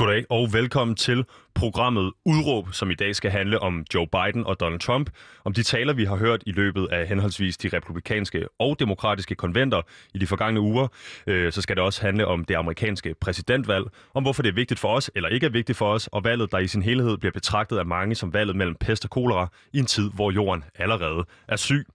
Goddag 0.00 0.24
og 0.30 0.52
velkommen 0.52 0.96
til 0.96 1.24
programmet 1.54 2.12
Udråb, 2.24 2.72
som 2.72 2.90
i 2.90 2.94
dag 2.94 3.16
skal 3.16 3.30
handle 3.30 3.58
om 3.58 3.84
Joe 3.94 4.06
Biden 4.06 4.46
og 4.46 4.60
Donald 4.60 4.80
Trump, 4.80 5.10
om 5.44 5.52
de 5.52 5.62
taler, 5.62 5.92
vi 5.92 6.04
har 6.04 6.16
hørt 6.16 6.42
i 6.46 6.52
løbet 6.52 6.88
af 6.92 7.06
henholdsvis 7.06 7.56
de 7.56 7.68
republikanske 7.68 8.46
og 8.58 8.80
demokratiske 8.80 9.34
konventer 9.34 9.82
i 10.14 10.18
de 10.18 10.26
forgangne 10.26 10.60
uger. 10.60 10.88
Øh, 11.26 11.52
så 11.52 11.62
skal 11.62 11.76
det 11.76 11.84
også 11.84 12.02
handle 12.02 12.26
om 12.26 12.44
det 12.44 12.54
amerikanske 12.54 13.14
præsidentvalg, 13.20 13.84
om 14.14 14.22
hvorfor 14.22 14.42
det 14.42 14.48
er 14.48 14.54
vigtigt 14.54 14.80
for 14.80 14.88
os 14.88 15.10
eller 15.14 15.28
ikke 15.28 15.46
er 15.46 15.50
vigtigt 15.50 15.78
for 15.78 15.92
os, 15.92 16.06
og 16.06 16.24
valget, 16.24 16.52
der 16.52 16.58
i 16.58 16.66
sin 16.66 16.82
helhed 16.82 17.16
bliver 17.16 17.32
betragtet 17.32 17.78
af 17.78 17.86
mange 17.86 18.14
som 18.14 18.32
valget 18.32 18.56
mellem 18.56 18.76
pest 18.80 19.04
og 19.04 19.10
kolera 19.10 19.48
i 19.72 19.78
en 19.78 19.86
tid, 19.86 20.10
hvor 20.14 20.30
jorden 20.30 20.64
allerede 20.74 21.24
er 21.48 21.56
syg. 21.56 21.86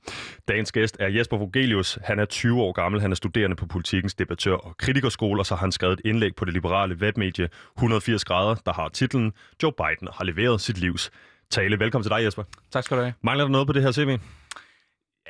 Dagens 0.48 0.72
gæst 0.72 0.98
er 1.00 1.08
Jesper 1.08 1.38
Vogelius. 1.38 2.00
Han 2.04 2.20
er 2.20 2.26
20 2.26 2.62
år 2.62 2.72
gammel, 2.72 3.02
han 3.02 3.12
er 3.12 3.16
studerende 3.16 3.56
på 3.56 3.66
politikens 3.66 4.14
debattør 4.14 4.56
og 4.56 4.78
kritikerskole, 4.78 5.42
og 5.42 5.46
så 5.46 5.56
har 5.56 5.60
han 5.60 5.72
skrevet 5.72 5.94
et 5.94 6.06
indlæg 6.06 6.36
på 6.36 6.46
det 6.46 6.54
liberale 6.54 6.96
webmedie 6.96 7.50
180 7.96 8.26
grader, 8.26 8.56
der 8.66 8.74
har 8.74 8.90
titlen 8.90 9.34
Joe 9.64 9.72
Biden 9.72 10.08
har 10.14 10.24
leveret 10.24 10.62
sit 10.62 10.78
livs 10.78 11.12
tale. 11.50 11.80
Velkommen 11.80 12.04
til 12.04 12.10
dig, 12.10 12.24
Jesper. 12.24 12.44
Tak 12.72 12.84
skal 12.84 12.98
du 12.98 13.02
have. 13.02 13.14
Mangler 13.22 13.44
der 13.44 13.52
noget 13.52 13.68
på 13.68 13.74
det 13.74 13.82
her 13.82 13.92
CV? 13.92 14.20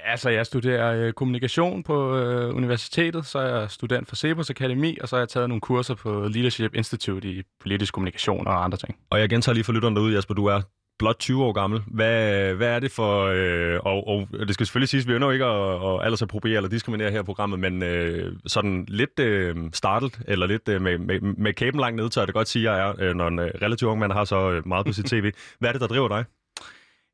Altså, 0.06 0.30
jeg 0.30 0.46
studerer 0.46 0.96
øh, 0.96 1.14
kommunikation 1.14 1.84
på 1.84 2.18
øh, 2.18 2.56
universitetet, 2.56 3.26
så 3.26 3.40
er 3.40 3.60
jeg 3.60 3.72
student 3.72 4.08
for 4.10 4.16
Cepos 4.16 4.50
Akademi, 4.50 4.98
og 5.02 5.10
så 5.10 5.16
har 5.16 5.22
jeg 5.22 5.30
taget 5.30 5.50
nogle 5.50 5.62
kurser 5.62 5.96
på 5.96 6.28
Leadership 6.28 6.76
Institute 6.76 7.28
i 7.28 7.44
politisk 7.60 7.94
kommunikation 7.94 8.48
og 8.48 8.64
andre 8.64 8.78
ting. 8.78 8.98
Og 9.10 9.20
jeg 9.20 9.30
gentager 9.30 9.54
lige 9.54 9.64
for 9.64 9.74
lytteren 9.74 9.96
derude, 9.96 10.16
Jesper, 10.16 10.34
du 10.34 10.46
er 10.46 10.62
blot 11.00 11.20
20 11.20 11.44
år 11.44 11.52
gammel. 11.52 11.82
Hvad, 11.88 12.54
hvad 12.54 12.68
er 12.68 12.80
det 12.80 12.92
for... 12.92 13.26
Øh, 13.26 13.80
og, 13.86 14.08
og 14.08 14.28
det 14.48 14.54
skal 14.54 14.66
selvfølgelig 14.66 14.90
siges, 14.90 15.08
vi 15.08 15.14
ønsker 15.14 15.32
ikke 15.32 15.46
at, 15.46 15.94
at 15.94 16.06
aldersappropriere 16.06 16.56
eller 16.56 16.70
diskriminere 16.70 17.12
her 17.12 17.20
i 17.20 17.24
programmet, 17.24 17.60
men 17.60 17.84
øh, 17.84 18.34
sådan 18.46 18.86
lidt 18.88 19.20
øh, 19.20 19.56
startet, 19.74 20.20
eller 20.28 20.48
lidt 20.48 20.70
øh, 20.70 20.82
med, 20.82 20.98
med, 20.98 21.22
med 21.22 21.54
kæben 21.54 21.80
langt 21.80 21.96
ned, 21.96 22.12
så 22.12 22.22
er 22.22 22.26
det 22.26 22.36
godt 22.36 22.48
sige, 22.48 22.70
at 22.70 22.78
jeg 22.78 22.88
er, 22.90 22.94
øh, 23.00 23.16
når 23.16 23.28
en 23.28 23.40
øh, 23.40 23.52
relativt 23.62 23.90
ung 23.90 24.00
mand 24.00 24.12
har 24.12 24.26
så 24.26 24.52
øh, 24.52 24.68
meget 24.68 24.86
på 24.86 24.94
sit 24.94 25.06
tv. 25.14 25.32
Hvad 25.60 25.70
er 25.70 25.74
det, 25.74 25.82
der 25.82 25.88
driver 25.88 26.08
dig? 26.08 26.26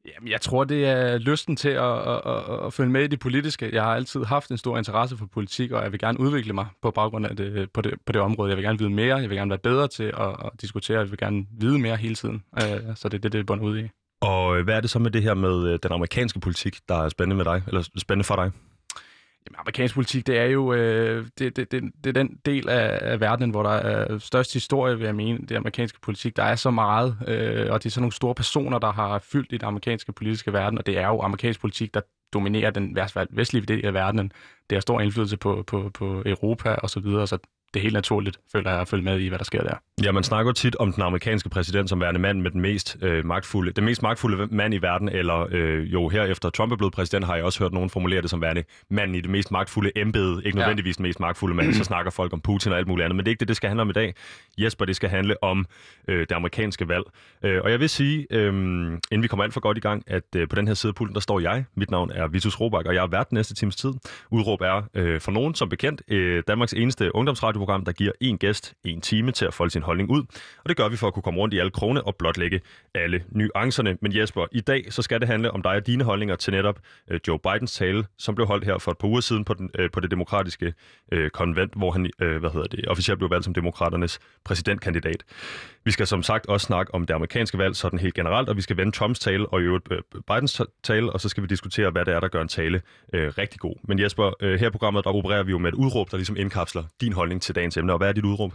Jamen, 0.06 0.32
jeg 0.32 0.42
tror, 0.42 0.64
det 0.64 0.86
er 0.86 1.18
lysten 1.18 1.56
til 1.56 1.70
at, 1.70 2.08
at, 2.08 2.22
at, 2.26 2.66
at 2.66 2.74
følge 2.74 2.92
med 2.92 3.04
i 3.04 3.08
det 3.08 3.20
politiske. 3.20 3.70
Jeg 3.74 3.84
har 3.84 3.96
altid 3.96 4.24
haft 4.24 4.52
en 4.52 4.58
stor 4.58 4.78
interesse 4.78 5.18
for 5.18 5.26
politik, 5.26 5.72
og 5.72 5.84
jeg 5.84 5.92
vil 5.92 6.00
gerne 6.00 6.20
udvikle 6.20 6.54
mig 6.54 6.66
på 6.82 6.92
baggrund 6.92 7.26
af 7.26 7.36
det, 7.36 7.72
på, 7.72 7.82
det, 7.82 7.94
på 8.06 8.12
det 8.12 8.22
område. 8.22 8.50
Jeg 8.50 8.58
vil 8.58 8.66
gerne 8.66 8.80
vide 8.80 8.90
mere, 8.90 9.18
jeg 9.18 9.30
vil 9.30 9.38
gerne 9.38 9.50
være 9.50 9.60
bedre 9.60 9.88
til 9.88 10.04
at, 10.04 10.30
at 10.46 10.52
diskutere, 10.62 11.00
jeg 11.00 11.12
vil 11.12 11.18
gerne 11.18 11.46
vide 11.60 11.80
mere 11.80 11.96
hele 11.96 12.16
tiden. 12.16 12.44
Øh, 12.58 12.96
så 12.96 13.10
det 13.10 13.18
er 13.18 13.22
det, 13.22 13.32
det 13.32 13.46
bunder 13.46 13.66
ud 13.66 13.80
i. 13.80 13.90
Og 14.22 14.64
hvad 14.64 14.76
er 14.76 14.82
det 14.82 14.90
så 14.90 15.00
med 15.00 15.12
det 15.12 15.24
her 15.24 15.34
med 15.34 15.68
øh, 15.68 15.80
den 15.84 15.92
amerikanske 15.92 16.40
politik, 16.40 16.80
der 16.90 16.96
er 16.96 17.10
spændende 17.10 17.36
med 17.36 17.46
dig, 17.46 17.64
eller 17.68 17.82
spændende 17.98 18.24
for 18.24 18.36
dig? 18.36 18.52
Jamen, 19.48 19.56
amerikansk 19.60 19.96
politik, 19.96 20.28
det 20.28 20.38
er 20.38 20.46
jo 20.46 20.74
øh, 20.74 21.28
det, 21.40 21.56
det, 21.56 21.72
det, 21.72 21.84
det 22.04 22.10
er 22.10 22.24
den 22.24 22.40
del 22.46 22.70
af, 22.70 23.00
af 23.02 23.20
verdenen, 23.20 23.50
hvor 23.50 23.64
der 23.64 23.70
er 23.70 24.18
størst 24.18 24.54
historie, 24.54 24.98
vil 24.98 25.06
jeg 25.06 25.16
mene, 25.16 25.40
det 25.50 25.56
amerikanske 25.56 26.00
politik. 26.02 26.36
Der 26.36 26.44
er 26.44 26.56
så 26.56 26.72
meget, 26.72 27.18
øh, 27.28 27.72
og 27.72 27.84
det 27.84 27.90
er 27.90 27.92
sådan 27.92 28.02
nogle 28.02 28.14
store 28.14 28.36
personer, 28.36 28.80
der 28.80 28.92
har 28.92 29.20
fyldt 29.20 29.54
i 29.54 29.58
den 29.58 29.68
amerikanske 29.68 30.12
politiske 30.12 30.54
verden, 30.54 30.78
og 30.78 30.86
det 30.86 30.98
er 30.98 31.08
jo 31.08 31.22
amerikansk 31.22 31.62
politik, 31.62 31.94
der 31.94 32.02
dominerer 32.34 32.72
den 32.72 32.98
vestlige 33.30 33.66
del 33.66 33.86
af 33.86 33.94
verdenen. 33.94 34.32
Det 34.70 34.76
har 34.76 34.82
stor 34.82 35.02
indflydelse 35.02 35.38
på, 35.38 35.64
på, 35.68 35.92
på 35.94 36.24
Europa 36.26 36.70
og 36.70 36.90
så 36.90 37.00
videre, 37.00 37.28
så 37.28 37.38
det 37.74 37.80
er 37.80 37.82
helt 37.82 37.94
naturligt, 37.94 38.40
føler 38.52 38.72
jeg, 38.72 38.82
at 38.82 38.88
følge 38.88 39.04
med 39.04 39.20
i, 39.20 39.28
hvad 39.28 39.38
der 39.38 39.46
sker 39.46 39.62
der. 39.62 39.76
Ja, 40.04 40.12
man 40.12 40.24
snakker 40.24 40.52
tit 40.52 40.76
om 40.76 40.94
den 40.94 41.04
amerikanske 41.04 41.50
præsident 41.50 41.90
som 41.90 42.02
værende 42.02 42.20
mand 42.20 42.42
med 42.42 42.52
den 42.52 42.62
mest 42.62 42.98
øh, 43.02 43.26
magtfulde, 43.26 43.72
den 43.72 43.86
mest 43.86 44.02
magtfulde 44.02 44.48
mand 44.52 44.74
i 44.74 44.78
verden, 44.78 45.10
eller 45.10 45.48
øh, 45.52 45.94
jo 45.94 46.10
her 46.10 46.24
efter 46.24 46.50
Trump 46.50 46.72
er 46.72 46.76
blevet 46.76 46.94
præsident, 46.94 47.26
har 47.26 47.36
jeg 47.36 47.44
også 47.44 47.60
hørt 47.60 47.74
nogen 47.74 47.90
formulere 47.90 48.22
det 48.22 48.30
som 48.30 48.42
værende 48.42 48.64
manden 48.90 49.16
i 49.16 49.22
det 49.22 49.30
mest 49.30 49.52
magtfulde 49.52 49.92
embede, 49.96 50.42
ikke 50.46 50.58
nødvendigvis 50.58 50.98
den 50.98 51.04
mest 51.04 51.20
magtfulde 51.20 51.56
mand, 51.56 51.74
så 51.74 51.84
snakker 51.84 52.12
folk 52.12 52.34
om 52.34 52.42
Putin 52.42 52.72
og 52.72 52.78
alt 52.78 52.88
muligt 52.88 53.06
andet, 53.06 53.16
men 53.16 53.26
det 53.26 53.30
er 53.30 53.32
ikke 53.32 53.40
det, 53.40 53.48
det 53.48 53.56
skal 53.56 53.68
handle 53.68 53.82
om 53.82 53.90
i 53.90 53.94
dag. 53.94 54.16
Jesper, 54.58 54.86
det 54.86 54.96
skal 54.96 55.10
handle 55.10 55.44
om 55.44 55.66
øh, 56.08 56.20
det 56.20 56.32
amerikanske 56.32 56.88
valg. 56.88 57.04
Øh, 57.44 57.62
og 57.64 57.72
jeg 57.72 57.80
vil 57.80 57.90
sige, 57.90 58.28
øh, 58.32 58.54
inden 58.54 59.24
vi 59.24 59.28
kommer 59.28 59.44
alt 59.44 59.54
for 59.54 59.60
godt 59.60 59.78
i 59.78 59.82
gang, 59.82 60.04
at 60.08 60.24
øh, 60.36 60.48
på 60.48 60.56
den 60.56 60.68
her 60.68 60.74
side 60.74 60.90
af 60.90 60.96
pulten, 60.96 61.14
der 61.14 61.22
står 61.22 61.40
jeg. 61.40 61.66
Mit 61.76 61.92
navn 61.92 62.12
er 62.12 62.28
Vitus 62.28 62.60
Robak, 62.60 62.86
og 62.86 62.94
jeg 62.96 63.04
er 63.04 63.08
vært 63.08 63.32
næste 63.32 63.56
times 63.56 63.76
tid. 63.76 63.94
Udråb 64.32 64.62
er 64.62 64.82
øh, 64.94 65.22
for 65.22 65.32
nogen, 65.32 65.56
som 65.56 65.70
bekendt, 65.70 66.02
øh, 66.08 66.44
Danmarks 66.48 66.74
eneste 66.74 67.16
radioprogram, 67.62 67.86
der 67.86 67.92
giver 67.92 68.12
en 68.22 68.38
gæst 68.38 68.74
en 68.84 69.02
time 69.02 69.32
til 69.32 69.46
at 69.46 69.54
folde 69.54 69.72
sin 69.72 69.82
holdning 69.82 70.10
ud. 70.10 70.24
Og 70.64 70.70
det 70.70 70.78
gør 70.78 70.90
vi 70.90 70.98
for 70.98 71.08
at 71.08 71.14
kunne 71.14 71.24
komme 71.24 71.40
rundt 71.40 71.54
i 71.54 71.60
alle 71.60 71.72
krone 71.72 72.02
og 72.04 72.16
blotlægge 72.16 72.62
alle 72.96 73.24
nuancerne. 73.30 73.98
Men 74.02 74.16
Jesper, 74.16 74.46
i 74.52 74.62
dag 74.62 74.94
så 74.94 75.02
skal 75.02 75.20
det 75.20 75.28
handle 75.28 75.52
om 75.52 75.62
dig 75.62 75.72
og 75.72 75.88
dine 75.88 76.04
holdninger 76.04 76.36
til 76.36 76.54
netop 76.54 76.80
øh, 77.10 77.20
Joe 77.28 77.40
Bidens 77.40 77.72
tale, 77.72 78.06
som 78.18 78.36
blev 78.36 78.48
holdt 78.48 78.66
her 78.66 78.78
for 78.78 78.92
et 78.92 78.98
par 78.98 79.08
uger 79.08 79.22
siden 79.22 79.46
på, 79.46 79.54
den, 79.54 79.70
øh, 79.80 79.92
på 79.92 80.00
det 80.00 80.12
demokratiske 80.12 80.74
øh, 81.12 81.30
konvent, 81.30 81.74
hvor 81.76 81.92
han 81.92 82.10
øh, 82.20 82.38
hvad 82.40 82.50
hedder 82.50 82.68
det, 82.68 82.88
officielt 82.88 83.18
blev 83.18 83.30
valgt 83.30 83.46
som 83.46 83.54
demokraternes 83.54 84.20
præsidentkandidat. 84.44 85.24
Vi 85.86 85.92
skal 85.92 86.08
som 86.08 86.24
sagt 86.24 86.46
også 86.46 86.66
snakke 86.66 86.94
om 86.94 87.06
det 87.06 87.14
amerikanske 87.14 87.58
valg 87.58 87.76
sådan 87.76 88.00
helt 88.00 88.14
generelt, 88.14 88.50
og 88.50 88.58
vi 88.58 88.62
skal 88.62 88.78
vende 88.78 88.92
Trumps 88.92 89.20
tale 89.20 89.48
og 89.48 89.62
i 89.62 89.64
øvrigt 89.64 89.88
øh, 89.92 90.02
Bidens 90.28 90.62
tale, 90.84 91.12
og 91.12 91.22
så 91.22 91.30
skal 91.30 91.44
vi 91.44 91.48
diskutere, 91.48 91.90
hvad 91.90 92.06
det 92.06 92.14
er, 92.14 92.20
der 92.20 92.28
gør 92.28 92.42
en 92.42 92.48
tale 92.48 92.82
øh, 93.14 93.34
rigtig 93.38 93.60
god. 93.60 93.76
Men 93.84 94.00
Jesper, 94.00 94.32
øh, 94.42 94.60
her 94.60 94.68
i 94.68 94.72
programmet, 94.72 95.04
der 95.04 95.10
opererer 95.10 95.44
vi 95.44 95.52
jo 95.52 95.58
med 95.58 95.70
et 95.70 95.76
udråb, 95.76 96.12
der 96.12 96.18
ligesom 96.18 96.38
indkapsler 96.38 96.84
din 97.02 97.14
holdning 97.14 97.42
til 97.42 97.51
dagens 97.54 97.78
emne. 97.78 97.94
Og 97.94 97.98
hvad 97.98 98.08
er 98.08 98.14
dit 98.14 98.26
udråb? 98.26 98.54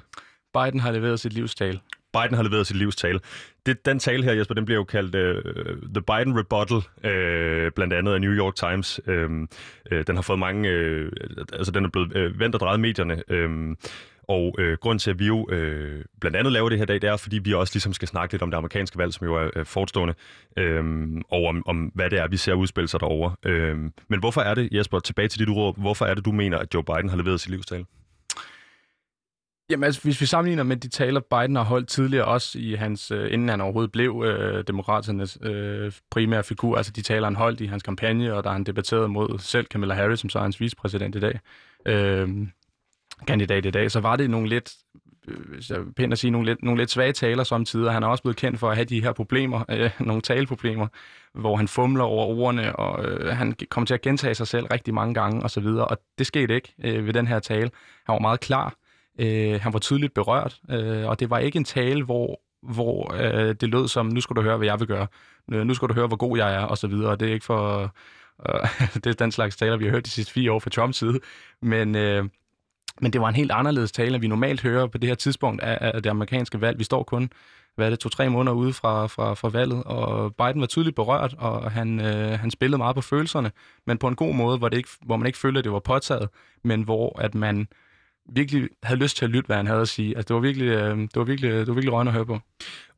Biden 0.55 0.81
har 0.81 0.93
leveret 0.93 1.21
sit 1.21 1.33
livstale. 1.33 1.81
Biden 2.13 2.37
har 2.37 2.43
leveret 2.43 2.67
sit 2.67 2.77
livstale. 2.77 3.21
Det, 3.67 3.87
den 3.87 3.99
tale 3.99 4.25
her, 4.25 4.33
Jesper, 4.33 4.55
den 4.55 4.65
bliver 4.65 4.79
jo 4.79 4.85
kaldt 4.85 5.15
uh, 5.15 5.43
The 5.95 6.03
Biden 6.03 6.39
Rebuttal, 6.39 6.77
uh, 6.77 7.73
blandt 7.73 7.93
andet 7.93 8.13
af 8.13 8.21
New 8.21 8.33
York 8.33 8.55
Times. 8.55 9.01
Uh, 9.09 9.15
uh, 9.15 10.03
den 10.07 10.17
har 10.17 10.23
fået 10.23 10.39
mange... 10.39 10.71
Uh, 10.71 11.09
altså, 11.53 11.73
den 11.73 11.85
er 11.85 11.89
blevet 11.89 12.17
uh, 12.17 12.41
vendt 12.41 12.55
og 12.55 12.61
drejet 12.61 12.81
medierne. 12.81 13.23
Uh, 13.31 13.77
og 14.29 14.55
øh, 14.59 14.79
grund 14.81 14.99
til, 14.99 15.11
at 15.11 15.19
vi 15.19 15.27
jo 15.27 15.49
øh, 15.51 16.05
blandt 16.21 16.37
andet 16.37 16.53
laver 16.53 16.69
det 16.69 16.79
her 16.79 16.85
dag, 16.85 17.03
det 17.03 17.11
er, 17.11 17.17
fordi 17.17 17.39
vi 17.39 17.55
også 17.55 17.75
ligesom 17.75 17.93
skal 17.93 18.09
snakke 18.09 18.35
lidt 18.35 18.43
om 18.43 18.51
det 18.51 18.59
amerikanske 18.59 18.99
valg, 18.99 19.13
som 19.13 19.27
jo 19.27 19.35
er 19.35 19.51
øh, 19.57 19.67
forestående, 19.67 20.15
øh, 20.57 20.85
og 21.31 21.45
om, 21.45 21.63
om, 21.67 21.77
hvad 21.95 22.11
det 22.11 22.19
er, 22.19 22.29
vi 22.29 22.37
ser 22.37 22.55
udspille 22.55 22.89
sig 22.89 23.01
derovre. 23.01 23.35
Øh, 23.45 23.77
men 24.09 24.21
hvorfor 24.21 24.41
er 24.41 24.55
det, 24.55 24.69
Jesper, 24.73 24.99
tilbage 24.99 25.29
til 25.29 25.41
dit 25.41 25.49
ord, 25.49 25.79
hvorfor 25.79 26.05
er 26.07 26.15
det, 26.15 26.25
du 26.25 26.33
mener, 26.33 26.59
at 26.59 26.75
Joe 26.75 26.85
Biden 26.85 27.09
har 27.09 27.17
leveret 27.17 27.41
sit 27.41 27.51
livstale? 27.51 27.85
Jamen 29.71 29.85
altså, 29.85 30.03
hvis 30.03 30.21
vi 30.21 30.27
sammenligner 30.27 30.63
med 30.63 30.77
de 30.77 30.89
taler, 30.89 31.21
Biden 31.21 31.57
har 31.57 31.65
holdt 31.65 31.89
tidligere, 31.89 32.25
også 32.25 32.59
i 32.59 32.75
hans, 32.75 33.11
øh, 33.11 33.33
inden 33.33 33.49
han 33.49 33.61
overhovedet 33.61 33.93
blev 33.93 34.23
øh, 34.27 34.65
demokraternes 34.67 35.39
øh, 35.43 35.93
primære 36.11 36.45
figur, 36.45 36.77
altså 36.77 36.93
de 36.93 37.03
taler, 37.03 37.27
han 37.27 37.37
holdt 37.37 37.61
i 37.61 37.67
hans 37.67 37.83
kampagne, 37.83 38.35
og 38.35 38.45
der 38.45 38.51
han 38.51 38.65
debatteret 38.65 39.11
mod 39.11 39.39
selv 39.39 39.67
Kamala 39.67 39.95
Harris, 39.95 40.21
som 40.21 40.31
så 40.31 40.39
er 40.39 40.43
hans 40.43 40.61
vicepræsident 40.61 41.17
i 41.17 41.21
dag, 41.21 41.41
øh, 41.87 42.29
kandidat 43.27 43.67
i 43.67 43.71
dag, 43.71 43.91
så 43.91 44.01
var 44.01 44.17
det 44.17 44.31
nogle 44.31 44.49
lidt, 44.49 44.75
øh, 45.29 45.49
hvis 45.49 45.71
jeg 45.71 45.79
pænt 45.97 46.13
at 46.13 46.19
sige, 46.19 46.31
nogle 46.31 46.47
lidt, 46.47 46.63
nogle 46.63 46.81
lidt 46.81 46.91
svage 46.91 47.13
taler 47.13 47.45
samtidig. 47.45 47.93
Han 47.93 48.03
er 48.03 48.07
også 48.07 48.23
blevet 48.23 48.37
kendt 48.37 48.59
for 48.59 48.71
at 48.71 48.77
have 48.77 48.85
de 48.85 49.03
her 49.03 49.13
problemer, 49.13 49.65
øh, 49.75 49.91
nogle 50.01 50.23
taleproblemer, 50.23 50.87
hvor 51.35 51.57
han 51.57 51.69
fumler 51.69 52.05
over 52.05 52.27
ordene, 52.27 52.77
og 52.77 53.05
øh, 53.05 53.37
han 53.37 53.57
kommer 53.71 53.87
til 53.87 53.95
at 53.95 54.03
gentage 54.03 54.35
sig 54.35 54.47
selv 54.47 54.67
rigtig 54.67 54.95
mange 54.95 55.15
gange 55.15 55.43
osv., 55.43 55.67
og, 55.67 55.91
og 55.91 55.99
det 56.19 56.27
skete 56.27 56.55
ikke 56.55 56.75
øh, 56.85 57.07
ved 57.07 57.13
den 57.13 57.27
her 57.27 57.39
tale. 57.39 57.71
Han 58.07 58.13
var 58.13 58.19
meget 58.19 58.41
klar, 58.41 58.75
Øh, 59.19 59.61
han 59.61 59.73
var 59.73 59.79
tydeligt 59.79 60.15
berørt, 60.15 60.61
øh, 60.71 61.09
og 61.09 61.21
det 61.21 61.31
var 61.31 61.39
ikke 61.39 61.57
en 61.57 61.65
tale, 61.65 62.05
hvor, 62.05 62.41
hvor 62.63 63.15
øh, 63.15 63.55
det 63.61 63.69
lød 63.69 63.89
som, 63.89 64.07
nu 64.07 64.21
skal 64.21 64.37
du 64.37 64.43
høre, 64.43 64.57
hvad 64.57 64.67
jeg 64.67 64.81
vil 64.81 64.89
gøre. 64.89 65.07
Øh, 65.53 65.67
nu 65.67 65.75
skal 65.75 65.89
du 65.89 65.95
høre, 65.95 66.07
hvor 66.07 66.17
god 66.17 66.39
jeg 66.39 66.55
er, 66.55 66.61
og 66.61 66.79
så 66.79 66.87
videre. 66.87 67.17
Det 67.17 67.29
er 67.29 67.33
ikke 67.33 67.47
for... 67.47 67.95
Øh, 68.49 68.69
det 69.05 69.07
er 69.07 69.13
den 69.13 69.33
slags 69.33 69.57
taler, 69.57 69.77
vi 69.77 69.85
har 69.85 69.93
hørt 69.93 70.05
de 70.05 70.11
sidste 70.11 70.33
fire 70.33 70.53
år 70.53 70.59
fra 70.59 70.71
Trumps 70.71 70.99
side. 70.99 71.21
Men, 71.63 71.95
øh, 71.95 72.25
men 73.01 73.13
det 73.13 73.21
var 73.21 73.29
en 73.29 73.35
helt 73.35 73.51
anderledes 73.51 73.93
tale, 73.93 74.15
end 74.15 74.21
vi 74.21 74.29
normalt 74.29 74.63
hører 74.63 74.87
på 74.87 74.99
det 74.99 75.09
her 75.09 75.15
tidspunkt 75.15 75.63
af, 75.63 75.95
af 75.95 76.03
det 76.03 76.11
amerikanske 76.11 76.61
valg. 76.61 76.79
Vi 76.79 76.85
står 76.85 77.03
kun 77.03 77.31
hvad 77.77 77.87
er 77.87 77.91
det, 77.91 77.99
to-tre 77.99 78.31
måneder 78.31 78.57
ude 78.57 78.73
fra, 78.73 79.07
fra, 79.07 79.35
fra 79.35 79.49
valget, 79.49 79.85
og 79.85 80.35
Biden 80.35 80.61
var 80.61 80.67
tydeligt 80.67 80.97
berørt, 80.97 81.35
og 81.39 81.71
han, 81.71 82.01
øh, 82.01 82.39
han 82.39 82.51
spillede 82.51 82.79
meget 82.79 82.95
på 82.97 83.03
følelserne, 83.03 83.51
men 83.87 83.99
på 83.99 84.09
en 84.09 84.17
god 84.17 84.35
måde, 84.35 84.59
hvor, 84.59 84.69
det 84.69 84.77
ikke, 84.77 84.89
hvor 85.03 85.17
man 85.17 85.27
ikke 85.27 85.39
følte, 85.39 85.59
at 85.59 85.65
det 85.65 85.73
var 85.73 85.79
påtaget, 85.79 86.29
men 86.65 86.83
hvor 86.83 87.21
at 87.21 87.35
man 87.35 87.69
virkelig 88.29 88.69
havde 88.83 89.01
lyst 89.01 89.17
til 89.17 89.25
at 89.25 89.31
lytte, 89.31 89.47
hvad 89.47 89.57
han 89.57 89.67
havde 89.67 89.81
at 89.81 89.89
sige. 89.89 90.17
Altså, 90.17 90.29
det 90.29 90.35
var 90.35 90.41
virkelig, 90.41 90.67
øh, 90.67 90.99
det 90.99 91.17
var 91.17 91.25
virkelig, 91.25 91.51
det 91.51 91.67
var 91.67 91.75
virkelig 91.75 91.93
røgn 91.93 92.09
at 92.09 92.15
høre 92.15 92.27
på. 92.27 92.41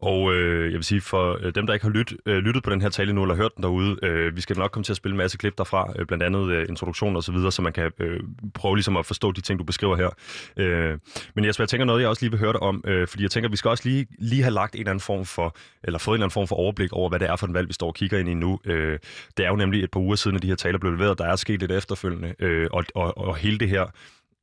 Og 0.01 0.35
øh, 0.35 0.65
jeg 0.65 0.75
vil 0.75 0.85
sige, 0.85 1.01
for 1.01 1.39
øh, 1.43 1.55
dem, 1.55 1.67
der 1.67 1.75
ikke 1.75 1.87
har 1.87 1.93
lyt, 1.93 2.15
øh, 2.27 2.37
lyttet 2.37 2.63
på 2.63 2.71
den 2.71 2.81
her 2.81 2.89
tale 2.89 3.13
nu, 3.13 3.23
eller 3.23 3.35
hørt 3.35 3.57
den 3.57 3.63
derude, 3.63 3.97
øh, 4.03 4.37
vi 4.37 4.41
skal 4.41 4.59
nok 4.59 4.71
komme 4.71 4.85
til 4.85 4.93
at 4.93 4.97
spille 4.97 5.13
en 5.13 5.19
masse 5.19 5.39
klip 5.39 5.59
derfra, 5.59 5.93
øh, 5.99 6.07
blandt 6.07 6.25
andet 6.25 6.51
øh, 6.51 6.67
introduktion 6.69 7.17
og 7.17 7.23
så 7.23 7.33
videre, 7.33 7.53
så 7.53 7.63
man 7.63 7.73
kan 7.73 7.93
øh, 7.99 8.21
prøve 8.55 8.77
ligesom 8.77 8.97
at 8.97 9.07
forstå 9.07 9.33
de 9.33 9.41
ting, 9.41 9.59
du 9.59 9.65
beskriver 9.65 9.97
her. 9.97 10.11
Øh, 10.57 10.99
men 11.35 11.45
jeg, 11.45 11.55
jeg 11.59 11.69
tænker 11.69 11.85
noget, 11.85 12.01
jeg 12.01 12.09
også 12.09 12.23
lige 12.23 12.31
vil 12.31 12.41
høre 12.41 12.53
dig 12.53 12.63
om, 12.63 12.85
øh, 12.87 13.09
fordi 13.09 13.23
jeg 13.23 13.31
tænker, 13.31 13.51
vi 13.51 13.57
skal 13.57 13.69
også 13.69 13.89
lige, 13.89 14.07
lige 14.19 14.43
have 14.43 14.55
lagt 14.55 14.75
en 14.75 14.81
eller 14.81 14.91
anden 14.91 15.01
form 15.01 15.25
for, 15.25 15.57
eller 15.85 15.99
fået 15.99 16.15
en 16.15 16.17
eller 16.17 16.25
anden 16.25 16.35
form 16.35 16.49
for 16.49 16.57
overblik 16.57 16.93
over, 16.93 17.09
hvad 17.09 17.19
det 17.19 17.29
er 17.29 17.37
for 17.37 17.47
en 17.47 17.55
valg, 17.55 17.69
vi 17.69 17.73
står 17.73 17.87
og 17.87 17.95
kigger 17.95 18.19
ind 18.19 18.29
i 18.29 18.35
nu. 18.35 18.61
Øh, 18.65 18.99
det 19.37 19.45
er 19.45 19.49
jo 19.49 19.57
nemlig 19.57 19.85
et 19.85 19.91
par 19.91 20.01
uger 20.01 20.17
siden, 20.17 20.37
at 20.37 20.43
de 20.43 20.49
her 20.49 20.57
taler 20.57 20.79
blev 20.79 20.93
leveret, 20.93 21.19
der 21.19 21.25
er 21.25 21.37
sket 21.37 21.61
lidt 21.61 21.73
efterfølgende, 21.73 22.35
øh, 22.39 22.69
og, 22.73 22.85
og, 22.95 23.19
og 23.19 23.37
hele 23.37 23.59
det 23.59 23.69
her 23.69 23.87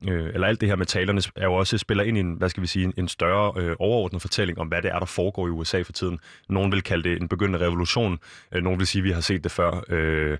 øh, 0.04 0.30
eller 0.34 0.46
alt 0.46 0.60
det 0.60 0.68
her 0.68 0.76
med 0.76 0.86
talerne, 0.86 1.20
er 1.36 1.44
jo 1.44 1.54
også 1.54 1.78
spiller 1.78 2.04
ind 2.04 2.16
i 2.16 2.20
en, 2.20 2.34
hvad 2.34 2.48
skal 2.48 2.62
vi 2.62 2.66
sige, 2.66 2.92
en 2.96 3.08
større 3.08 3.62
øh, 3.62 3.76
overordnet 3.78 4.22
fortælling 4.22 4.58
om, 4.58 4.68
hvad 4.68 4.82
det 4.82 4.90
er, 4.90 4.98
der 4.98 5.06
foregår 5.06 5.46
i 5.46 5.50
USA 5.50 5.82
for 5.82 5.92
tiden. 5.92 6.18
Nogen 6.48 6.72
vil 6.72 6.82
kalde 6.82 7.08
det 7.08 7.22
en 7.22 7.28
begyndende 7.28 7.66
revolution, 7.66 8.18
øh, 8.52 8.62
nogen 8.62 8.78
vil 8.78 8.86
sige, 8.86 9.00
at 9.00 9.04
vi 9.04 9.10
har 9.10 9.20
set 9.20 9.44
det 9.44 9.52
før. 9.52 9.84
Øh, 9.88 10.38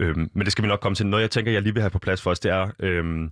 øh, 0.00 0.16
men 0.16 0.44
det 0.44 0.52
skal 0.52 0.62
vi 0.62 0.68
nok 0.68 0.80
komme 0.80 0.96
til. 0.96 1.06
Noget, 1.06 1.22
jeg 1.22 1.30
tænker, 1.30 1.52
jeg 1.52 1.62
lige 1.62 1.74
vil 1.74 1.82
have 1.82 1.90
på 1.90 1.98
plads 1.98 2.22
for 2.22 2.30
os, 2.30 2.40
det 2.40 2.50
er, 2.50 2.70
øh, 2.80 3.28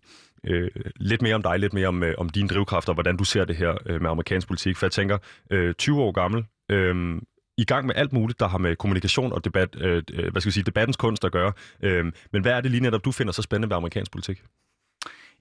øh, 0.47 0.71
lidt 0.97 1.23
mere 1.23 1.35
om 1.35 1.43
dig, 1.43 1.59
lidt 1.59 1.73
mere 1.73 1.89
om, 1.89 2.03
øh, 2.03 2.15
om 2.19 2.29
dine 2.29 2.49
drivkræfter, 2.49 2.93
hvordan 2.93 3.17
du 3.17 3.25
ser 3.25 3.45
det 3.45 3.57
her 3.57 3.77
øh, 3.87 4.03
med 4.03 4.11
amerikansk 4.11 4.47
politik. 4.47 4.77
For 4.77 4.87
jeg 4.87 4.93
tænker, 4.93 5.19
øh, 5.51 5.75
20 5.75 6.01
år 6.03 6.13
gammel, 6.13 6.45
øh, 6.71 7.21
i 7.59 7.65
gang 7.65 7.87
med 7.87 7.95
alt 7.97 8.13
muligt, 8.13 8.41
der 8.41 8.49
har 8.49 8.59
med 8.59 8.77
kommunikation 8.77 9.33
og 9.33 9.45
debat, 9.45 9.77
øh, 9.81 10.03
øh 10.13 10.33
hvad 10.33 10.41
skal 10.41 10.49
jeg 10.49 10.53
sige, 10.53 10.65
debattens 10.65 10.97
kunst 10.97 11.25
at 11.25 11.33
gøre. 11.33 11.53
Øh, 11.83 12.05
men 12.33 12.43
hvad 12.43 12.53
er 12.53 12.61
det 12.61 12.71
lige 12.71 12.81
netop, 12.81 13.05
du 13.05 13.13
finder 13.13 13.33
så 13.33 13.43
spændende 13.43 13.71
ved 13.71 13.77
amerikansk 13.77 14.13
politik? 14.13 14.43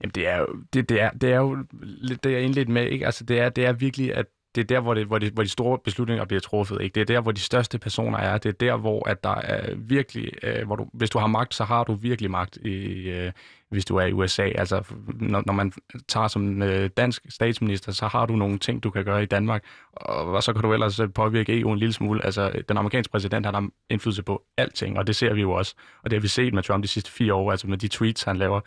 Jamen, 0.02 0.12
det 0.14 0.28
er 0.28 0.38
jo, 0.38 0.46
det, 0.72 0.88
det 0.88 1.00
er, 1.00 1.10
det 1.10 1.32
er 1.32 1.36
jo 1.36 1.64
lidt 1.82 2.24
det, 2.24 2.32
jeg 2.32 2.42
indledte 2.42 2.72
med, 2.72 2.86
ikke? 2.86 3.06
Altså, 3.06 3.24
det 3.24 3.40
er, 3.40 3.48
det 3.48 3.66
er 3.66 3.72
virkelig, 3.72 4.14
at 4.14 4.26
det 4.54 4.60
er 4.60 4.66
der, 4.76 4.80
hvor, 4.80 4.94
det, 4.94 5.06
hvor, 5.06 5.18
det, 5.18 5.32
hvor 5.32 5.42
de 5.42 5.48
store 5.48 5.78
beslutninger 5.78 6.24
bliver 6.24 6.40
truffet. 6.40 6.80
Ikke? 6.80 6.94
Det 6.94 7.00
er 7.00 7.04
der, 7.04 7.20
hvor 7.20 7.32
de 7.32 7.40
største 7.40 7.78
personer 7.78 8.18
er. 8.18 8.38
Det 8.38 8.48
er 8.48 8.52
der, 8.52 8.76
hvor 8.76 9.08
at 9.08 9.24
der 9.24 9.34
er 9.34 9.74
virkelig, 9.76 10.32
øh, 10.42 10.66
hvor 10.66 10.76
du, 10.76 10.86
hvis 10.92 11.10
du 11.10 11.18
har 11.18 11.26
magt, 11.26 11.54
så 11.54 11.64
har 11.64 11.84
du 11.84 11.94
virkelig 11.94 12.30
magt, 12.30 12.56
i, 12.56 13.08
øh, 13.10 13.32
hvis 13.70 13.84
du 13.84 13.96
er 13.96 14.06
i 14.06 14.12
USA. 14.12 14.42
Altså, 14.42 14.82
når, 15.20 15.42
når 15.46 15.52
man 15.52 15.72
tager 16.08 16.28
som 16.28 16.62
øh, 16.62 16.90
dansk 16.96 17.26
statsminister, 17.28 17.92
så 17.92 18.06
har 18.06 18.26
du 18.26 18.36
nogle 18.36 18.58
ting, 18.58 18.82
du 18.82 18.90
kan 18.90 19.04
gøre 19.04 19.22
i 19.22 19.26
Danmark, 19.26 19.64
og, 19.92 20.32
og 20.32 20.42
så 20.42 20.52
kan 20.52 20.62
du 20.62 20.72
ellers 20.72 21.00
øh, 21.00 21.12
påvirke 21.12 21.60
EU 21.60 21.72
en 21.72 21.78
lille 21.78 21.92
smule. 21.92 22.24
Altså, 22.24 22.62
den 22.68 22.76
amerikanske 22.76 23.10
præsident 23.10 23.46
har 23.46 23.52
der 23.52 23.68
indflydelse 23.90 24.22
på 24.22 24.42
alting, 24.56 24.98
og 24.98 25.06
det 25.06 25.16
ser 25.16 25.34
vi 25.34 25.40
jo 25.40 25.52
også. 25.52 25.74
Og 26.02 26.10
det 26.10 26.16
har 26.16 26.20
vi 26.20 26.28
set 26.28 26.54
med 26.54 26.62
Trump 26.62 26.82
de 26.82 26.88
sidste 26.88 27.10
fire 27.10 27.34
år, 27.34 27.50
altså 27.50 27.66
med 27.66 27.78
de 27.78 27.88
tweets, 27.88 28.22
han 28.22 28.36
laver. 28.36 28.60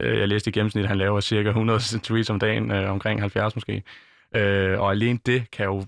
Øh, 0.00 0.18
jeg 0.18 0.28
læste 0.28 0.50
i 0.50 0.52
gennemsnit, 0.52 0.82
at 0.82 0.88
han 0.88 0.98
laver 0.98 1.20
cirka 1.20 1.48
100 1.48 1.80
tweets 2.04 2.30
om 2.30 2.38
dagen, 2.38 2.70
øh, 2.70 2.90
omkring 2.90 3.20
70 3.20 3.56
måske. 3.56 3.82
Øh, 4.34 4.80
og 4.80 4.90
alene 4.90 5.18
det 5.26 5.50
kan 5.50 5.64
jo 5.66 5.78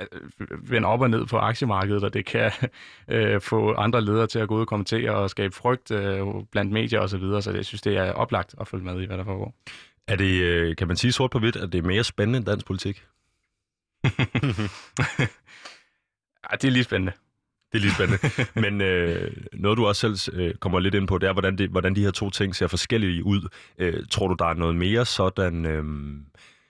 øh, 0.00 0.70
vende 0.70 0.88
op 0.88 1.00
og 1.00 1.10
ned 1.10 1.26
på 1.26 1.38
aktiemarkedet, 1.38 2.04
og 2.04 2.14
det 2.14 2.26
kan 2.26 2.50
øh, 3.08 3.40
få 3.40 3.74
andre 3.74 4.00
ledere 4.00 4.26
til 4.26 4.38
at 4.38 4.48
gå 4.48 4.54
ud 4.54 4.60
og 4.60 4.66
kommentere 4.66 5.10
og 5.10 5.30
skabe 5.30 5.54
frygt 5.54 5.90
øh, 5.90 6.26
blandt 6.50 6.72
medier 6.72 7.00
osv., 7.00 7.08
så, 7.08 7.18
videre, 7.18 7.42
så 7.42 7.52
jeg 7.52 7.64
synes, 7.64 7.82
det 7.82 7.96
er 7.96 8.12
oplagt 8.12 8.54
at 8.60 8.68
følge 8.68 8.84
med 8.84 9.02
i, 9.02 9.06
hvad 9.06 9.18
der 9.18 9.24
foregår. 9.24 9.54
Er 10.08 10.16
det, 10.16 10.40
øh, 10.42 10.76
kan 10.76 10.88
man 10.88 10.96
sige 10.96 11.12
sort 11.12 11.30
på 11.30 11.38
hvidt, 11.38 11.56
at 11.56 11.72
det 11.72 11.78
er 11.78 11.82
mere 11.82 12.04
spændende 12.04 12.36
end 12.36 12.46
dansk 12.46 12.66
politik? 12.66 13.04
ja, 16.44 16.56
det 16.56 16.64
er 16.64 16.70
lige 16.70 16.84
spændende. 16.84 17.12
Det 17.72 17.78
er 17.78 17.82
lige 17.82 17.94
spændende. 17.94 18.30
Men 18.70 18.80
øh, 18.80 19.32
noget, 19.52 19.78
du 19.78 19.86
også 19.86 20.16
selv 20.16 20.40
øh, 20.40 20.54
kommer 20.54 20.80
lidt 20.80 20.94
ind 20.94 21.08
på, 21.08 21.18
det 21.18 21.28
er, 21.28 21.32
hvordan, 21.32 21.58
det, 21.58 21.70
hvordan 21.70 21.96
de 21.96 22.00
her 22.00 22.10
to 22.10 22.30
ting 22.30 22.56
ser 22.56 22.66
forskellige 22.66 23.24
ud. 23.24 23.48
Øh, 23.78 24.04
tror 24.10 24.28
du, 24.28 24.34
der 24.38 24.46
er 24.46 24.54
noget 24.54 24.76
mere 24.76 25.06
sådan... 25.06 25.66
Øh, 25.66 25.84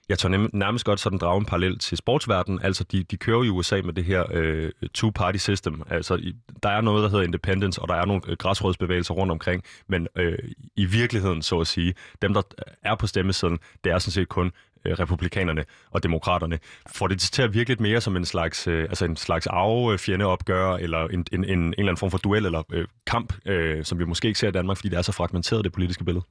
jeg 0.09 0.19
tør 0.19 0.49
nærmest 0.53 0.85
godt 0.85 1.01
sådan 1.01 1.19
drage 1.19 1.39
en 1.39 1.45
parallel 1.45 1.79
til 1.79 1.99
sportsverdenen. 1.99 2.63
Altså, 2.63 2.85
de, 2.85 3.03
de 3.03 3.17
kører 3.17 3.43
i 3.43 3.49
USA 3.49 3.81
med 3.85 3.93
det 3.93 4.05
her 4.05 4.25
øh, 4.33 4.71
two-party 4.99 5.37
system. 5.37 5.83
Altså, 5.91 6.33
der 6.63 6.69
er 6.69 6.81
noget, 6.81 7.03
der 7.03 7.09
hedder 7.09 7.25
independence, 7.25 7.83
og 7.83 7.89
der 7.89 7.95
er 7.95 8.05
nogle 8.05 8.23
øh, 8.29 8.37
græsrådsbevægelser 8.37 9.15
rundt 9.15 9.33
omkring. 9.33 9.63
Men 9.89 10.09
øh, 10.17 10.39
i 10.77 10.85
virkeligheden, 10.85 11.43
så 11.43 11.61
at 11.61 11.67
sige, 11.67 11.95
dem, 12.23 12.35
der 12.35 12.43
er 12.83 12.95
på 12.95 13.07
stemmesedlen, 13.07 13.59
det 13.85 13.93
er 13.93 13.99
sådan 13.99 14.13
set 14.13 14.29
kun 14.29 14.53
Øh, 14.85 14.99
republikanerne 14.99 15.65
og 15.91 16.03
demokraterne. 16.03 16.59
Får 16.95 17.07
det 17.07 17.21
til 17.21 17.43
at 17.43 17.55
virke 17.55 17.69
lidt 17.69 17.81
mere 17.81 18.01
som 18.01 18.17
en 18.17 18.25
slags, 18.25 18.69
øh, 18.69 18.83
altså 18.83 19.05
en 19.05 19.17
slags 19.17 19.47
arve-fjendeopgør, 19.47 20.75
eller 20.75 21.09
en, 21.09 21.25
en, 21.33 21.45
en, 21.45 21.45
en 21.45 21.75
eller 21.79 21.79
anden 21.79 21.97
form 21.97 22.11
for 22.11 22.19
duel 22.19 22.47
eller 22.47 22.63
øh, 22.73 22.87
kamp, 23.07 23.35
øh, 23.47 23.85
som 23.85 23.99
vi 23.99 24.05
måske 24.05 24.29
ikke 24.29 24.41
ser 24.41 24.49
i 24.49 24.53
Danmark, 24.53 24.77
fordi 24.77 24.89
det 24.89 24.99
er 24.99 25.03
så 25.03 25.13
fragmenteret, 25.13 25.65
det 25.65 25.73
politiske 25.73 26.05
billede? 26.05 26.25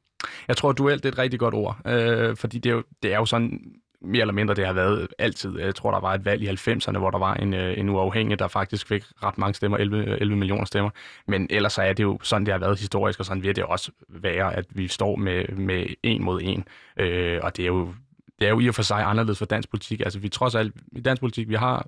Jeg 0.48 0.58
tror, 0.58 0.70
at 0.70 0.78
duel 0.78 0.98
det 0.98 1.06
er 1.06 1.10
et 1.10 1.18
rigtig 1.18 1.40
godt 1.40 1.54
ord, 1.54 1.78
øh, 1.88 2.36
fordi 2.38 2.60
det 2.60 2.70
er, 2.70 2.74
jo, 2.74 2.84
det 3.04 3.14
er 3.14 3.18
jo 3.18 3.26
sådan 3.26 3.60
mere 4.02 4.22
eller 4.22 4.34
mindre 4.34 4.54
det 4.54 4.66
har 4.66 4.74
været 4.74 5.08
altid. 5.20 5.60
Jeg 5.60 5.76
tror, 5.76 5.92
der 5.92 6.00
var 6.00 6.14
et 6.14 6.26
valg 6.26 6.42
i 6.42 6.48
90'erne, 6.48 6.98
hvor 6.98 7.12
der 7.12 7.20
var 7.20 7.34
en, 7.34 7.54
øh, 7.54 7.78
en 7.78 7.90
uafhængig, 7.90 8.40
der 8.40 8.48
faktisk 8.48 8.88
fik 8.88 9.04
ret 9.24 9.38
mange 9.38 9.54
stemmer, 9.54 9.78
11, 9.78 10.22
11 10.22 10.38
millioner 10.38 10.66
stemmer. 10.66 10.90
Men 11.28 11.48
ellers 11.50 11.74
så 11.74 11.82
er 11.82 11.94
det 11.94 12.04
jo 12.04 12.20
sådan, 12.24 12.46
det 12.46 12.52
har 12.54 12.60
været 12.60 12.80
historisk, 12.80 13.20
og 13.20 13.26
sådan 13.26 13.44
vil 13.44 13.56
det 13.56 13.64
også 13.64 13.92
være, 14.10 14.56
at 14.56 14.66
vi 14.70 14.88
står 14.88 15.16
med, 15.16 15.48
med 15.48 15.86
en 16.04 16.24
mod 16.24 16.42
en. 16.44 16.64
Øh, 16.98 17.40
og 17.44 17.58
det 17.58 17.64
er 17.64 17.68
jo 17.68 17.94
det 18.42 18.48
er 18.48 18.52
jo 18.52 18.60
i 18.60 18.68
og 18.68 18.76
for 18.76 18.82
sig 18.82 19.04
anderledes 19.04 19.38
for 19.38 19.46
dansk 19.46 19.70
politik. 19.70 20.00
Altså 20.00 20.20
vi 20.20 20.30
trods 20.30 20.56
alt, 20.56 20.76
i 20.92 21.02
dansk 21.02 21.20
politik, 21.20 21.50
vi 21.50 21.56
har 21.56 21.88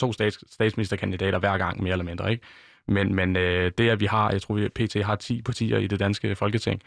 to 0.00 0.12
stats, 0.12 0.54
statsministerkandidater 0.54 1.38
hver 1.38 1.58
gang, 1.58 1.82
mere 1.82 1.92
eller 1.92 2.04
mindre, 2.04 2.30
ikke? 2.30 2.46
Men, 2.88 3.14
men 3.14 3.36
øh, 3.36 3.72
det, 3.78 3.90
at 3.90 4.00
vi 4.00 4.06
har, 4.06 4.30
jeg 4.30 4.42
tror, 4.42 4.54
vi 4.54 4.68
PT 4.68 5.04
har 5.04 5.16
10 5.16 5.42
partier 5.42 5.78
i 5.78 5.86
det 5.86 6.00
danske 6.00 6.36
folketing, 6.36 6.82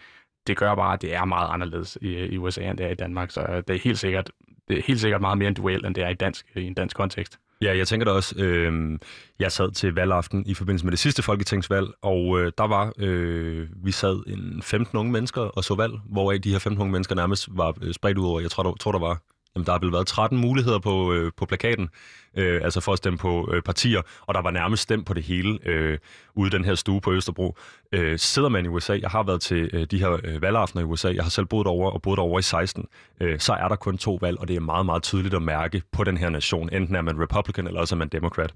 det 0.47 0.57
gør 0.57 0.75
bare, 0.75 0.93
at 0.93 1.01
det 1.01 1.13
er 1.15 1.25
meget 1.25 1.49
anderledes 1.53 1.97
i, 2.01 2.17
i 2.17 2.37
USA, 2.37 2.61
end 2.61 2.77
det 2.77 2.85
er 2.85 2.89
i 2.89 2.95
Danmark. 2.95 3.31
Så 3.31 3.41
øh, 3.41 3.63
det 3.67 3.69
er 3.75 3.79
helt 3.79 3.99
sikkert, 3.99 4.31
det 4.67 4.77
er 4.77 4.81
helt 4.87 4.99
sikkert 4.99 5.21
meget 5.21 5.37
mere 5.37 5.47
en 5.47 5.53
duel, 5.53 5.85
end 5.85 5.95
det 5.95 6.03
er 6.03 6.09
i, 6.09 6.13
dansk, 6.13 6.45
i 6.55 6.63
en 6.63 6.73
dansk 6.73 6.95
kontekst. 6.95 7.39
Ja, 7.61 7.77
jeg 7.77 7.87
tænker 7.87 8.05
da 8.05 8.11
også, 8.11 8.35
øh, 8.37 8.99
jeg 9.39 9.51
sad 9.51 9.71
til 9.71 9.93
valgaften 9.93 10.45
i 10.45 10.53
forbindelse 10.53 10.85
med 10.85 10.91
det 10.91 10.99
sidste 10.99 11.23
folketingsvalg, 11.23 11.87
og 12.01 12.39
øh, 12.39 12.51
der 12.57 12.67
var, 12.67 12.93
øh, 12.97 13.67
vi 13.83 13.91
sad 13.91 14.23
en 14.27 14.61
15 14.61 14.97
unge 14.97 15.11
mennesker 15.11 15.41
og 15.41 15.63
så 15.63 15.75
valg, 15.75 15.93
hvoraf 16.11 16.41
de 16.41 16.51
her 16.51 16.59
15 16.59 16.81
unge 16.81 16.91
mennesker 16.91 17.15
nærmest 17.15 17.49
var 17.51 17.77
øh, 17.81 17.93
spredt 17.93 18.17
ud 18.17 18.25
over, 18.25 18.39
jeg 18.39 18.51
tror, 18.51 18.63
der, 18.63 18.73
tror, 18.73 18.91
der 18.91 18.99
var 18.99 19.21
Jamen, 19.55 19.65
der 19.65 19.71
har 19.71 19.79
vel 19.79 19.91
været 19.91 20.07
13 20.07 20.37
muligheder 20.37 20.79
på, 20.79 21.13
øh, 21.13 21.31
på 21.37 21.45
plakaten, 21.45 21.89
øh, 22.37 22.61
altså 22.63 22.81
for 22.81 22.91
at 22.91 22.97
stemme 22.97 23.17
på 23.17 23.49
øh, 23.53 23.61
partier, 23.61 24.01
og 24.21 24.33
der 24.33 24.41
var 24.41 24.51
nærmest 24.51 24.83
stemt 24.83 25.05
på 25.05 25.13
det 25.13 25.23
hele 25.23 25.59
øh, 25.65 25.97
ude 26.35 26.47
i 26.47 26.49
den 26.49 26.65
her 26.65 26.75
stue 26.75 27.01
på 27.01 27.13
Østerbro. 27.13 27.57
Øh, 27.91 28.19
sidder 28.19 28.49
man 28.49 28.65
i 28.65 28.67
USA, 28.67 28.97
jeg 29.01 29.09
har 29.09 29.23
været 29.23 29.41
til 29.41 29.69
øh, 29.73 29.87
de 29.91 29.99
her 29.99 30.19
øh, 30.23 30.41
valgaftener 30.41 30.81
i 30.81 30.85
USA, 30.85 31.13
jeg 31.13 31.23
har 31.23 31.29
selv 31.29 31.45
boet 31.45 31.67
over 31.67 31.91
og 31.91 32.01
boet 32.01 32.19
over 32.19 32.39
i 32.39 32.41
16, 32.41 32.85
øh, 33.21 33.39
så 33.39 33.53
er 33.53 33.67
der 33.67 33.75
kun 33.75 33.97
to 33.97 34.17
valg, 34.21 34.39
og 34.39 34.47
det 34.47 34.55
er 34.55 34.59
meget, 34.59 34.85
meget 34.85 35.03
tydeligt 35.03 35.33
at 35.33 35.41
mærke 35.41 35.81
på 35.91 36.03
den 36.03 36.17
her 36.17 36.29
nation. 36.29 36.69
Enten 36.73 36.95
er 36.95 37.01
man 37.01 37.21
Republican, 37.21 37.67
eller 37.67 37.79
også 37.79 37.95
er 37.95 37.97
man 37.97 38.07
Democrat. 38.07 38.51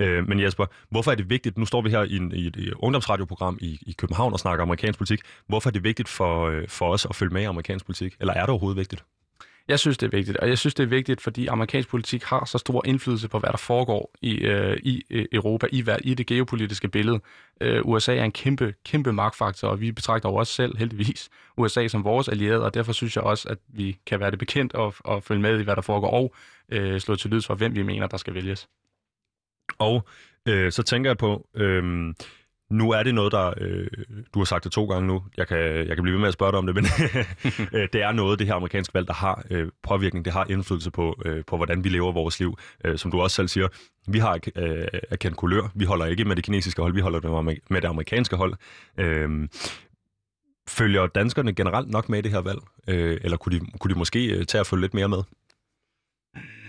Øh, 0.00 0.28
men 0.28 0.40
Jesper, 0.40 0.66
hvorfor 0.90 1.10
er 1.10 1.14
det 1.14 1.30
vigtigt, 1.30 1.58
nu 1.58 1.66
står 1.66 1.82
vi 1.82 1.90
her 1.90 2.02
i, 2.02 2.16
en, 2.16 2.32
i 2.32 2.46
et 2.46 2.74
ungdomsradioprogram 2.76 3.58
i, 3.60 3.78
i 3.86 3.92
København 3.98 4.32
og 4.32 4.38
snakker 4.38 4.62
amerikansk 4.62 4.98
politik, 4.98 5.20
hvorfor 5.46 5.70
er 5.70 5.72
det 5.72 5.84
vigtigt 5.84 6.08
for, 6.08 6.46
øh, 6.46 6.68
for 6.68 6.92
os 6.92 7.06
at 7.06 7.14
følge 7.14 7.32
med 7.32 7.42
i 7.42 7.44
amerikansk 7.44 7.86
politik, 7.86 8.16
eller 8.20 8.34
er 8.34 8.40
det 8.40 8.48
overhovedet 8.48 8.78
vigtigt? 8.78 9.04
Jeg 9.68 9.78
synes, 9.78 9.98
det 9.98 10.06
er 10.06 10.10
vigtigt, 10.10 10.36
og 10.36 10.48
jeg 10.48 10.58
synes, 10.58 10.74
det 10.74 10.82
er 10.82 10.88
vigtigt, 10.88 11.20
fordi 11.20 11.46
amerikansk 11.46 11.88
politik 11.88 12.22
har 12.22 12.44
så 12.44 12.58
stor 12.58 12.86
indflydelse 12.86 13.28
på, 13.28 13.38
hvad 13.38 13.50
der 13.50 13.56
foregår 13.56 14.10
i, 14.22 14.34
øh, 14.34 14.76
i 14.82 15.02
øh, 15.10 15.26
Europa, 15.32 15.66
i, 15.72 15.84
i 16.00 16.14
det 16.14 16.26
geopolitiske 16.26 16.88
billede. 16.88 17.20
Øh, 17.60 17.80
USA 17.84 18.16
er 18.16 18.24
en 18.24 18.32
kæmpe, 18.32 18.74
kæmpe 18.84 19.12
magtfaktor, 19.12 19.68
og 19.68 19.80
vi 19.80 19.92
betragter 19.92 20.28
jo 20.28 20.34
også 20.34 20.52
selv, 20.52 20.76
heldigvis, 20.76 21.28
USA 21.56 21.88
som 21.88 22.04
vores 22.04 22.28
allierede, 22.28 22.64
og 22.64 22.74
derfor 22.74 22.92
synes 22.92 23.16
jeg 23.16 23.24
også, 23.24 23.48
at 23.48 23.58
vi 23.68 23.98
kan 24.06 24.20
være 24.20 24.30
det 24.30 24.38
bekendt 24.38 24.74
og, 24.74 24.94
og 24.98 25.22
følge 25.22 25.42
med 25.42 25.60
i, 25.60 25.62
hvad 25.62 25.76
der 25.76 25.82
foregår, 25.82 26.10
og 26.10 26.34
øh, 26.72 27.00
slå 27.00 27.16
til 27.16 27.30
lyd 27.30 27.42
for, 27.42 27.54
hvem 27.54 27.74
vi 27.74 27.82
mener, 27.82 28.06
der 28.06 28.16
skal 28.16 28.34
vælges. 28.34 28.68
Og 29.78 30.06
øh, 30.48 30.72
så 30.72 30.82
tænker 30.82 31.10
jeg 31.10 31.16
på, 31.16 31.48
øh, 31.54 32.14
nu 32.70 32.90
er 32.90 33.02
det 33.02 33.14
noget, 33.14 33.32
der... 33.32 33.54
Øh, 33.60 33.86
du 34.34 34.38
har 34.38 34.44
sagt 34.44 34.64
det 34.64 34.72
to 34.72 34.86
gange 34.86 35.06
nu. 35.06 35.22
Jeg 35.36 35.48
kan, 35.48 35.58
jeg 35.58 35.96
kan 35.96 36.02
blive 36.02 36.12
ved 36.12 36.20
med 36.20 36.28
at 36.28 36.34
spørge 36.34 36.52
dig 36.52 36.58
om 36.58 36.66
det, 36.66 36.74
men 36.74 36.84
øh, 37.80 37.88
det 37.92 38.02
er 38.02 38.12
noget, 38.12 38.38
det 38.38 38.46
her 38.46 38.54
amerikanske 38.54 38.94
valg, 38.94 39.06
der 39.06 39.12
har 39.12 39.44
øh, 39.50 39.68
påvirkning. 39.82 40.24
Det 40.24 40.32
har 40.32 40.46
indflydelse 40.50 40.90
på, 40.90 41.22
øh, 41.24 41.44
på, 41.46 41.56
hvordan 41.56 41.84
vi 41.84 41.88
lever 41.88 42.12
vores 42.12 42.40
liv. 42.40 42.58
Øh, 42.84 42.98
som 42.98 43.10
du 43.10 43.20
også 43.20 43.34
selv 43.34 43.48
siger, 43.48 43.68
vi 44.08 44.18
har 44.18 44.40
øh, 44.56 44.86
erkendt 45.10 45.36
kulør. 45.36 45.70
Vi 45.74 45.84
holder 45.84 46.06
ikke 46.06 46.24
med 46.24 46.36
det 46.36 46.44
kinesiske 46.44 46.82
hold, 46.82 46.94
vi 46.94 47.00
holder 47.00 47.40
med 47.70 47.80
det 47.82 47.88
amerikanske 47.88 48.36
hold. 48.36 48.54
Øh, 48.98 49.48
følger 50.68 51.06
danskerne 51.06 51.52
generelt 51.52 51.90
nok 51.90 52.08
med 52.08 52.18
i 52.18 52.22
det 52.22 52.30
her 52.30 52.40
valg? 52.40 52.58
Øh, 52.88 53.20
eller 53.24 53.36
kunne 53.36 53.60
de, 53.60 53.66
kunne 53.80 53.94
de 53.94 53.98
måske 53.98 54.26
øh, 54.26 54.44
tage 54.44 54.60
at 54.60 54.66
følge 54.66 54.80
lidt 54.80 54.94
mere 54.94 55.08
med? 55.08 55.22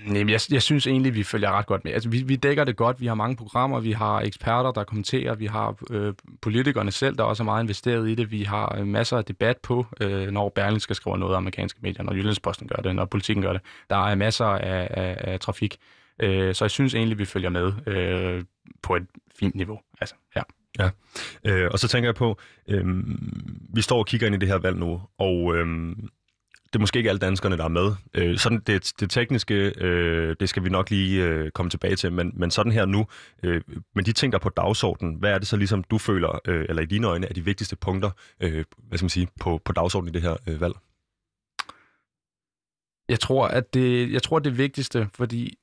Jamen, 0.08 0.30
jeg, 0.30 0.40
jeg 0.52 0.62
synes 0.62 0.88
egentlig, 0.88 1.16
vi 1.16 1.24
følger 1.24 1.52
ret 1.52 1.66
godt 1.66 1.84
med. 1.84 1.94
Altså, 1.94 2.10
vi, 2.10 2.22
vi 2.22 2.36
dækker 2.36 2.64
det 2.64 2.76
godt. 2.76 3.02
Vi 3.02 3.08
har 3.08 3.16
mange 3.16 3.36
programmer, 3.36 3.80
vi 3.80 3.92
har 3.92 4.20
eksperter, 4.22 4.72
der 4.72 4.84
kommenterer, 4.84 5.36
vi 5.36 5.46
har 5.46 5.76
øh, 5.90 6.14
politikerne 6.42 6.92
selv, 6.92 7.18
der 7.18 7.24
også 7.24 7.44
er 7.44 7.46
meget 7.46 7.64
investeret 7.64 8.10
i 8.10 8.16
det. 8.16 8.32
Vi 8.32 8.44
har 8.44 8.76
øh, 8.80 8.88
masser 8.88 9.18
af 9.18 9.26
debat 9.26 9.58
på, 9.58 9.86
øh, 10.02 10.28
når 10.28 10.50
Berlingske 10.50 10.84
skal 10.84 10.96
skrive 10.96 11.18
noget 11.18 11.34
af 11.34 11.38
amerikanske 11.38 11.80
medier, 11.84 12.04
når 12.04 12.14
Jyllandsposten 12.14 12.68
gør 12.68 12.82
det, 12.82 12.96
når 12.96 13.06
politikken 13.06 13.44
gør 13.44 13.54
det. 13.54 13.62
Der 13.90 14.08
er 14.08 14.16
masser 14.16 14.46
af, 14.46 14.88
af, 14.92 15.18
af 15.32 15.40
trafik. 15.40 15.78
Øh, 16.22 16.56
så 16.56 16.66
jeg 16.66 16.72
synes 16.72 16.96
egentlig, 16.96 17.18
vi 17.18 17.26
følger 17.26 17.50
med 17.50 17.74
øh, 17.88 18.44
på 18.82 18.96
et 18.96 19.06
fint 19.40 19.56
niveau. 19.56 19.80
Altså, 20.02 20.16
ja. 20.36 20.42
Ja, 20.80 20.90
øh, 21.44 21.70
og 21.72 21.80
så 21.80 21.88
tænker 21.88 22.08
jeg 22.08 22.16
på, 22.16 22.38
øh, 22.68 22.86
vi 23.74 23.82
står 23.82 23.98
og 23.98 24.06
kigger 24.06 24.28
ind 24.28 24.36
i 24.36 24.40
det 24.40 24.48
her 24.48 24.58
valg 24.58 24.78
nu, 24.78 25.02
og 25.18 25.56
øh, 25.56 25.96
det 26.74 26.76
er 26.76 26.80
måske 26.80 26.98
ikke 26.98 27.10
alle 27.10 27.20
danskerne, 27.20 27.58
der 27.58 27.64
er 27.64 27.68
med. 27.68 27.96
Øh, 28.14 28.38
sådan 28.38 28.60
det, 28.68 28.94
det 29.00 29.10
tekniske, 29.10 29.74
øh, 29.78 30.36
det 30.40 30.50
skal 30.50 30.64
vi 30.64 30.70
nok 30.70 30.90
lige 30.90 31.24
øh, 31.24 31.52
komme 31.52 31.70
tilbage 31.70 31.96
til, 31.96 32.12
men, 32.12 32.32
men 32.36 32.52
sådan 32.52 32.72
her 32.72 32.86
nu, 32.86 33.08
øh, 33.44 33.62
men 33.96 34.06
de 34.06 34.12
ting, 34.12 34.32
der 34.32 34.38
er 34.38 34.42
på 34.42 34.50
dagsordenen, 34.50 35.16
hvad 35.16 35.32
er 35.32 35.38
det 35.38 35.48
så 35.48 35.58
ligesom, 35.58 35.84
du 35.84 35.98
føler, 35.98 36.40
øh, 36.48 36.66
eller 36.70 36.82
i 36.82 36.86
dine 36.86 37.08
øjne, 37.08 37.28
er 37.28 37.34
de 37.34 37.46
vigtigste 37.46 37.76
punkter 37.76 38.12
øh, 38.40 38.66
hvad 38.78 38.98
skal 38.98 39.04
man 39.04 39.10
sige, 39.10 39.28
på, 39.40 39.62
på 39.66 39.74
dagsordenen 39.74 40.16
i 40.16 40.20
det 40.20 40.22
her 40.22 40.38
øh, 40.48 40.62
valg? 40.62 40.74
Jeg 43.10 43.20
tror, 43.20 43.48
at 43.48 43.74
det, 43.74 44.12
jeg 44.12 44.24
tror, 44.24 44.40
det 44.40 44.58
vigtigste, 44.58 45.10
fordi 45.14 45.58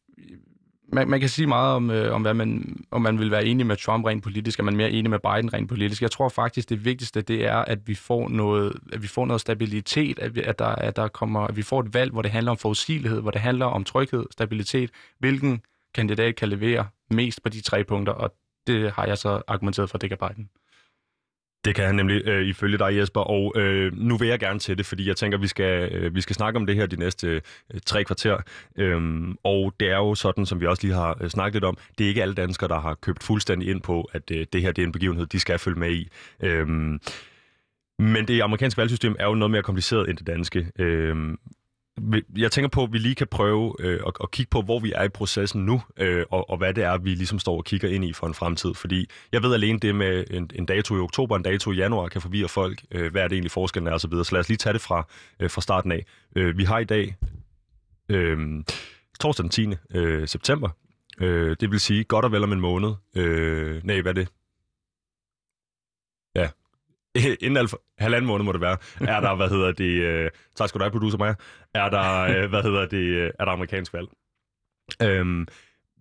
man, 0.93 1.09
man 1.09 1.21
kan 1.21 1.29
sige 1.29 1.47
meget 1.47 1.75
om, 1.75 1.91
øh, 1.91 2.15
om 2.15 2.23
hvad 2.23 2.35
man, 2.35 2.77
om 2.91 3.03
man 3.03 3.19
vil 3.19 3.31
være 3.31 3.45
enig 3.45 3.67
med 3.67 3.77
Trump 3.77 4.05
rent 4.05 4.23
politisk, 4.23 4.59
er 4.59 4.63
man 4.63 4.77
mere 4.77 4.91
enig 4.91 5.11
med 5.11 5.19
Biden 5.19 5.53
rent 5.53 5.69
politisk. 5.69 6.03
Jeg 6.03 6.11
tror 6.11 6.29
faktisk, 6.29 6.69
det 6.69 6.85
vigtigste, 6.85 7.23
det 7.23 7.47
er, 7.47 7.57
at 7.57 7.89
vi 7.89 7.95
får 7.95 8.29
noget, 8.29 8.73
at 8.93 9.03
vi 9.03 9.07
får 9.07 9.27
noget 9.27 9.41
stabilitet, 9.41 10.19
at, 10.19 10.35
vi, 10.35 10.43
at, 10.43 10.59
der, 10.59 10.67
at, 10.67 10.97
der 10.97 11.09
kommer, 11.09 11.41
at 11.41 11.57
vi 11.57 11.63
får 11.63 11.81
et 11.81 11.95
valg, 11.95 12.13
hvor 12.13 12.23
det 12.23 12.31
handler 12.31 12.51
om 12.51 12.59
forudsigelighed, 12.59 13.21
hvor 13.21 13.31
det 13.31 13.41
handler 13.41 13.67
om 13.67 13.85
tryghed, 13.85 14.27
stabilitet. 14.31 14.91
Hvilken 15.19 15.61
kandidat 15.95 16.37
kan 16.37 16.49
levere 16.49 16.87
mest 17.11 17.43
på 17.43 17.49
de 17.49 17.61
tre 17.61 17.85
punkter, 17.85 18.13
og 18.13 18.35
det 18.67 18.93
har 18.93 19.07
jeg 19.07 19.19
så 19.19 19.43
argumenteret 19.47 19.91
for, 19.91 19.99
det 19.99 20.11
kan 20.11 20.19
Biden. 20.29 20.49
Det 21.67 21.75
kan 21.75 21.87
han 21.87 21.95
nemlig 21.95 22.27
øh, 22.27 22.47
ifølge 22.47 22.79
dig, 22.79 22.97
Jesper, 22.97 23.21
og 23.21 23.53
øh, 23.57 23.93
nu 23.99 24.17
vil 24.17 24.29
jeg 24.29 24.39
gerne 24.39 24.59
til 24.59 24.79
det, 24.79 24.87
fordi 24.87 25.09
jeg 25.09 25.17
tænker, 25.17 25.39
vi 25.39 25.47
skal 25.47 25.93
øh, 25.93 26.15
vi 26.15 26.21
skal 26.21 26.37
snakke 26.37 26.57
om 26.57 26.67
det 26.67 26.77
her 26.77 26.87
de 26.87 26.97
næste 26.97 27.29
øh, 27.29 27.81
tre 27.87 28.05
kvarter. 28.05 28.39
Øhm, 28.77 29.37
og 29.45 29.75
det 29.81 29.91
er 29.91 29.97
jo 29.97 30.15
sådan, 30.15 30.47
som 30.47 30.61
vi 30.61 30.67
også 30.67 30.83
lige 30.83 30.95
har 30.95 31.19
øh, 31.21 31.31
snakket 31.31 31.55
lidt 31.55 31.65
om, 31.65 31.79
det 31.99 32.05
er 32.05 32.09
ikke 32.09 32.23
alle 32.23 32.35
danskere, 32.35 32.69
der 32.69 32.81
har 32.81 32.95
købt 32.95 33.23
fuldstændig 33.23 33.71
ind 33.71 33.81
på, 33.81 34.09
at 34.13 34.31
øh, 34.31 34.47
det 34.53 34.63
her 34.63 34.73
det 34.73 34.83
er 34.83 34.87
en 34.87 34.93
begivenhed, 34.93 35.27
de 35.27 35.41
skal 35.41 35.59
følge 35.59 35.79
med 35.79 35.91
i. 35.91 36.09
Øhm, 36.43 37.01
men 37.99 38.29
det 38.29 38.41
amerikanske 38.41 38.79
valgsystem 38.79 39.17
er 39.19 39.27
jo 39.27 39.35
noget 39.35 39.51
mere 39.51 39.63
kompliceret 39.63 40.11
end 40.11 40.19
det 40.19 40.27
danske. 40.27 40.71
Øhm, 40.79 41.39
jeg 42.37 42.53
tænker 42.53 42.69
på, 42.69 42.83
at 42.83 42.93
vi 42.93 42.99
lige 42.99 43.15
kan 43.15 43.27
prøve 43.27 43.75
øh, 43.81 44.01
at, 44.07 44.13
at 44.23 44.31
kigge 44.31 44.51
på, 44.51 44.63
hvor 44.63 44.81
vi 44.81 44.93
er 44.93 45.03
i 45.03 45.09
processen 45.09 45.67
nu, 45.67 45.83
øh, 45.97 46.25
og, 46.31 46.51
og 46.51 46.59
hvad 46.59 46.75
det 46.75 46.85
er, 46.85 46.99
vi 46.99 47.15
ligesom 47.15 47.39
står 47.39 47.57
og 47.57 47.65
kigger 47.65 47.89
ind 47.89 48.05
i 48.05 48.13
for 48.13 48.27
en 48.27 48.35
fremtid. 48.35 48.75
Fordi 48.75 49.11
jeg 49.33 49.43
ved 49.43 49.55
alene 49.55 49.79
det 49.79 49.95
med 49.95 50.25
en, 50.31 50.51
en 50.55 50.67
dato 50.67 50.97
i 50.97 51.01
oktober, 51.01 51.37
en 51.37 51.43
dato 51.43 51.73
i 51.73 51.77
januar, 51.77 52.09
kan 52.09 52.21
forvirre 52.21 52.49
folk, 52.49 52.85
øh, 52.91 53.13
hvad 53.13 53.23
er 53.23 53.29
det 53.29 53.37
egentlig 53.37 53.51
forskellen 53.51 53.89
er 53.89 53.93
osv. 53.93 54.11
Så, 54.11 54.25
så 54.25 54.33
lad 54.33 54.41
os 54.41 54.49
lige 54.49 54.59
tage 54.59 54.73
det 54.73 54.81
fra, 54.81 55.07
øh, 55.41 55.51
fra 55.51 55.61
starten 55.61 55.93
af. 55.93 56.07
Øh, 56.37 56.59
vi 56.59 56.65
har 56.65 56.79
i 56.79 56.85
dag 56.85 57.17
øh, 58.09 58.39
torsdag 59.21 59.43
den 59.43 59.51
10. 59.51 59.69
Øh, 59.95 60.29
september. 60.29 60.69
Øh, 61.21 61.57
det 61.61 61.71
vil 61.71 61.81
sige 61.81 62.05
godt 62.05 62.25
og 62.25 62.33
vel 62.33 62.43
om 62.43 62.53
en 62.53 62.61
måned. 62.61 62.95
Øh, 63.17 63.85
nej, 63.85 64.01
hvad 64.01 64.13
er 64.13 64.15
det? 64.15 64.29
Ja, 66.35 66.49
inden 67.45 67.57
alfa, 67.57 67.77
halvanden 67.99 68.27
måned 68.27 68.45
må 68.45 68.53
det 68.53 68.61
være, 68.61 68.77
er 69.01 69.21
der, 69.21 69.35
hvad 69.35 69.49
hedder 69.49 69.73
det, 69.73 70.03
øh, 70.03 70.31
tak 70.57 70.69
skal 70.69 70.79
du 70.79 70.85
have, 70.85 70.91
producer 70.91 71.19
mig, 71.19 71.35
er 71.75 71.89
der, 71.89 72.21
øh, 72.21 72.51
hvad 72.51 72.63
hedder 72.63 72.87
det, 72.87 72.97
øh, 72.97 73.31
er 73.39 73.45
der 73.45 73.53
amerikansk 73.53 73.93
valg. 73.93 74.09
Øhm, 75.03 75.47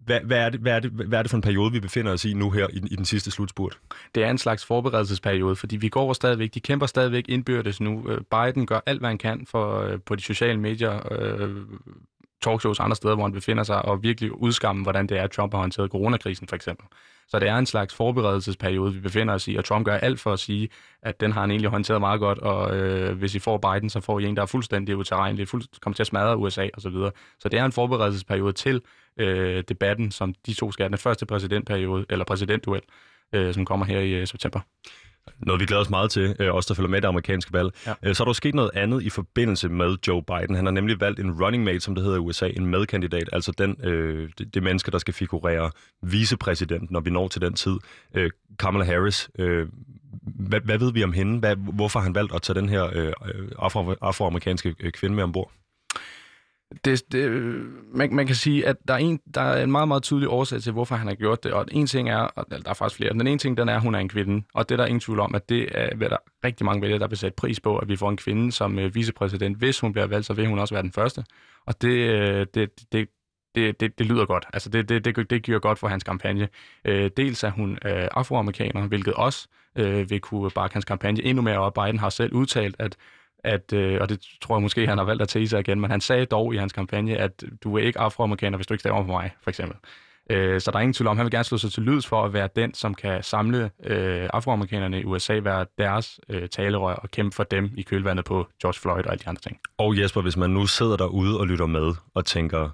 hvad, 0.06 0.20
hvad, 0.20 0.38
er 0.38 0.50
det, 0.50 0.60
hvad, 0.60 0.74
er 0.74 0.80
det, 0.80 0.92
hvad 0.92 1.20
er 1.20 1.24
det 1.24 1.30
for 1.30 1.38
en 1.38 1.42
periode, 1.42 1.72
vi 1.72 1.80
befinder 1.80 2.12
os 2.12 2.26
i 2.26 2.34
nu 2.34 2.52
her 2.52 2.68
i, 2.74 2.78
i 2.92 2.96
den 2.96 3.06
sidste 3.06 3.32
slutspurt? 3.32 3.80
Det 4.16 4.24
er 4.24 4.30
en 4.30 4.38
slags 4.38 4.66
forberedelsesperiode, 4.66 5.56
fordi 5.56 5.76
vi 5.76 5.90
går 5.90 6.14
stadigvæk, 6.14 6.54
de 6.54 6.60
kæmper 6.60 6.86
stadigvæk 6.86 7.26
indbyrdes 7.30 7.82
nu. 7.82 8.10
Øh, 8.10 8.22
Biden 8.22 8.66
gør 8.66 8.80
alt, 8.86 9.00
hvad 9.00 9.10
han 9.10 9.18
kan 9.18 9.46
for 9.46 9.82
øh, 9.82 10.00
på 10.06 10.16
de 10.16 10.22
sociale 10.22 10.60
medier, 10.60 11.14
øh, 11.14 11.56
talkshows 12.42 12.80
andre 12.80 12.96
steder, 12.96 13.16
hvor 13.16 13.24
han 13.24 13.34
befinder 13.34 13.64
sig, 13.64 13.86
og 13.86 14.04
virkelig 14.04 14.32
udskamme, 14.32 14.84
hvordan 14.84 15.08
det 15.08 15.18
er, 15.18 15.24
at 15.24 15.32
Trump 15.32 15.54
har 15.54 15.60
håndteret 15.60 15.92
coronakrisen 15.92 16.48
for 16.48 16.56
eksempel. 16.56 16.88
Så 17.28 17.40
det 17.40 17.50
er 17.50 17.56
en 17.56 17.66
slags 17.66 17.96
forberedelsesperiode, 17.96 18.94
vi 18.94 19.00
befinder 19.00 19.34
os 19.34 19.48
i, 19.48 19.56
og 19.56 19.66
Trump 19.66 19.86
gør 19.86 19.98
alt 19.98 20.20
for 20.20 20.34
at 20.34 20.40
sige, 20.40 20.70
at 21.02 21.20
den 21.20 21.32
har 21.32 21.42
han 21.42 21.52
egentlig 21.52 21.70
håndteret 21.70 22.00
meget 22.00 22.20
godt, 22.20 22.40
og 22.40 22.78
øh, 22.78 23.18
hvis 23.18 23.36
I 23.36 23.40
får 23.40 23.58
Biden, 23.58 23.90
så 23.90 24.02
får 24.02 24.20
I 24.20 24.26
en, 24.26 24.36
der 24.36 24.42
er 24.42 24.46
fuldstændig 24.46 24.98
uterrenelig, 24.98 25.48
fuld, 25.48 25.64
kommer 25.82 25.96
til 25.96 26.04
at 26.04 26.08
smadre 26.08 26.38
USA 26.38 26.70
osv. 26.74 26.80
Så, 26.80 26.90
videre. 26.90 27.12
så 27.40 27.50
det 27.50 27.60
er 27.60 27.66
en 27.66 27.72
forberedelsesperiode 27.72 28.54
til 28.54 28.82
øh, 29.20 29.64
debatten, 29.70 30.12
som 30.12 30.34
de 30.46 30.54
to 30.54 30.72
skal 30.72 30.84
have 30.84 30.90
den 30.90 30.98
første 30.98 31.26
præsidentperiode, 31.26 32.06
eller 32.10 32.26
præsidentduel, 32.26 32.82
øh, 33.34 33.54
som 33.54 33.66
kommer 33.66 33.86
her 33.86 34.00
i 34.00 34.12
øh, 34.12 34.28
september. 34.28 34.60
Noget, 35.40 35.62
vi 35.62 35.66
glæder 35.66 35.82
os 35.82 35.90
meget 35.90 36.12
til, 36.12 36.36
øh, 36.40 36.54
også 36.54 36.68
der 36.68 36.74
følger 36.74 36.90
med 36.90 37.02
det 37.02 37.08
amerikanske 37.08 37.54
valg. 37.54 37.72
Ja. 37.88 37.94
Øh, 38.04 38.16
så 38.16 38.24
er 38.24 38.26
der 38.26 38.34
sket 38.34 38.56
noget 38.56 38.72
andet 38.74 39.04
i 39.04 39.10
forbindelse 39.10 39.70
med 39.70 39.98
Joe 40.08 40.24
Biden. 40.24 40.56
Han 40.56 40.66
har 40.66 40.72
nemlig 40.72 41.02
valgt 41.02 41.20
en 41.20 41.44
running 41.44 41.64
mate, 41.64 41.80
som 41.80 41.96
det 41.96 42.04
hedder 42.04 42.18
i 42.18 42.20
USA, 42.20 42.48
en 42.48 42.66
medkandidat, 42.66 43.30
altså 43.34 43.52
den, 43.58 43.76
øh, 43.84 44.30
det, 44.38 44.54
det 44.54 44.64
menneske, 44.64 44.92
der 44.92 44.98
skal 44.98 45.14
figurere 45.14 45.72
vicepræsident, 46.02 46.92
når 46.92 47.00
vi 47.00 47.10
når 47.10 47.28
til 47.28 47.42
den 47.42 47.54
tid. 47.54 47.76
Øh, 48.16 48.32
Kamala 48.60 48.86
Harris, 48.86 49.30
øh, 49.40 49.68
hvad, 50.22 50.62
hvad 50.62 50.78
ved 50.78 50.94
vi 50.94 51.04
om 51.04 51.14
hende? 51.14 51.40
Hvad, 51.40 51.56
hvorfor 51.56 52.00
har 52.00 52.04
han 52.04 52.16
valgt 52.16 52.36
at 52.36 52.42
tage 52.42 52.60
den 52.60 52.70
her 52.70 52.90
øh, 52.94 53.14
afro, 53.60 53.94
afroamerikanske 54.02 54.76
øh, 54.80 54.92
kvinde 54.92 55.16
med 55.16 55.24
ombord? 55.24 55.52
Det, 56.86 57.12
det, 57.12 57.32
man, 57.94 58.16
man 58.16 58.28
kan 58.28 58.36
sige, 58.36 58.68
at 58.68 58.76
der 58.88 58.94
er, 58.94 58.98
en, 58.98 59.20
der 59.36 59.42
er 59.42 59.64
en 59.64 59.72
meget, 59.72 59.88
meget 59.88 60.04
tydelig 60.04 60.30
årsag 60.30 60.62
til, 60.62 60.72
hvorfor 60.72 60.96
han 60.96 61.08
har 61.08 61.16
gjort 61.16 61.44
det. 61.44 61.54
Og 61.54 61.66
en 61.72 61.88
ting 61.88 62.10
er, 62.10 62.18
og 62.18 62.46
der 62.52 62.60
er 62.66 62.74
faktisk 62.74 62.98
flere, 62.98 63.14
den 63.14 63.28
ene 63.28 63.38
ting, 63.38 63.58
den 63.58 63.70
er, 63.70 63.76
at 63.76 63.82
hun 63.82 63.96
er 63.96 64.00
en 64.00 64.10
kvinde. 64.10 64.46
Og 64.54 64.70
det 64.70 64.76
er 64.76 64.78
der 64.78 64.86
ingen 64.86 65.00
tvivl 65.00 65.20
om, 65.20 65.36
at 65.36 65.50
det 65.50 65.68
er, 65.72 65.96
hvad 65.96 66.10
der 66.10 66.18
rigtig 66.46 66.66
mange 66.66 66.82
vælgere, 66.82 67.00
der 67.00 67.08
vil 67.08 67.18
sætte 67.18 67.36
pris 67.36 67.60
på, 67.60 67.78
at 67.78 67.88
vi 67.88 67.96
får 67.96 68.10
en 68.10 68.18
kvinde 68.18 68.52
som 68.52 68.80
øh, 68.80 68.96
vicepræsident. 68.96 69.58
Hvis 69.58 69.80
hun 69.80 69.92
bliver 69.92 70.08
valgt, 70.08 70.26
så 70.26 70.34
vil 70.34 70.48
hun 70.48 70.60
også 70.60 70.76
være 70.76 70.84
den 70.84 70.92
første. 70.92 71.24
Og 71.66 71.82
det, 71.82 71.90
øh, 71.90 72.46
det, 72.54 72.70
det, 72.92 73.10
det, 73.56 73.80
det, 73.80 74.00
det 74.00 74.06
lyder 74.06 74.26
godt. 74.26 74.46
Altså, 74.54 74.70
det, 74.70 74.90
det, 74.90 75.06
det, 75.06 75.30
det 75.30 75.44
giver 75.44 75.60
godt 75.60 75.80
for 75.80 75.88
hans 75.88 76.04
kampagne. 76.04 76.48
Øh, 76.86 77.12
dels 77.18 77.44
er 77.44 77.52
hun 77.52 77.72
øh, 77.72 78.08
afroamerikaner, 78.12 78.88
hvilket 78.88 79.14
også 79.14 79.48
øh, 79.76 80.10
vil 80.10 80.20
kunne 80.20 80.52
bakke 80.52 80.74
hans 80.74 80.86
kampagne 80.86 81.24
endnu 81.24 81.42
mere 81.44 81.58
op. 81.58 81.74
Biden 81.74 82.00
har 82.00 82.10
selv 82.10 82.34
udtalt, 82.34 82.76
at 82.80 82.98
at, 83.46 83.74
øh, 83.74 83.98
og 84.02 84.10
det 84.10 84.20
tror 84.42 84.56
jeg 84.56 84.62
måske, 84.62 84.88
han 84.88 84.98
har 84.98 85.06
valgt 85.06 85.22
at 85.22 85.28
tage 85.28 85.48
sig 85.48 85.60
igen, 85.60 85.82
men 85.82 85.92
han 85.92 86.02
sagde 86.02 86.26
dog 86.26 86.54
i 86.54 86.58
hans 86.58 86.74
kampagne, 86.74 87.18
at 87.18 87.44
du 87.64 87.78
er 87.78 87.82
ikke 87.82 88.00
afroamerikaner, 88.00 88.58
hvis 88.58 88.68
du 88.68 88.74
ikke 88.74 88.82
stemmer 88.82 89.02
på 89.02 89.08
mig, 89.08 89.32
for 89.44 89.50
eksempel. 89.50 89.78
Øh, 90.30 90.62
så 90.62 90.72
der 90.72 90.78
er 90.78 90.82
ingen 90.82 90.94
tvivl 90.94 91.08
om, 91.08 91.18
han 91.18 91.24
vil 91.24 91.32
gerne 91.32 91.44
slå 91.44 91.58
sig 91.58 91.72
til 91.72 91.84
lyds 91.84 92.08
for 92.08 92.24
at 92.24 92.34
være 92.34 92.50
den, 92.56 92.74
som 92.74 92.94
kan 92.94 93.24
samle 93.24 93.72
øh, 93.84 94.30
afroamerikanerne 94.34 95.02
i 95.02 95.06
USA, 95.06 95.40
være 95.44 95.66
deres 95.78 96.20
øh, 96.30 96.50
talerør 96.50 96.94
og 96.94 97.12
kæmpe 97.12 97.36
for 97.36 97.44
dem 97.44 97.72
i 97.78 97.82
kølvandet 97.82 98.26
på 98.26 98.48
George 98.62 98.80
Floyd 98.80 99.04
og 99.04 99.12
alle 99.12 99.24
de 99.24 99.30
andre 99.30 99.42
ting. 99.42 99.60
Og 99.78 100.00
Jesper, 100.00 100.22
hvis 100.22 100.38
man 100.38 100.50
nu 100.50 100.66
sidder 100.66 100.98
derude 100.98 101.40
og 101.40 101.48
lytter 101.48 101.66
med 101.66 101.94
og 102.14 102.26
tænker, 102.26 102.70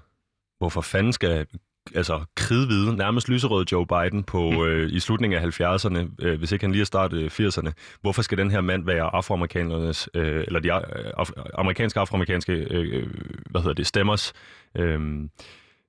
hvorfor 0.58 0.80
fanden 0.80 1.12
skal 1.12 1.46
altså 1.94 2.24
kridhvide, 2.36 2.96
nærmest 2.96 3.28
lyserød 3.28 3.64
Joe 3.72 3.86
Biden 3.86 4.24
på 4.24 4.50
mm. 4.50 4.62
øh, 4.62 4.92
i 4.92 5.00
slutningen 5.00 5.42
af 5.42 5.60
70'erne, 5.60 6.14
øh, 6.18 6.38
hvis 6.38 6.52
ikke 6.52 6.64
han 6.64 6.72
lige 6.72 6.80
har 6.80 6.84
startet 6.84 7.40
80'erne. 7.40 7.72
Hvorfor 8.00 8.22
skal 8.22 8.38
den 8.38 8.50
her 8.50 8.60
mand 8.60 8.84
være 8.84 9.14
afroamerikanерnes, 9.14 10.08
øh, 10.14 10.44
eller 10.46 10.60
de 10.60 10.68
øh, 10.68 11.12
af, 11.18 11.24
amerikanske 11.54 12.00
afroamerikanske, 12.00 12.52
øh, 12.52 13.06
hvad 13.50 13.60
hedder 13.60 13.74
det, 13.74 13.86
stemmers, 13.86 14.32
øh, 14.76 15.00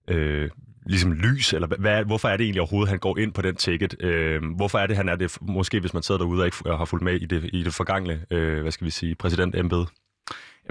øh, 0.08 0.50
ligesom 0.86 1.12
lys, 1.12 1.54
eller 1.54 1.68
hvad, 1.68 2.06
hvorfor 2.06 2.28
er 2.28 2.38
det 2.38 2.44
egentlig 2.44 2.62
overhovedet, 2.62 2.90
han 2.90 3.00
går 3.00 3.18
ind 3.18 3.34
på 3.34 3.42
den 3.42 3.56
ticket? 3.56 4.04
Øh, 4.04 4.42
hvorfor 4.56 4.80
er 4.80 4.88
det, 4.88 4.98
han 4.98 5.10
er 5.10 5.16
det, 5.16 5.38
måske 5.42 5.80
hvis 5.80 5.94
man 5.94 6.04
sidder 6.04 6.20
derude 6.20 6.42
og 6.42 6.46
ikke 6.46 6.58
har 6.66 6.86
fulgt 6.86 7.04
med 7.04 7.14
i 7.14 7.26
det, 7.26 7.50
i 7.54 7.64
det 7.64 7.74
forgangne, 7.74 8.26
øh, 8.32 8.62
hvad 8.62 8.72
skal 8.72 8.86
vi 8.86 8.92
sige, 8.92 9.16
præsidentembede? 9.16 9.86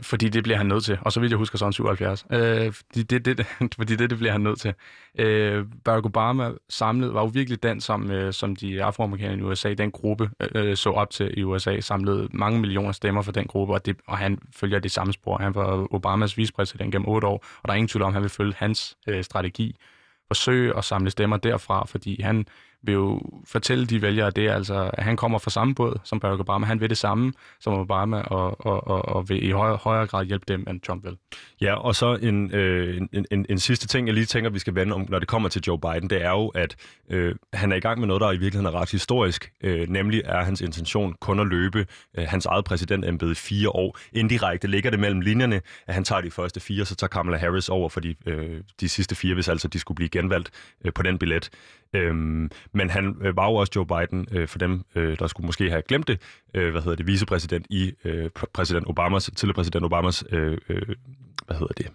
Fordi 0.03 0.29
det 0.29 0.43
bliver 0.43 0.57
han 0.57 0.67
nødt 0.67 0.85
til. 0.85 0.99
Og 1.01 1.13
så 1.13 1.21
vidt 1.21 1.31
jeg 1.31 1.39
husker, 1.39 1.59
sådan 1.59 1.73
77. 1.73 2.27
Øh, 2.33 2.73
fordi, 2.73 3.03
det, 3.03 3.25
det, 3.25 3.47
fordi 3.79 3.97
det, 3.97 4.11
det 4.11 4.19
bliver 4.19 4.33
han 4.33 4.41
nødt 4.41 4.61
til. 4.61 4.75
Øh, 5.19 5.67
Barack 5.85 6.07
Obama 6.07 6.51
samlet 6.69 7.15
var 7.15 7.21
jo 7.21 7.27
virkelig 7.27 7.63
den, 7.63 7.81
som, 7.81 8.11
øh, 8.11 8.33
som 8.33 8.57
de 8.57 8.85
afroamerikanere 8.85 9.39
i 9.39 9.43
USA, 9.43 9.75
den 9.75 9.91
gruppe, 9.91 10.31
øh, 10.41 10.71
øh, 10.71 10.77
så 10.77 10.91
op 10.91 11.11
til 11.11 11.39
i 11.39 11.43
USA, 11.43 11.81
samlede 11.81 12.29
mange 12.33 12.61
millioner 12.61 12.93
stemmer 12.93 13.23
for 13.23 13.33
den 13.33 13.47
gruppe, 13.47 13.75
og, 13.75 13.87
det, 13.87 13.97
og 14.09 14.19
han 14.19 14.39
følger 14.57 14.79
det 14.79 14.91
samme 14.91 15.13
spor. 15.13 15.39
Han 15.39 15.55
var 15.55 15.95
Obamas 15.95 16.39
vicepræsident 16.39 16.93
gennem 16.93 17.09
otte 17.09 17.27
år, 17.27 17.45
og 17.63 17.69
der 17.69 17.71
er 17.71 17.77
ingen 17.77 17.89
tvivl 17.89 18.03
om, 18.03 18.09
at 18.09 18.15
han 18.15 18.23
vil 18.23 18.31
følge 18.31 18.55
hans 18.57 18.97
øh, 19.09 19.25
strategi. 19.25 19.77
Forsøge 20.29 20.77
at 20.79 20.85
samle 20.85 21.11
stemmer 21.11 21.37
derfra, 21.37 21.85
fordi 21.87 22.23
han 22.23 22.47
vil 22.83 22.93
jo 22.93 23.21
fortælle 23.45 23.87
de 23.87 24.03
vælgere 24.03 24.31
det, 24.31 24.51
altså, 24.51 24.91
at 24.93 25.05
han 25.05 25.17
kommer 25.17 25.39
fra 25.39 25.51
samme 25.51 25.75
båd 25.75 26.01
som 26.05 26.21
Barack 26.21 26.41
Obama. 26.41 26.67
Han 26.67 26.81
vil 26.81 26.91
det 26.91 26.99
samme 26.99 27.33
som 27.61 27.75
Obama, 27.75 28.21
og, 28.21 28.67
og, 28.67 28.87
og, 28.87 29.09
og 29.09 29.29
vil 29.29 29.49
i 29.49 29.51
højere, 29.51 29.77
højere 29.77 30.07
grad 30.07 30.25
hjælpe 30.25 30.45
dem, 30.49 30.65
end 30.69 30.81
Trump 30.81 31.05
vil. 31.05 31.17
Ja, 31.61 31.75
og 31.75 31.95
så 31.95 32.15
en, 32.15 32.55
øh, 32.55 33.01
en, 33.13 33.27
en, 33.31 33.47
en 33.49 33.59
sidste 33.59 33.87
ting, 33.87 34.07
jeg 34.07 34.15
lige 34.15 34.27
tænker, 34.27 34.51
vi 34.51 34.59
skal 34.59 34.75
vende 34.75 34.95
om, 34.95 35.07
når 35.09 35.19
det 35.19 35.29
kommer 35.29 35.49
til 35.49 35.63
Joe 35.67 35.79
Biden, 35.79 36.11
det 36.11 36.25
er 36.25 36.31
jo, 36.31 36.49
at 36.49 36.77
øh, 37.11 37.35
han 37.53 37.73
er 37.73 37.77
i 37.77 37.81
gang 37.81 38.01
med 38.01 38.07
noget, 38.07 38.21
der 38.21 38.33
i 38.33 38.37
virkeligheden 38.37 38.75
er 38.75 38.81
ret 38.81 38.91
historisk. 38.91 39.53
Øh, 39.65 39.89
nemlig 39.89 40.23
er 40.25 40.45
hans 40.45 40.61
intention 40.61 41.15
kun 41.21 41.41
at 41.41 41.47
løbe 41.47 41.87
øh, 42.19 42.25
hans 42.29 42.47
eget 42.47 42.65
præsidentembede 42.65 43.35
fire 43.35 43.69
år. 43.69 43.99
Indirekte 44.13 44.69
ligger 44.69 44.91
det 44.91 45.01
mellem 45.01 45.21
linjerne, 45.21 45.61
at 45.87 45.95
han 45.95 46.05
tager 46.05 46.21
de 46.21 46.31
første 46.31 46.61
fire, 46.61 46.85
så 46.85 46.95
tager 46.95 47.09
Kamala 47.09 47.37
Harris 47.39 47.69
over 47.69 47.89
for 47.89 48.01
de, 48.01 48.15
øh, 48.27 48.61
de 48.81 48.89
sidste 48.89 49.15
fire, 49.15 49.35
hvis 49.35 49.49
altså 49.49 49.69
de 49.69 49.79
skulle 49.79 49.97
blive 49.97 50.09
genvalgt 50.09 50.51
øh, 50.85 50.93
på 50.93 51.03
den 51.03 51.19
billet. 51.19 51.51
Øhm, 51.95 52.51
men 52.75 52.91
han 52.91 53.17
øh, 53.21 53.37
var 53.37 53.49
jo 53.51 53.55
også 53.55 53.73
Joe 53.77 53.87
Biden, 53.87 54.27
øh, 54.33 54.49
for 54.49 54.59
dem, 54.59 54.85
øh, 54.95 55.19
der 55.19 55.27
skulle 55.27 55.47
måske 55.47 55.71
have 55.71 55.83
glemt 55.83 56.09
det, 56.09 56.21
øh, 56.55 56.71
hvad 56.71 56.83
hedder 56.83 56.97
det, 56.97 57.07
vicepræsident 57.07 57.67
i 57.71 57.93
øh, 58.05 58.31
præsident 58.55 58.87
Obamas, 58.89 59.31
tidligere 59.37 59.55
præsident 59.55 59.85
Obamas, 59.85 60.25
øh, 60.33 60.59
øh, 60.69 60.83
hvad 61.47 61.57
hedder 61.57 61.75
det, 61.77 61.87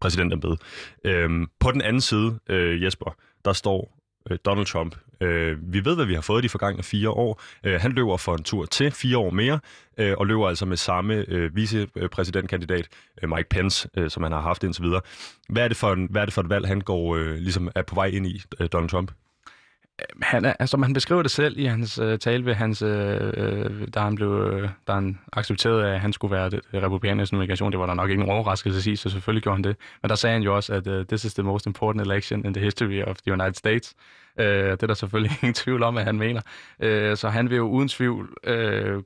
præsidentembede. 0.00 0.56
Øh, 1.04 1.30
på 1.60 1.70
den 1.70 1.82
anden 1.82 2.00
side, 2.00 2.38
øh, 2.48 2.82
Jesper, 2.82 3.16
der 3.44 3.52
står 3.52 3.98
øh, 4.30 4.38
Donald 4.44 4.66
Trump. 4.66 4.96
Øh, 5.20 5.56
vi 5.72 5.84
ved, 5.84 5.94
hvad 5.94 6.04
vi 6.04 6.14
har 6.14 6.20
fået 6.20 6.44
de 6.44 6.48
forgangne 6.48 6.82
fire 6.82 7.10
år. 7.10 7.42
Øh, 7.64 7.80
han 7.80 7.92
løber 7.92 8.16
for 8.16 8.34
en 8.34 8.42
tur 8.42 8.64
til 8.64 8.90
fire 8.90 9.18
år 9.18 9.30
mere, 9.30 9.60
øh, 9.98 10.14
og 10.18 10.26
løber 10.26 10.48
altså 10.48 10.66
med 10.66 10.76
samme 10.76 11.24
øh, 11.28 11.56
vicepræsidentkandidat, 11.56 12.88
øh, 13.22 13.28
Mike 13.28 13.48
Pence, 13.48 13.88
øh, 13.96 14.10
som 14.10 14.22
han 14.22 14.32
har 14.32 14.40
haft 14.40 14.64
indtil 14.64 14.84
videre. 14.84 15.00
Hvad 15.48 15.64
er 15.64 15.68
det 15.68 15.76
for, 15.76 15.92
en, 15.92 16.08
hvad 16.10 16.22
er 16.22 16.26
det 16.26 16.34
for 16.34 16.42
et 16.42 16.48
valg, 16.48 16.66
han 16.66 16.80
går 16.80 17.16
øh, 17.16 17.34
ligesom 17.34 17.70
er 17.74 17.82
på 17.82 17.94
vej 17.94 18.06
ind 18.06 18.26
i, 18.26 18.42
øh, 18.60 18.68
Donald 18.72 18.90
Trump? 18.90 19.10
Han 20.22 20.44
er, 20.44 20.52
altså, 20.58 20.76
han 20.76 20.92
beskriver 20.92 21.22
det 21.22 21.30
selv 21.30 21.58
i 21.58 21.64
hans 21.64 21.98
øh, 21.98 22.18
tale 22.18 22.44
ved 22.44 22.54
hans, 22.54 22.82
øh, 22.82 23.32
øh, 23.36 23.88
da 23.94 24.00
han 24.00 24.14
blev, 24.14 24.30
øh, 24.30 24.68
da 24.86 24.92
han 24.92 25.18
accepterede, 25.32 25.88
at 25.88 26.00
han 26.00 26.12
skulle 26.12 26.36
være 26.36 26.50
det, 26.50 26.60
det 26.72 26.82
republikanernes 26.82 27.32
nomination. 27.32 27.72
Det 27.72 27.80
var 27.80 27.86
der 27.86 27.94
nok 27.94 28.10
ikke 28.10 28.22
nogen 28.22 28.36
overraskelse 28.36 28.76
at 28.76 28.82
sige, 28.82 28.96
så 28.96 29.10
selvfølgelig 29.10 29.42
gjorde 29.42 29.56
han 29.56 29.64
det. 29.64 29.76
Men 30.02 30.08
der 30.08 30.14
sagde 30.14 30.32
han 30.32 30.42
jo 30.42 30.56
også, 30.56 30.74
at 30.74 30.86
uh, 30.86 31.06
this 31.06 31.24
is 31.24 31.34
the 31.34 31.42
most 31.42 31.66
important 31.66 32.06
election 32.06 32.46
in 32.46 32.54
the 32.54 32.64
history 32.64 33.02
of 33.02 33.16
the 33.16 33.32
United 33.32 33.54
States. 33.54 33.94
Øh, 34.40 34.46
det 34.46 34.82
er 34.82 34.86
der 34.86 34.94
selvfølgelig 34.94 35.36
ingen 35.42 35.54
tvivl 35.54 35.82
om, 35.82 35.96
at 35.96 36.04
han 36.04 36.18
mener. 36.18 36.40
Øh, 36.80 37.16
så 37.16 37.28
han 37.28 37.50
vil 37.50 37.56
jo 37.56 37.68
uden 37.68 37.88
tvivl 37.88 38.36
øh, 38.44 39.02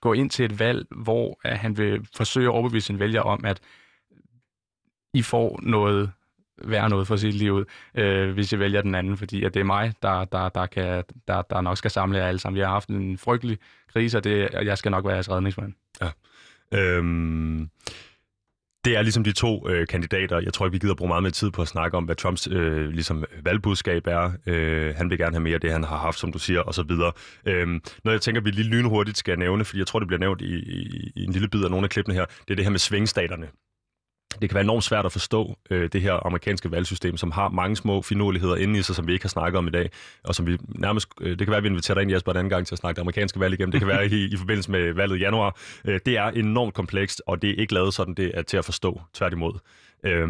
gå 0.00 0.12
ind 0.12 0.30
til 0.30 0.44
et 0.44 0.58
valg, 0.58 0.86
hvor 0.90 1.40
at 1.44 1.58
han 1.58 1.78
vil 1.78 2.08
forsøge 2.16 2.46
at 2.46 2.52
overbevise 2.52 2.86
sin 2.86 2.98
vælger 2.98 3.20
om, 3.20 3.44
at 3.44 3.60
I 5.14 5.22
får 5.22 5.60
noget 5.62 6.12
være 6.58 6.88
noget 6.88 7.06
for 7.06 7.16
sit 7.16 7.34
liv 7.34 7.52
ud, 7.52 7.64
øh, 7.94 8.32
hvis 8.32 8.52
jeg 8.52 8.60
vælger 8.60 8.82
den 8.82 8.94
anden, 8.94 9.16
fordi 9.16 9.44
at 9.44 9.54
det 9.54 9.60
er 9.60 9.64
mig, 9.64 9.92
der, 10.02 10.24
der, 10.24 10.48
der, 10.48 10.66
kan, 10.66 11.04
der, 11.28 11.42
der 11.42 11.60
nok 11.60 11.76
skal 11.76 11.90
samle 11.90 12.18
jer 12.18 12.26
alle 12.26 12.38
sammen. 12.38 12.58
Jeg 12.58 12.66
har 12.66 12.72
haft 12.72 12.88
en 12.88 13.18
frygtelig 13.18 13.58
krise, 13.92 14.18
og, 14.18 14.24
det, 14.24 14.48
jeg 14.62 14.78
skal 14.78 14.90
nok 14.90 15.04
være 15.04 15.14
jeres 15.14 15.30
redningsmand. 15.30 15.72
Ja. 16.00 16.10
Øhm, 16.72 17.70
det 18.84 18.96
er 18.96 19.02
ligesom 19.02 19.24
de 19.24 19.32
to 19.32 19.68
øh, 19.68 19.86
kandidater. 19.86 20.40
Jeg 20.40 20.52
tror 20.52 20.66
ikke, 20.66 20.72
vi 20.72 20.78
gider 20.78 20.94
bruge 20.94 21.08
meget 21.08 21.22
mere 21.22 21.32
tid 21.32 21.50
på 21.50 21.62
at 21.62 21.68
snakke 21.68 21.96
om, 21.96 22.04
hvad 22.04 22.16
Trumps 22.16 22.48
øh, 22.50 22.88
ligesom 22.88 23.24
valgbudskab 23.42 24.06
er. 24.06 24.32
Øh, 24.46 24.94
han 24.96 25.10
vil 25.10 25.18
gerne 25.18 25.32
have 25.32 25.42
mere 25.42 25.54
af 25.54 25.60
det, 25.60 25.72
han 25.72 25.84
har 25.84 25.96
haft, 25.96 26.18
som 26.18 26.32
du 26.32 26.38
siger, 26.38 26.62
osv. 26.62 26.90
Øh, 27.46 27.66
noget, 27.66 27.80
jeg 28.06 28.20
tænker, 28.20 28.40
vi 28.40 28.50
lige 28.50 28.68
lynhurtigt 28.68 29.18
skal 29.18 29.38
nævne, 29.38 29.64
fordi 29.64 29.78
jeg 29.78 29.86
tror, 29.86 29.98
det 29.98 30.08
bliver 30.08 30.20
nævnt 30.20 30.40
i, 30.40 30.54
i, 30.54 31.12
i 31.16 31.24
en 31.24 31.32
lille 31.32 31.48
bid 31.48 31.64
af 31.64 31.70
nogle 31.70 31.84
af 31.84 31.90
klippene 31.90 32.14
her, 32.14 32.24
det 32.24 32.50
er 32.50 32.54
det 32.54 32.64
her 32.64 32.70
med 32.70 32.78
svingstaterne 32.78 33.48
det 34.40 34.50
kan 34.50 34.54
være 34.54 34.64
enormt 34.64 34.84
svært 34.84 35.06
at 35.06 35.12
forstå 35.12 35.56
øh, 35.70 35.88
det 35.92 36.00
her 36.00 36.26
amerikanske 36.26 36.70
valgsystem, 36.70 37.16
som 37.16 37.30
har 37.30 37.48
mange 37.48 37.76
små 37.76 38.02
finurligheder 38.02 38.56
inde 38.56 38.78
i 38.78 38.82
sig, 38.82 38.94
som 38.94 39.06
vi 39.06 39.12
ikke 39.12 39.24
har 39.24 39.28
snakket 39.28 39.58
om 39.58 39.66
i 39.66 39.70
dag, 39.70 39.90
og 40.24 40.34
som 40.34 40.46
vi 40.46 40.58
nærmest, 40.68 41.08
øh, 41.20 41.30
det 41.30 41.38
kan 41.38 41.48
være, 41.48 41.56
at 41.56 41.62
vi 41.62 41.68
inviterer 41.68 41.94
dig 41.94 42.02
ind, 42.02 42.12
Jesper, 42.12 42.32
en 42.32 42.38
anden 42.38 42.50
gang 42.50 42.66
til 42.66 42.74
at 42.74 42.78
snakke 42.78 42.96
det 42.96 43.00
amerikanske 43.00 43.40
valg 43.40 43.54
igennem. 43.54 43.72
Det 43.72 43.80
kan 43.80 43.88
være 43.88 44.06
i, 44.06 44.24
i 44.24 44.36
forbindelse 44.36 44.70
med 44.70 44.92
valget 44.92 45.16
i 45.16 45.20
januar. 45.20 45.58
Øh, 45.84 46.00
det 46.06 46.16
er 46.18 46.24
enormt 46.24 46.74
komplekst, 46.74 47.22
og 47.26 47.42
det 47.42 47.50
er 47.50 47.54
ikke 47.54 47.74
lavet 47.74 47.94
sådan, 47.94 48.14
det 48.14 48.30
er 48.34 48.42
til 48.42 48.56
at 48.56 48.64
forstå, 48.64 49.00
tværtimod. 49.14 49.52
Øh, 50.04 50.28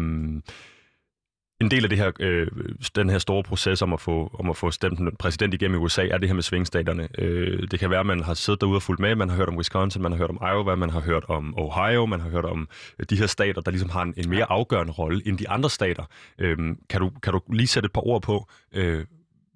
en 1.61 1.71
del 1.71 1.83
af 1.83 1.89
det 1.89 1.97
her, 1.97 2.11
øh, 2.19 2.47
den 2.95 3.09
her 3.09 3.17
store 3.17 3.43
proces 3.43 3.81
om 3.81 3.93
at, 3.93 4.01
få, 4.01 4.31
om 4.39 4.49
at 4.49 4.57
få 4.57 4.71
stemt 4.71 4.99
en 4.99 5.15
præsident 5.19 5.53
igennem 5.53 5.81
i 5.81 5.83
USA, 5.83 6.07
er 6.07 6.17
det 6.17 6.29
her 6.29 6.33
med 6.33 6.43
svingstaterne. 6.43 7.07
Øh, 7.17 7.67
det 7.71 7.79
kan 7.79 7.89
være, 7.89 7.99
at 7.99 8.05
man 8.05 8.23
har 8.23 8.33
siddet 8.33 8.61
derude 8.61 8.77
og 8.77 8.81
fulgt 8.81 9.01
med, 9.01 9.15
man 9.15 9.29
har 9.29 9.37
hørt 9.37 9.49
om 9.49 9.57
Wisconsin, 9.57 10.01
man 10.01 10.11
har 10.11 10.17
hørt 10.17 10.29
om 10.29 10.39
Iowa, 10.41 10.75
man 10.75 10.89
har 10.89 10.99
hørt 10.99 11.23
om 11.27 11.53
Ohio, 11.57 12.05
man 12.05 12.19
har 12.19 12.29
hørt 12.29 12.45
om 12.45 12.67
øh, 12.99 13.05
de 13.09 13.17
her 13.17 13.27
stater, 13.27 13.61
der 13.61 13.71
ligesom 13.71 13.89
har 13.89 14.01
en, 14.01 14.13
en 14.17 14.29
mere 14.29 14.51
afgørende 14.51 14.93
rolle 14.93 15.21
end 15.27 15.37
de 15.37 15.49
andre 15.49 15.69
stater. 15.69 16.03
Øh, 16.39 16.57
kan, 16.89 17.01
du, 17.01 17.11
kan 17.23 17.33
du 17.33 17.41
lige 17.53 17.67
sætte 17.67 17.87
et 17.87 17.93
par 17.93 18.07
ord 18.07 18.21
på, 18.21 18.47
øh, 18.73 19.05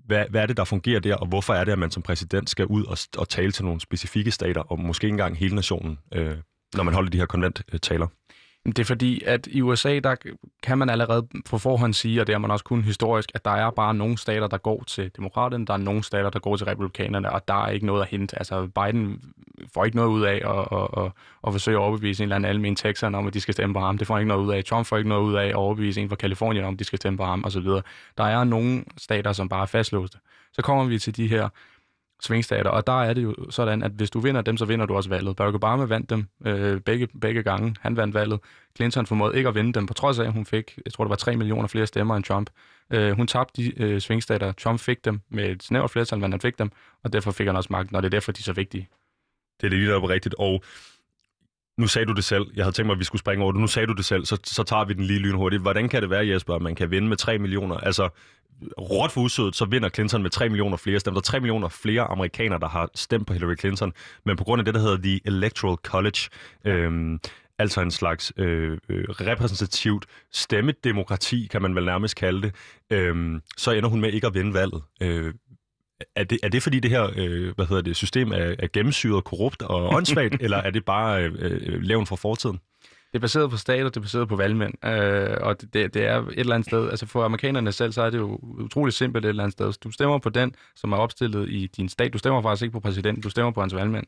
hvad, 0.05 0.25
hvad 0.29 0.41
er 0.41 0.45
det, 0.45 0.57
der 0.57 0.63
fungerer 0.63 0.99
der, 0.99 1.15
og 1.15 1.27
hvorfor 1.27 1.53
er 1.53 1.63
det, 1.63 1.71
at 1.71 1.79
man 1.79 1.91
som 1.91 2.03
præsident 2.03 2.49
skal 2.49 2.65
ud 2.65 2.85
og, 2.85 2.97
og 3.17 3.29
tale 3.29 3.51
til 3.51 3.65
nogle 3.65 3.81
specifikke 3.81 4.31
stater, 4.31 4.61
og 4.61 4.79
måske 4.79 5.07
engang 5.07 5.37
hele 5.37 5.55
nationen, 5.55 5.99
øh, 6.13 6.35
når 6.75 6.83
man 6.83 6.93
holder 6.93 7.09
de 7.09 7.17
her 7.17 7.25
konventtaler? 7.25 8.05
Øh, 8.05 8.18
det 8.71 8.79
er 8.79 8.85
fordi, 8.85 9.21
at 9.25 9.47
i 9.51 9.61
USA, 9.61 9.99
der 9.99 10.15
kan 10.63 10.77
man 10.77 10.89
allerede 10.89 11.27
på 11.45 11.57
forhånd 11.57 11.93
sige, 11.93 12.21
og 12.21 12.27
det 12.27 12.35
har 12.35 12.39
man 12.39 12.51
også 12.51 12.65
kun 12.65 12.83
historisk, 12.83 13.31
at 13.33 13.45
der 13.45 13.51
er 13.51 13.71
bare 13.71 13.93
nogle 13.93 14.17
stater, 14.17 14.47
der 14.47 14.57
går 14.57 14.83
til 14.87 15.11
demokraterne, 15.17 15.65
der 15.65 15.73
er 15.73 15.77
nogle 15.77 16.03
stater, 16.03 16.29
der 16.29 16.39
går 16.39 16.55
til 16.55 16.65
republikanerne, 16.65 17.31
og 17.31 17.47
der 17.47 17.65
er 17.65 17.69
ikke 17.69 17.85
noget 17.85 18.01
at 18.01 18.07
hente. 18.07 18.39
Altså, 18.39 18.67
Biden 18.67 19.21
får 19.73 19.85
ikke 19.85 19.97
noget 19.97 20.09
ud 20.09 20.21
af 20.21 20.41
at, 20.45 20.79
at, 20.79 21.05
at, 21.05 21.11
at 21.47 21.53
forsøge 21.53 21.77
at 21.77 21.81
overbevise 21.81 22.23
en 22.23 22.25
eller 22.25 22.35
anden 22.35 22.49
almen 22.49 22.75
texan 22.75 23.15
om, 23.15 23.27
at 23.27 23.33
de 23.33 23.41
skal 23.41 23.53
stemme 23.53 23.73
på 23.73 23.79
ham. 23.79 23.97
Det 23.97 24.07
får 24.07 24.17
ikke 24.17 24.27
noget 24.27 24.45
ud 24.45 24.53
af. 24.53 24.63
Trump 24.63 24.85
får 24.85 24.97
ikke 24.97 25.09
noget 25.09 25.23
ud 25.23 25.35
af 25.35 25.47
at 25.47 25.55
overbevise 25.55 26.01
en 26.01 26.09
fra 26.09 26.15
Kalifornien 26.15 26.65
om, 26.65 26.73
at 26.73 26.79
de 26.79 26.83
skal 26.83 26.97
stemme 26.99 27.17
på 27.17 27.23
ham, 27.23 27.45
osv. 27.45 27.67
Der 28.17 28.23
er 28.23 28.43
nogle 28.43 28.83
stater, 28.97 29.33
som 29.33 29.49
bare 29.49 29.61
er 29.61 29.65
fastlåste. 29.65 30.17
Så 30.53 30.61
kommer 30.61 30.83
vi 30.83 30.99
til 30.99 31.17
de 31.17 31.27
her 31.27 31.49
svingstater, 32.21 32.69
og 32.69 32.87
der 32.87 33.03
er 33.03 33.13
det 33.13 33.23
jo 33.23 33.35
sådan, 33.49 33.83
at 33.83 33.91
hvis 33.91 34.09
du 34.09 34.19
vinder 34.19 34.41
dem, 34.41 34.57
så 34.57 34.65
vinder 34.65 34.85
du 34.85 34.95
også 34.95 35.09
valget. 35.09 35.35
Barack 35.35 35.55
Obama 35.55 35.83
vandt 35.83 36.09
dem 36.09 36.27
øh, 36.45 36.81
begge, 36.81 37.07
begge 37.21 37.43
gange. 37.43 37.75
Han 37.81 37.97
vandt 37.97 38.13
valget. 38.13 38.39
Clinton 38.75 39.05
formåede 39.05 39.37
ikke 39.37 39.49
at 39.49 39.55
vinde 39.55 39.73
dem, 39.73 39.85
på 39.85 39.93
trods 39.93 40.19
af, 40.19 40.25
at 40.25 40.33
hun 40.33 40.45
fik, 40.45 40.79
jeg 40.85 40.93
tror, 40.93 41.03
det 41.03 41.09
var 41.09 41.15
3 41.15 41.35
millioner 41.35 41.67
flere 41.67 41.87
stemmer 41.87 42.15
end 42.15 42.23
Trump. 42.23 42.49
Øh, 42.93 43.11
hun 43.11 43.27
tabte 43.27 43.61
de 43.61 43.83
øh, 43.83 44.01
svingstater. 44.01 44.51
Trump 44.51 44.79
fik 44.79 45.05
dem 45.05 45.21
med 45.29 45.49
et 45.49 45.63
snævert 45.63 45.91
flertal, 45.91 46.19
men 46.19 46.31
han 46.31 46.41
fik 46.41 46.59
dem, 46.59 46.71
og 47.03 47.13
derfor 47.13 47.31
fik 47.31 47.47
han 47.47 47.55
også 47.55 47.69
magten, 47.71 47.95
og 47.95 48.03
det 48.03 48.07
er 48.07 48.11
derfor, 48.11 48.31
de 48.31 48.39
er 48.39 48.43
så 48.43 48.53
vigtige. 48.53 48.89
Det 49.61 49.65
er 49.65 49.69
det 49.69 49.79
lige 49.79 49.91
der 49.91 50.09
rigtigt, 50.09 50.35
og 50.39 50.63
nu 51.79 51.87
sagde 51.87 52.05
du 52.05 52.13
det 52.13 52.23
selv. 52.23 52.45
Jeg 52.55 52.65
havde 52.65 52.75
tænkt 52.75 52.87
mig, 52.87 52.93
at 52.93 52.99
vi 52.99 53.03
skulle 53.03 53.19
springe 53.19 53.43
over 53.43 53.51
det. 53.51 53.61
Nu 53.61 53.67
sagde 53.67 53.87
du 53.87 53.93
det 53.93 54.05
selv, 54.05 54.25
så, 54.25 54.37
så 54.43 54.63
tager 54.63 54.85
vi 54.85 54.93
den 54.93 55.03
lige 55.03 55.19
lynhurtigt. 55.19 55.61
Hvordan 55.61 55.89
kan 55.89 56.01
det 56.01 56.09
være, 56.09 56.27
Jesper, 56.27 56.55
at 56.55 56.61
man 56.61 56.75
kan 56.75 56.91
vinde 56.91 57.07
med 57.07 57.17
3 57.17 57.37
millioner? 57.37 57.77
Altså, 57.77 58.09
råt 58.77 59.11
for 59.11 59.21
usødet, 59.21 59.55
så 59.55 59.65
vinder 59.65 59.89
Clinton 59.89 60.21
med 60.21 60.29
3 60.29 60.49
millioner 60.49 60.77
flere 60.77 60.99
stemmer. 60.99 61.21
Der 61.21 61.27
er 61.27 61.31
3 61.31 61.39
millioner 61.39 61.69
flere 61.69 62.01
amerikanere, 62.01 62.59
der 62.59 62.67
har 62.67 62.89
stemt 62.95 63.27
på 63.27 63.33
Hillary 63.33 63.55
Clinton, 63.59 63.93
men 64.25 64.37
på 64.37 64.43
grund 64.43 64.59
af 64.59 64.65
det, 64.65 64.73
der 64.73 64.79
hedder 64.79 64.97
The 64.97 65.19
Electoral 65.25 65.77
College, 65.83 66.19
øhm, 66.65 67.19
altså 67.59 67.81
en 67.81 67.91
slags 67.91 68.33
øh, 68.37 68.77
øh, 68.89 69.03
repræsentativt 69.09 70.05
stemmedemokrati, 70.31 71.47
kan 71.51 71.61
man 71.61 71.75
vel 71.75 71.85
nærmest 71.85 72.15
kalde 72.15 72.41
det, 72.41 72.55
øhm, 72.89 73.41
så 73.57 73.71
ender 73.71 73.89
hun 73.89 74.01
med 74.01 74.13
ikke 74.13 74.27
at 74.27 74.33
vinde 74.33 74.53
valget. 74.53 74.81
Øh, 75.01 75.33
er 76.15 76.23
det, 76.23 76.39
er 76.43 76.49
det 76.49 76.63
fordi 76.63 76.79
det 76.79 76.91
her 76.91 77.09
øh, 77.15 77.55
hvad 77.55 77.65
hedder 77.65 77.81
det, 77.81 77.95
system 77.95 78.31
er, 78.31 78.55
er 78.59 78.67
gennemsyret, 78.73 79.23
korrupt 79.23 79.61
og 79.61 79.93
åndssvagt, 79.93 80.35
eller 80.43 80.57
er 80.57 80.69
det 80.69 80.85
bare 80.85 81.23
øh, 81.23 81.33
øh, 81.39 81.81
levn 81.81 82.05
fra 82.05 82.15
fortiden? 82.15 82.59
Det 83.11 83.15
er 83.15 83.19
baseret 83.19 83.49
på 83.49 83.57
stater, 83.57 83.83
det 83.83 83.97
er 83.97 84.01
baseret 84.01 84.27
på 84.27 84.35
valgmænd, 84.35 84.85
øh, 84.85 85.37
og 85.41 85.61
det, 85.61 85.93
det 85.93 86.05
er 86.05 86.17
et 86.17 86.39
eller 86.39 86.55
andet 86.55 86.67
sted, 86.67 86.89
altså 86.89 87.05
for 87.05 87.23
amerikanerne 87.23 87.71
selv, 87.71 87.91
så 87.91 88.01
er 88.01 88.09
det 88.09 88.17
jo 88.17 88.39
utroligt 88.41 88.97
simpelt 88.97 89.25
et 89.25 89.29
eller 89.29 89.43
andet 89.43 89.53
sted. 89.53 89.73
Du 89.83 89.91
stemmer 89.91 90.17
på 90.17 90.29
den, 90.29 90.55
som 90.75 90.91
er 90.91 90.97
opstillet 90.97 91.49
i 91.49 91.67
din 91.67 91.89
stat. 91.89 92.13
Du 92.13 92.17
stemmer 92.17 92.41
faktisk 92.41 92.63
ikke 92.63 92.73
på 92.73 92.79
præsidenten, 92.79 93.23
du 93.23 93.29
stemmer 93.29 93.51
på 93.51 93.61
hans 93.61 93.75
valgmænd, 93.75 94.05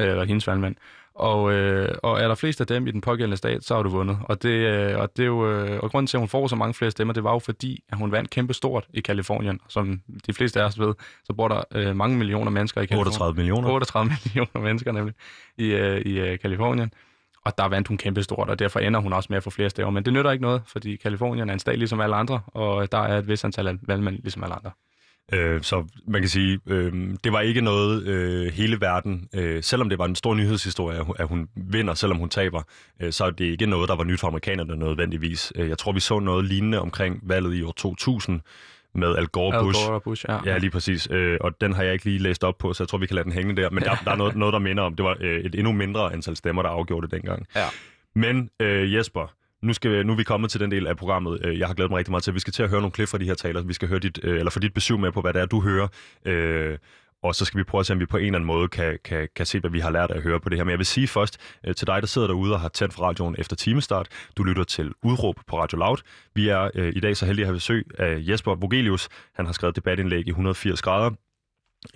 øh, 0.00 0.08
eller 0.08 0.24
hendes 0.24 0.46
valgmænd. 0.46 0.76
Og, 1.14 1.52
øh, 1.52 1.94
og 2.02 2.20
er 2.20 2.28
der 2.28 2.34
flest 2.34 2.60
af 2.60 2.66
dem 2.66 2.86
i 2.86 2.90
den 2.90 3.00
pågældende 3.00 3.36
stat, 3.36 3.64
så 3.64 3.74
har 3.74 3.82
du 3.82 3.88
vundet. 3.88 4.18
Og, 4.24 4.42
det, 4.42 4.48
øh, 4.48 4.98
og, 4.98 5.16
det 5.16 5.22
er 5.22 5.26
jo, 5.26 5.50
øh, 5.50 5.80
og 5.82 5.90
grunden 5.90 6.06
til, 6.06 6.16
at 6.16 6.20
hun 6.20 6.28
får 6.28 6.46
så 6.46 6.56
mange 6.56 6.74
flere 6.74 6.90
stemmer, 6.90 7.14
det 7.14 7.24
var 7.24 7.32
jo 7.32 7.38
fordi, 7.38 7.84
at 7.92 7.98
hun 7.98 8.12
vandt 8.12 8.30
kæmpe 8.30 8.54
stort 8.54 8.86
i 8.94 9.00
Kalifornien. 9.00 9.60
Som 9.68 10.00
de 10.26 10.32
fleste 10.32 10.60
af 10.60 10.64
os 10.64 10.78
ved, 10.78 10.94
så 11.24 11.32
bor 11.32 11.48
der 11.48 11.62
øh, 11.74 11.96
mange 11.96 12.16
millioner 12.18 12.50
mennesker 12.50 12.80
i 12.80 12.86
Kalifornien. 12.86 13.06
38 13.06 13.36
millioner. 13.36 13.68
38 13.70 14.12
millioner 14.24 14.60
mennesker 14.60 14.92
nemlig 14.92 15.14
i, 15.58 15.66
øh, 15.66 16.00
i 16.00 16.18
øh, 16.18 16.38
Kalifornien. 16.38 16.92
Og 17.44 17.58
der 17.58 17.68
vandt 17.68 17.88
hun 17.88 17.98
kæmpestort, 17.98 18.48
og 18.48 18.58
derfor 18.58 18.80
ender 18.80 19.00
hun 19.00 19.12
også 19.12 19.26
med 19.30 19.36
at 19.36 19.42
få 19.42 19.50
flere 19.50 19.70
stemmer. 19.70 19.90
Men 19.90 20.04
det 20.04 20.12
nytter 20.12 20.30
ikke 20.30 20.42
noget, 20.42 20.62
fordi 20.66 20.96
Kalifornien 20.96 21.48
er 21.48 21.52
en 21.52 21.58
stat 21.58 21.78
ligesom 21.78 22.00
alle 22.00 22.16
andre, 22.16 22.40
og 22.46 22.92
der 22.92 22.98
er 22.98 23.18
et 23.18 23.28
vis 23.28 23.44
antal 23.44 23.78
valgmænd 23.82 24.18
ligesom 24.22 24.42
alle 24.42 24.54
andre. 24.54 24.70
Øh, 25.32 25.62
så 25.62 25.84
man 26.06 26.20
kan 26.20 26.28
sige, 26.28 26.60
øh, 26.66 26.92
det 27.24 27.32
var 27.32 27.40
ikke 27.40 27.60
noget 27.60 28.02
øh, 28.02 28.52
hele 28.52 28.80
verden, 28.80 29.28
øh, 29.34 29.62
selvom 29.62 29.88
det 29.88 29.98
var 29.98 30.04
en 30.04 30.14
stor 30.14 30.34
nyhedshistorie, 30.34 31.04
at 31.18 31.28
hun 31.28 31.48
vinder, 31.56 31.94
selvom 31.94 32.18
hun 32.18 32.28
taber, 32.28 32.62
øh, 33.00 33.12
så 33.12 33.24
er 33.24 33.30
det 33.30 33.44
ikke 33.44 33.66
noget, 33.66 33.88
der 33.88 33.96
var 33.96 34.04
nyt 34.04 34.20
for 34.20 34.28
amerikanerne 34.28 34.76
nødvendigvis. 34.76 35.52
Øh, 35.56 35.68
jeg 35.68 35.78
tror, 35.78 35.92
vi 35.92 36.00
så 36.00 36.18
noget 36.18 36.44
lignende 36.44 36.80
omkring 36.80 37.20
valget 37.22 37.54
i 37.54 37.62
år 37.62 37.72
2000, 37.72 38.40
med 38.94 39.16
Al 39.16 39.26
Gore 39.26 39.56
Al 39.56 39.64
Bush. 39.64 39.88
Gore 39.88 40.00
Bush, 40.00 40.24
ja. 40.28 40.38
Ja, 40.44 40.58
lige 40.58 40.70
præcis. 40.70 41.08
Øh, 41.10 41.38
og 41.40 41.60
den 41.60 41.72
har 41.72 41.82
jeg 41.82 41.92
ikke 41.92 42.04
lige 42.04 42.18
læst 42.18 42.44
op 42.44 42.58
på, 42.58 42.72
så 42.72 42.82
jeg 42.82 42.88
tror, 42.88 42.98
vi 42.98 43.06
kan 43.06 43.14
lade 43.14 43.24
den 43.24 43.32
hænge 43.32 43.56
der. 43.56 43.70
Men 43.70 43.82
der, 43.82 43.94
der 44.04 44.10
er 44.10 44.16
noget, 44.16 44.36
noget, 44.36 44.52
der 44.52 44.58
minder 44.58 44.82
om, 44.82 44.96
det 44.96 45.04
var 45.04 45.16
øh, 45.20 45.40
et 45.40 45.54
endnu 45.54 45.72
mindre 45.72 46.12
antal 46.12 46.36
stemmer, 46.36 46.62
der 46.62 46.68
afgjorde 46.68 47.06
det 47.06 47.14
dengang. 47.14 47.46
Ja. 47.56 47.66
Men 48.14 48.50
øh, 48.60 48.94
Jesper, 48.94 49.34
nu, 49.62 49.72
skal, 49.72 50.06
nu 50.06 50.12
er 50.12 50.16
vi 50.16 50.22
kommet 50.22 50.50
til 50.50 50.60
den 50.60 50.70
del 50.70 50.86
af 50.86 50.96
programmet, 50.96 51.40
øh, 51.44 51.58
jeg 51.58 51.66
har 51.66 51.74
glædet 51.74 51.90
mig 51.90 51.98
rigtig 51.98 52.10
meget 52.10 52.24
til. 52.24 52.34
Vi 52.34 52.40
skal 52.40 52.52
til 52.52 52.62
at 52.62 52.68
høre 52.68 52.80
nogle 52.80 52.92
klip 52.92 53.08
fra 53.08 53.18
de 53.18 53.24
her 53.24 53.34
taler. 53.34 53.62
Vi 53.62 53.72
skal 53.72 53.88
høre 53.88 53.98
dit, 53.98 54.18
øh, 54.22 54.38
eller 54.38 54.50
få 54.50 54.58
dit 54.58 54.74
besøg 54.74 55.00
med 55.00 55.12
på, 55.12 55.20
hvad 55.20 55.32
det 55.32 55.42
er, 55.42 55.46
du 55.46 55.60
hører. 55.60 55.88
Øh, 56.24 56.78
og 57.22 57.34
så 57.34 57.44
skal 57.44 57.58
vi 57.58 57.64
prøve 57.64 57.80
at 57.80 57.86
se, 57.86 57.92
om 57.92 58.00
vi 58.00 58.06
på 58.06 58.16
en 58.16 58.24
eller 58.24 58.38
anden 58.38 58.46
måde 58.46 58.68
kan, 58.68 58.98
kan, 59.04 59.28
kan 59.36 59.46
se, 59.46 59.60
hvad 59.60 59.70
vi 59.70 59.80
har 59.80 59.90
lært 59.90 60.10
at 60.10 60.22
høre 60.22 60.40
på 60.40 60.48
det 60.48 60.58
her. 60.58 60.64
Men 60.64 60.70
jeg 60.70 60.78
vil 60.78 60.86
sige 60.86 61.08
først 61.08 61.38
øh, 61.66 61.74
til 61.74 61.86
dig, 61.86 62.02
der 62.02 62.06
sidder 62.06 62.26
derude 62.26 62.52
og 62.54 62.60
har 62.60 62.68
tændt 62.68 62.94
for 62.94 63.02
radioen 63.02 63.36
efter 63.38 63.56
timestart. 63.56 64.08
Du 64.36 64.42
lytter 64.42 64.64
til 64.64 64.92
Udråb 65.02 65.36
på 65.46 65.58
Radio 65.58 65.78
Loud. 65.78 65.96
Vi 66.34 66.48
er 66.48 66.70
øh, 66.74 66.92
i 66.96 67.00
dag 67.00 67.16
så 67.16 67.26
heldige 67.26 67.44
at 67.44 67.48
have 67.48 67.56
besøg 67.56 67.86
af 67.98 68.16
Jesper 68.20 68.54
Vogelius. 68.54 69.08
Han 69.34 69.46
har 69.46 69.52
skrevet 69.52 69.76
debatindlæg 69.76 70.26
i 70.26 70.30
180 70.30 70.82
grader 70.82 71.10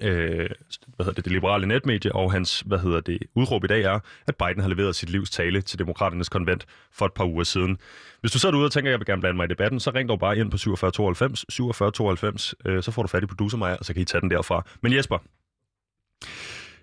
øh, 0.01 0.51
hvad 0.97 1.07
hedder 1.07 1.13
det, 1.13 1.25
det 1.25 1.33
liberale 1.33 1.67
netmedie, 1.67 2.13
og 2.13 2.33
hans 2.33 2.61
hvad 2.61 2.79
hedder 2.79 3.01
det, 3.01 3.19
udråb 3.35 3.65
i 3.65 3.67
dag 3.67 3.83
er, 3.83 4.01
at 4.27 4.37
Biden 4.37 4.61
har 4.61 4.69
leveret 4.69 4.97
sit 4.97 5.11
livs 5.11 5.31
tale 5.31 5.63
til 5.63 5.79
demokraternes 5.79 6.29
konvent 6.29 6.67
for 6.93 7.07
et 7.07 7.13
par 7.13 7.25
uger 7.25 7.45
siden. 7.45 7.79
Hvis 8.21 8.33
du 8.33 8.39
sidder 8.39 8.53
derude 8.53 8.67
og 8.67 8.73
tænker, 8.73 8.91
at 8.91 8.93
jeg 8.93 9.01
vil 9.01 9.07
gerne 9.07 9.21
blande 9.21 9.37
mig 9.37 9.45
i 9.45 9.49
debatten, 9.49 9.81
så 9.81 9.91
ring 9.91 10.09
dog 10.09 10.19
bare 10.19 10.39
ind 10.39 10.51
på 10.51 10.59
4792 10.59 11.45
4792, 11.51 12.55
øh, 12.67 12.83
så 12.83 12.91
får 12.91 13.03
du 13.03 13.09
fat 13.09 13.23
i 13.23 13.27
producer 13.27 13.59
mig, 13.59 13.79
og 13.79 13.85
så 13.85 13.93
kan 13.93 14.03
I 14.03 14.05
tage 14.05 14.21
den 14.21 14.31
derfra. 14.31 14.67
Men 14.83 14.93
Jesper, 14.93 15.19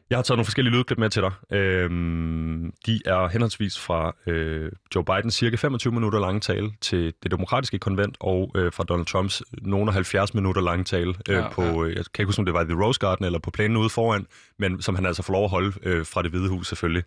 jeg 0.10 0.18
har 0.18 0.24
taget 0.24 0.38
nogle 0.38 0.46
forskellige 0.46 0.74
lydklip 0.74 1.00
med 1.00 1.10
til 1.10 1.22
dig. 1.22 1.58
Øhm, 1.58 2.74
de 2.86 3.02
er 3.06 3.28
henholdsvis 3.28 3.80
fra 3.80 4.16
øh, 4.28 4.72
Joe 4.96 5.04
Bidens 5.06 5.34
cirka 5.34 5.56
25 5.56 5.94
minutter 5.94 6.20
lange 6.20 6.40
tale 6.40 6.72
til 6.82 7.14
det 7.24 7.32
demokratiske 7.32 7.80
konvent, 7.80 8.18
og 8.20 8.52
øh, 8.56 8.72
fra 8.72 8.84
Donald 8.84 9.06
Trumps 9.06 9.44
nogle 9.62 9.92
70 9.92 10.34
minutter 10.34 10.62
lange 10.62 10.84
tale 10.84 11.14
øh, 11.30 11.36
ja, 11.36 11.50
på, 11.50 11.62
ja. 11.62 11.84
Øh, 11.84 11.96
jeg 11.96 12.06
kan 12.14 12.22
ikke 12.22 12.26
huske, 12.26 12.40
om 12.40 12.46
det 12.46 12.54
var 12.54 12.62
i 12.62 12.66
The 12.66 12.84
Rose 12.84 13.00
Garden 13.00 13.26
eller 13.26 13.40
på 13.40 13.52
planen 13.52 13.78
ude 13.78 13.90
foran, 13.90 14.28
men 14.60 14.82
som 14.82 14.96
han 14.96 15.06
altså 15.06 15.24
får 15.24 15.34
lov 15.34 15.44
at 15.44 15.50
holde 15.50 15.74
øh, 15.84 16.06
fra 16.06 16.22
det 16.22 16.32
hvide 16.32 16.50
hus 16.50 16.68
selvfølgelig. 16.68 17.04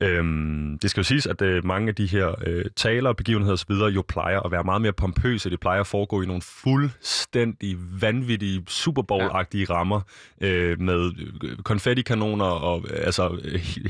Øhm, 0.00 0.78
det 0.82 0.90
skal 0.90 1.00
jo 1.00 1.04
siges, 1.04 1.26
at 1.26 1.42
øh, 1.42 1.64
mange 1.64 1.88
af 1.88 1.94
de 1.94 2.06
her 2.06 2.34
øh, 2.46 2.64
taler, 2.76 3.12
begivenheder 3.12 3.52
osv. 3.52 3.72
jo 3.72 4.04
plejer 4.08 4.40
at 4.40 4.50
være 4.50 4.64
meget 4.64 4.82
mere 4.82 4.92
pompøse. 4.92 5.50
Det 5.50 5.60
plejer 5.60 5.80
at 5.80 5.86
foregå 5.86 6.22
i 6.22 6.26
nogle 6.26 6.42
fuldstændig 6.42 7.76
vanvittige 8.00 8.62
Super 8.66 9.02
Bowl-agtige 9.02 9.66
ja. 9.68 9.74
rammer 9.74 10.00
øh, 10.40 10.80
med 10.80 11.10
øh, 11.44 11.56
konfettikanoner 11.56 12.44
og 12.44 12.84
øh, 12.90 13.00
altså 13.04 13.38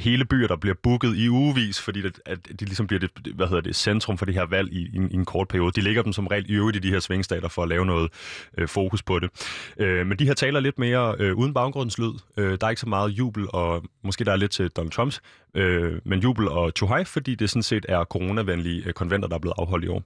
hele 0.01 0.25
byer, 0.25 0.47
der 0.49 0.57
bliver 0.57 0.75
booket 0.83 1.17
i 1.17 1.29
ugevis, 1.29 1.81
fordi 1.81 2.03
det, 2.03 2.21
at 2.27 2.39
de 2.61 2.65
ligesom 2.65 2.87
bliver 2.87 3.01
det, 3.01 3.11
hvad 3.35 3.47
hedder 3.47 3.63
det, 3.63 3.77
centrum 3.77 4.19
for 4.19 4.27
det 4.27 4.35
her 4.35 4.47
valg 4.47 4.73
i, 4.73 4.81
i, 4.81 4.99
i 5.11 5.15
en 5.15 5.25
kort 5.25 5.49
periode. 5.49 5.73
De 5.73 5.81
ligger 5.81 6.03
dem 6.03 6.13
som 6.13 6.27
regel 6.27 6.51
i 6.51 6.55
øvrigt 6.55 6.77
i 6.77 6.81
de 6.81 6.91
her 6.91 7.01
svingstater 7.01 7.49
for 7.49 7.63
at 7.63 7.69
lave 7.69 7.87
noget 7.87 8.11
øh, 8.59 8.69
fokus 8.69 9.03
på 9.03 9.19
det. 9.19 9.31
Øh, 9.79 10.07
men 10.07 10.19
de 10.19 10.27
her 10.27 10.35
taler 10.35 10.61
lidt 10.61 10.79
mere 10.79 11.15
øh, 11.19 11.35
uden 11.35 11.55
baggrundslyd. 11.55 12.13
Øh, 12.37 12.59
der 12.61 12.67
er 12.67 12.71
ikke 12.71 12.81
så 12.81 12.89
meget 12.89 13.11
jubel, 13.11 13.47
og 13.49 13.85
måske 14.05 14.25
der 14.25 14.33
er 14.33 14.37
lidt 14.37 14.51
til 14.51 14.69
Donald 14.71 14.93
Trumps 14.93 15.21
øh, 15.55 16.01
men 16.05 16.21
jubel 16.21 16.49
og 16.49 16.75
tjuhej, 16.75 17.05
fordi 17.05 17.35
det 17.35 17.51
sådan 17.51 17.63
set 17.63 17.87
er 17.89 18.05
coronavenlige 18.05 18.83
øh, 18.87 18.93
konventer, 18.93 19.29
der 19.29 19.35
er 19.35 19.41
blevet 19.41 19.55
afholdt 19.59 19.85
i 19.85 19.89
år. 19.89 20.03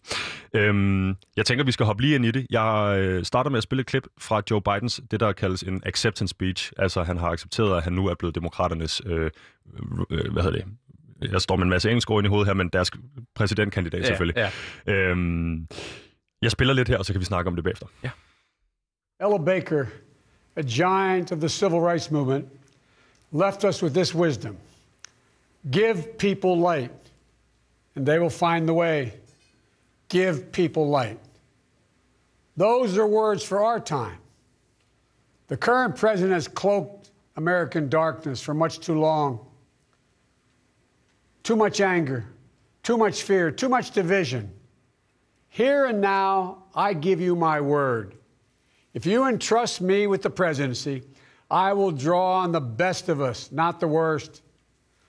Øhm, 0.55 1.17
jeg 1.37 1.47
tænker, 1.47 1.65
vi 1.65 1.73
skal 1.73 1.87
hoppe 1.87 2.03
lige 2.03 2.15
ind 2.15 2.27
i 2.27 2.31
det. 2.31 2.47
Jeg 2.51 2.97
øh, 2.99 3.25
starter 3.25 3.51
med 3.51 3.59
at 3.59 3.63
spille 3.63 3.81
et 3.81 3.87
klip 3.87 4.07
fra 4.21 4.43
Joe 4.51 4.61
Bidens, 4.63 5.01
det 5.11 5.21
der 5.21 5.33
kaldes 5.33 5.63
en 5.63 5.83
acceptance 5.87 6.31
speech. 6.31 6.73
Altså, 6.79 7.03
han 7.03 7.19
har 7.19 7.29
accepteret, 7.29 7.77
at 7.77 7.83
han 7.83 7.93
nu 7.93 8.07
er 8.07 8.15
blevet 8.15 8.35
demokraternes, 8.35 9.03
øh, 9.07 9.31
øh, 10.11 10.33
hvad 10.33 10.43
hedder 10.43 10.59
det, 10.59 10.65
jeg 11.33 11.41
står 11.41 11.57
med 11.57 11.65
en 11.65 11.71
masse 11.71 11.91
engelsk 11.91 12.11
ord 12.11 12.25
i 12.25 12.29
hovedet 12.29 12.47
her, 12.47 12.55
men 12.55 12.69
deres 12.69 12.91
præsidentkandidat 13.35 14.01
ja, 14.01 14.07
selvfølgelig. 14.07 14.51
Ja. 14.87 14.93
Øhm, 14.93 15.67
jeg 16.43 16.51
spiller 16.51 16.75
lidt 16.75 16.89
her, 16.89 16.99
og 16.99 17.05
så 17.05 17.13
kan 17.13 17.21
vi 17.21 17.25
snakke 17.25 17.49
om 17.49 17.55
det 17.55 17.65
bagefter. 17.65 17.87
Ja. 18.05 18.11
Ella 19.21 19.39
Baker, 19.39 19.87
a 20.57 20.63
giant 20.63 21.33
of 21.33 21.39
the 21.39 21.49
civil 21.49 21.81
rights 21.81 22.11
movement, 22.11 22.45
left 23.33 23.65
us 23.65 23.83
with 23.83 23.95
this 23.95 24.15
wisdom. 24.15 24.57
Give 25.71 26.19
people 26.19 26.59
light, 26.59 26.91
and 27.95 28.05
they 28.05 28.19
will 28.19 28.31
find 28.31 28.69
the 28.69 28.75
way. 28.75 29.15
Give 30.09 30.51
people 30.53 30.89
light. 30.89 31.21
Those 32.57 32.99
are 32.99 33.07
words 33.07 33.45
for 33.45 33.65
our 33.65 33.81
time. 33.81 34.19
The 35.49 35.57
current 35.57 35.97
president 35.97 36.33
has 36.33 36.49
cloaked 36.49 37.11
American 37.37 37.89
darkness 37.89 38.41
for 38.43 38.55
much 38.55 38.81
too 38.81 38.99
long. 38.99 39.47
too 41.43 41.57
much 41.57 41.81
anger, 41.81 42.25
too 42.83 42.97
much 42.97 43.23
fear, 43.23 43.51
too 43.51 43.69
much 43.69 43.91
division. 43.91 44.53
Here 45.49 45.87
and 45.87 46.01
now, 46.01 46.65
I 46.75 46.95
give 46.95 47.21
you 47.21 47.37
my 47.37 47.61
word. 47.61 48.15
If 48.95 49.07
you 49.07 49.27
entrust 49.27 49.81
me 49.81 50.07
with 50.07 50.23
the 50.23 50.31
presidency, 50.31 51.03
I 51.51 51.73
will 51.73 51.91
draw 51.91 52.39
on 52.39 52.53
the 52.53 52.61
best 52.61 53.09
of 53.09 53.21
us, 53.21 53.51
not 53.53 53.81
the 53.81 53.89
worst. 53.89 54.43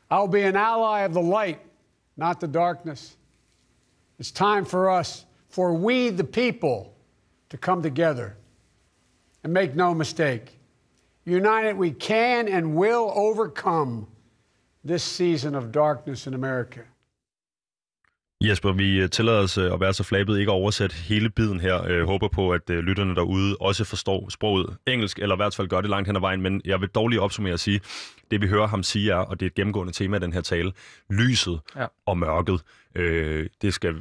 I 0.10 0.20
will 0.20 0.28
be 0.28 0.44
an 0.44 0.56
ally 0.56 1.02
of 1.02 1.14
the 1.14 1.22
light, 1.22 1.60
not 2.18 2.40
the 2.40 2.48
darkness. 2.48 3.16
It's 4.20 4.32
time 4.32 4.66
for 4.66 4.90
us, 4.90 5.26
for 5.50 5.74
we 5.74 6.10
the 6.10 6.24
people, 6.24 6.94
to 7.50 7.58
come 7.58 7.82
together. 7.82 8.36
And 9.44 9.54
make 9.54 9.76
no 9.76 9.94
mistake, 9.94 10.58
united 11.26 11.76
we 11.76 11.92
can 11.92 12.48
and 12.48 12.76
will 12.76 13.12
overcome 13.14 14.08
this 14.84 15.04
season 15.04 15.54
of 15.56 15.72
darkness 15.72 16.28
in 16.28 16.34
America. 16.34 16.84
Jesper, 18.44 18.72
vi 18.72 19.00
øh, 19.00 19.10
tillader 19.10 19.40
os 19.40 19.58
øh, 19.58 19.74
at 19.74 19.80
være 19.80 19.94
så 19.94 20.04
flabet 20.04 20.40
ikke 20.40 20.52
at 20.52 20.56
oversætte 20.56 20.96
hele 20.96 21.30
biden 21.30 21.60
her. 21.60 21.84
Jeg 21.84 21.92
øh, 21.92 22.06
håber 22.06 22.28
på, 22.28 22.52
at 22.52 22.70
lytterne 22.70 23.16
derude 23.16 23.58
også 23.60 23.84
forstår 23.84 24.30
sproget 24.30 24.78
engelsk, 24.88 25.20
eller 25.20 25.36
i 25.36 25.38
hvert 25.38 25.56
fald 25.56 25.68
gør 25.68 25.82
det 25.82 25.90
langt 25.90 26.08
hen 26.08 26.16
ad 26.16 26.22
vejen, 26.22 26.42
men 26.42 26.62
jeg 26.66 26.82
vil 26.82 26.90
dog 26.90 27.08
lige 27.08 27.22
opsummere 27.22 27.54
at 27.54 27.60
sige, 27.60 27.82
det 28.32 28.42
vi 28.42 28.48
hører 28.48 28.68
ham 28.68 28.84
sige 28.84 29.12
er, 29.12 29.16
og 29.16 29.40
det 29.40 29.46
er 29.46 29.50
et 29.50 29.54
gennemgående 29.54 29.94
tema 29.94 30.18
i 30.18 30.20
den 30.20 30.34
her 30.34 30.42
tale, 30.42 30.72
lyset 31.10 31.60
ja. 31.76 31.86
og 32.06 32.18
mørket. 32.18 32.62
Øh, 32.96 33.48
det 33.62 33.74
skal 33.74 33.96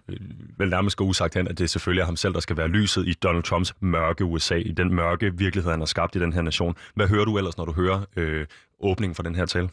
vel 0.58 0.70
nærmest 0.70 0.96
gå 0.96 1.04
usagt 1.04 1.34
hen, 1.34 1.48
at 1.48 1.58
det 1.58 1.70
selvfølgelig 1.70 2.00
er 2.00 2.06
ham 2.06 2.16
selv, 2.16 2.34
der 2.34 2.40
skal 2.40 2.56
være 2.56 2.68
lyset 2.68 3.08
i 3.08 3.12
Donald 3.12 3.42
Trumps 3.42 3.74
mørke 3.80 4.24
USA, 4.24 4.54
i 4.54 4.72
den 4.72 4.94
mørke 4.94 5.38
virkelighed, 5.38 5.70
han 5.70 5.80
har 5.80 5.86
skabt 5.86 6.16
i 6.16 6.18
den 6.18 6.32
her 6.32 6.42
nation. 6.42 6.76
Hvad 6.94 7.08
hører 7.08 7.24
du 7.24 7.38
ellers, 7.38 7.56
når 7.56 7.64
du 7.64 7.72
hører 7.72 8.00
øh, 8.16 8.46
åbningen 8.80 9.14
for 9.14 9.22
den 9.22 9.34
her 9.34 9.46
tale? 9.46 9.68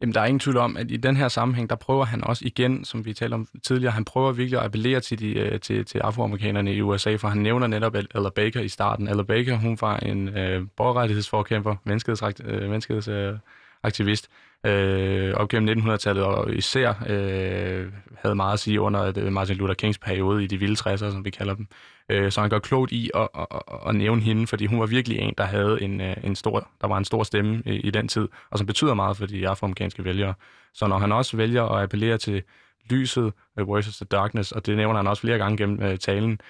Jamen, 0.00 0.14
der 0.14 0.20
er 0.20 0.24
ingen 0.24 0.40
tvivl 0.40 0.56
om, 0.56 0.76
at 0.76 0.90
i 0.90 0.96
den 0.96 1.16
her 1.16 1.28
sammenhæng, 1.28 1.70
der 1.70 1.76
prøver 1.76 2.04
han 2.04 2.24
også 2.24 2.44
igen, 2.46 2.84
som 2.84 3.04
vi 3.04 3.12
talte 3.12 3.34
om 3.34 3.48
tidligere, 3.66 3.92
han 3.92 4.04
prøver 4.04 4.32
virkelig 4.32 4.58
at 4.58 4.64
appellere 4.64 5.00
til, 5.00 5.18
de, 5.18 5.32
øh, 5.32 5.60
til, 5.60 5.84
til 5.84 5.98
afroamerikanerne 5.98 6.74
i 6.74 6.82
USA, 6.82 7.16
for 7.16 7.28
han 7.28 7.38
nævner 7.38 7.66
netop 7.66 7.94
Ella 7.94 8.30
Baker 8.34 8.60
i 8.60 8.68
starten. 8.68 9.08
Ella 9.08 9.22
Baker, 9.22 9.56
hun 9.56 9.78
var 9.80 9.96
en 9.96 10.28
øh, 10.28 10.66
borgerrettighedsforkæmper, 10.76 11.76
menneskehedsaktivist, 11.84 13.10
øh, 13.10 13.32
øh 13.32 14.47
øh, 14.66 15.34
op 15.34 15.48
gennem 15.48 15.78
1900-tallet, 15.78 16.24
og 16.24 16.54
især 16.54 16.88
øh, 17.08 17.92
havde 18.16 18.34
meget 18.34 18.52
at 18.52 18.60
sige 18.60 18.80
under 18.80 19.12
øh, 19.16 19.32
Martin 19.32 19.56
Luther 19.56 19.74
Kings 19.74 19.98
periode 19.98 20.44
i 20.44 20.46
de 20.46 20.58
vilde 20.58 20.76
60'er, 20.80 20.96
som 20.96 21.24
vi 21.24 21.30
kalder 21.30 21.54
dem. 21.54 21.66
Øh, 22.08 22.32
så 22.32 22.40
han 22.40 22.50
gør 22.50 22.58
klogt 22.58 22.92
i 22.92 23.10
at, 23.14 23.28
at, 23.38 23.46
at, 23.50 23.78
at 23.88 23.94
nævne 23.94 24.22
hende, 24.22 24.46
fordi 24.46 24.66
hun 24.66 24.80
var 24.80 24.86
virkelig 24.86 25.18
en, 25.18 25.34
der 25.38 25.44
havde 25.44 25.82
en, 25.82 26.00
øh, 26.00 26.16
en 26.24 26.36
stor, 26.36 26.68
der 26.80 26.86
var 26.86 26.98
en 26.98 27.04
stor 27.04 27.22
stemme 27.22 27.62
i, 27.66 27.70
i 27.70 27.90
den 27.90 28.08
tid, 28.08 28.28
og 28.50 28.58
som 28.58 28.66
betyder 28.66 28.94
meget 28.94 29.16
for 29.16 29.26
de 29.26 29.48
afroamerikanske 29.48 30.04
vælgere. 30.04 30.34
Så 30.74 30.86
når 30.86 30.98
han 30.98 31.12
også 31.12 31.36
vælger 31.36 31.62
at 31.62 31.82
appellere 31.82 32.18
til 32.18 32.42
lyset 32.90 33.32
øh, 33.58 33.68
uh, 33.68 33.74
versus 33.74 33.96
the 33.96 34.06
darkness, 34.06 34.52
og 34.52 34.66
det 34.66 34.76
nævner 34.76 34.96
han 34.96 35.06
også 35.06 35.20
flere 35.20 35.38
gange 35.38 35.56
gennem 35.56 35.90
uh, 35.90 35.96
talen, 35.96 36.40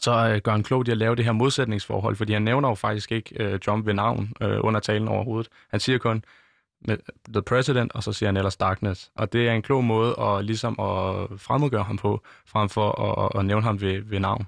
så 0.00 0.28
øh, 0.34 0.40
gør 0.40 0.52
han 0.52 0.62
klogt 0.62 0.88
i 0.88 0.90
at 0.90 0.96
lave 0.96 1.16
det 1.16 1.24
her 1.24 1.32
modsætningsforhold, 1.32 2.16
fordi 2.16 2.32
han 2.32 2.42
nævner 2.42 2.68
jo 2.68 2.74
faktisk 2.74 3.12
ikke 3.12 3.44
øh, 3.44 3.60
Trump 3.60 3.86
ved 3.86 3.94
navn 3.94 4.32
øh, 4.42 4.58
under 4.60 4.80
talen 4.80 5.08
overhovedet. 5.08 5.52
Han 5.70 5.80
siger 5.80 5.98
kun, 5.98 6.24
med 6.80 6.96
The 7.32 7.42
President, 7.42 7.92
og 7.92 8.02
så 8.02 8.12
siger 8.12 8.28
han 8.28 8.36
ellers 8.36 8.56
Darkness. 8.56 9.10
Og 9.14 9.32
det 9.32 9.48
er 9.48 9.52
en 9.52 9.62
klog 9.62 9.84
måde 9.84 10.20
at, 10.20 10.44
ligesom 10.44 10.72
at 10.72 11.40
fremmedgøre 11.40 11.84
ham 11.84 11.96
på, 11.96 12.22
frem 12.46 12.68
for 12.68 12.90
at, 12.90 13.40
at 13.40 13.46
nævne 13.46 13.62
ham 13.62 13.80
ved, 13.80 14.02
ved 14.02 14.20
navn. 14.20 14.46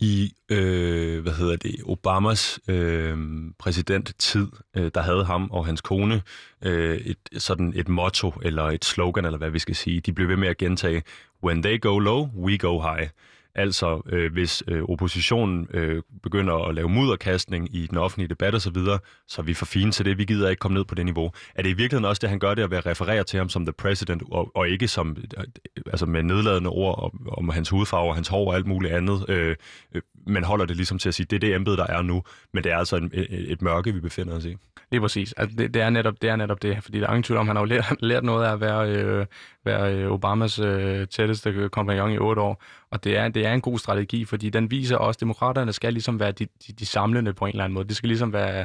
I, 0.00 0.32
øh, 0.48 1.22
hvad 1.22 1.32
hedder 1.32 1.56
det, 1.56 1.74
Obamas 1.86 2.60
øh, 2.68 3.18
præsidenttid, 3.58 4.48
øh, 4.76 4.90
der 4.94 5.00
havde 5.00 5.24
ham 5.24 5.50
og 5.50 5.66
hans 5.66 5.80
kone 5.80 6.22
øh, 6.62 6.96
et, 6.96 7.18
sådan 7.38 7.72
et 7.76 7.88
motto, 7.88 8.32
eller 8.42 8.64
et 8.64 8.84
slogan, 8.84 9.24
eller 9.24 9.38
hvad 9.38 9.50
vi 9.50 9.58
skal 9.58 9.74
sige. 9.74 10.00
De 10.00 10.12
blev 10.12 10.28
ved 10.28 10.36
med 10.36 10.48
at 10.48 10.58
gentage, 10.58 11.02
when 11.44 11.62
they 11.62 11.80
go 11.80 11.98
low, 11.98 12.28
we 12.36 12.58
go 12.58 12.80
high. 12.80 13.08
Altså, 13.54 14.02
øh, 14.12 14.32
hvis 14.32 14.62
øh, 14.68 14.82
oppositionen 14.82 15.68
øh, 15.74 16.02
begynder 16.22 16.68
at 16.68 16.74
lave 16.74 16.88
mudderkastning 16.88 17.76
i 17.76 17.86
den 17.86 17.98
offentlige 17.98 18.28
debat 18.28 18.54
osv., 18.54 18.74
så, 18.74 18.98
så 19.28 19.42
er 19.42 19.44
vi 19.44 19.54
for 19.54 19.66
fine 19.66 19.92
til 19.92 20.04
det. 20.04 20.18
Vi 20.18 20.24
gider 20.24 20.48
ikke 20.48 20.60
komme 20.60 20.74
ned 20.74 20.84
på 20.84 20.94
det 20.94 21.04
niveau. 21.04 21.30
Er 21.54 21.62
det 21.62 21.70
i 21.70 21.72
virkeligheden 21.72 22.04
også 22.04 22.20
det, 22.20 22.30
han 22.30 22.38
gør 22.38 22.54
det, 22.54 22.62
at 22.62 22.70
være 22.70 22.80
refereret 22.80 23.26
til 23.26 23.38
ham 23.38 23.48
som 23.48 23.66
the 23.66 23.72
president, 23.72 24.22
og, 24.32 24.50
og 24.54 24.68
ikke 24.68 24.88
som 24.88 25.16
øh, 25.36 25.44
altså 25.86 26.06
med 26.06 26.22
nedladende 26.22 26.70
ord 26.70 26.98
om, 26.98 27.28
om 27.38 27.48
hans 27.48 27.68
hudfarve, 27.68 28.14
hans 28.14 28.28
hår 28.28 28.48
og 28.48 28.54
alt 28.54 28.66
muligt 28.66 28.94
andet, 28.94 29.24
øh, 29.28 29.56
øh, 29.94 30.02
men 30.26 30.44
holder 30.44 30.64
det 30.64 30.76
ligesom 30.76 30.98
til 30.98 31.08
at 31.08 31.14
sige, 31.14 31.26
det 31.30 31.36
er 31.36 31.40
det 31.40 31.54
embede, 31.54 31.76
der 31.76 31.86
er 31.86 32.02
nu, 32.02 32.22
men 32.52 32.64
det 32.64 32.72
er 32.72 32.76
altså 32.76 32.96
et, 32.96 33.02
et, 33.02 33.12
øh, 33.14 33.26
øh, 33.30 33.38
et 33.38 33.62
mørke, 33.62 33.94
vi 33.94 34.00
befinder 34.00 34.34
os 34.34 34.44
i. 34.44 34.56
Det 34.90 34.96
er 34.96 35.00
præcis. 35.00 35.32
Altså, 35.32 35.56
det, 35.56 35.74
det, 35.74 35.82
er 35.82 35.90
netop, 35.90 36.14
det 36.22 36.30
er 36.30 36.36
netop 36.36 36.62
det, 36.62 36.78
fordi 36.82 37.00
der 37.00 37.06
er 37.06 37.10
ingen 37.10 37.22
tvivl 37.22 37.38
om, 37.40 37.46
han 37.46 37.56
har 37.56 37.62
jo 37.62 37.66
lært, 37.66 37.96
lært 38.00 38.24
noget 38.24 38.46
af 38.46 38.52
at 38.52 38.60
være, 38.60 38.90
øh, 38.90 39.26
være 39.64 39.94
øh, 39.94 40.10
Obamas 40.10 40.58
øh, 40.58 41.08
tætteste 41.08 41.50
øh, 41.50 41.70
kompagnon 41.70 42.10
i 42.10 42.18
otte 42.18 42.42
år, 42.42 42.62
og 42.90 43.04
det 43.04 43.16
er, 43.16 43.28
det 43.28 43.46
er 43.46 43.52
en 43.52 43.60
god 43.60 43.78
strategi, 43.78 44.24
fordi 44.24 44.50
den 44.50 44.70
viser 44.70 44.96
også, 44.96 45.16
at 45.18 45.20
demokraterne 45.20 45.72
skal 45.72 45.92
ligesom 45.92 46.20
være 46.20 46.32
de, 46.32 46.46
de, 46.66 46.72
de 46.72 46.86
samlende 46.86 47.32
på 47.32 47.44
en 47.44 47.50
eller 47.50 47.64
anden 47.64 47.74
måde. 47.74 47.88
Det 47.88 47.96
skal 47.96 48.08
ligesom 48.08 48.32
være, 48.32 48.64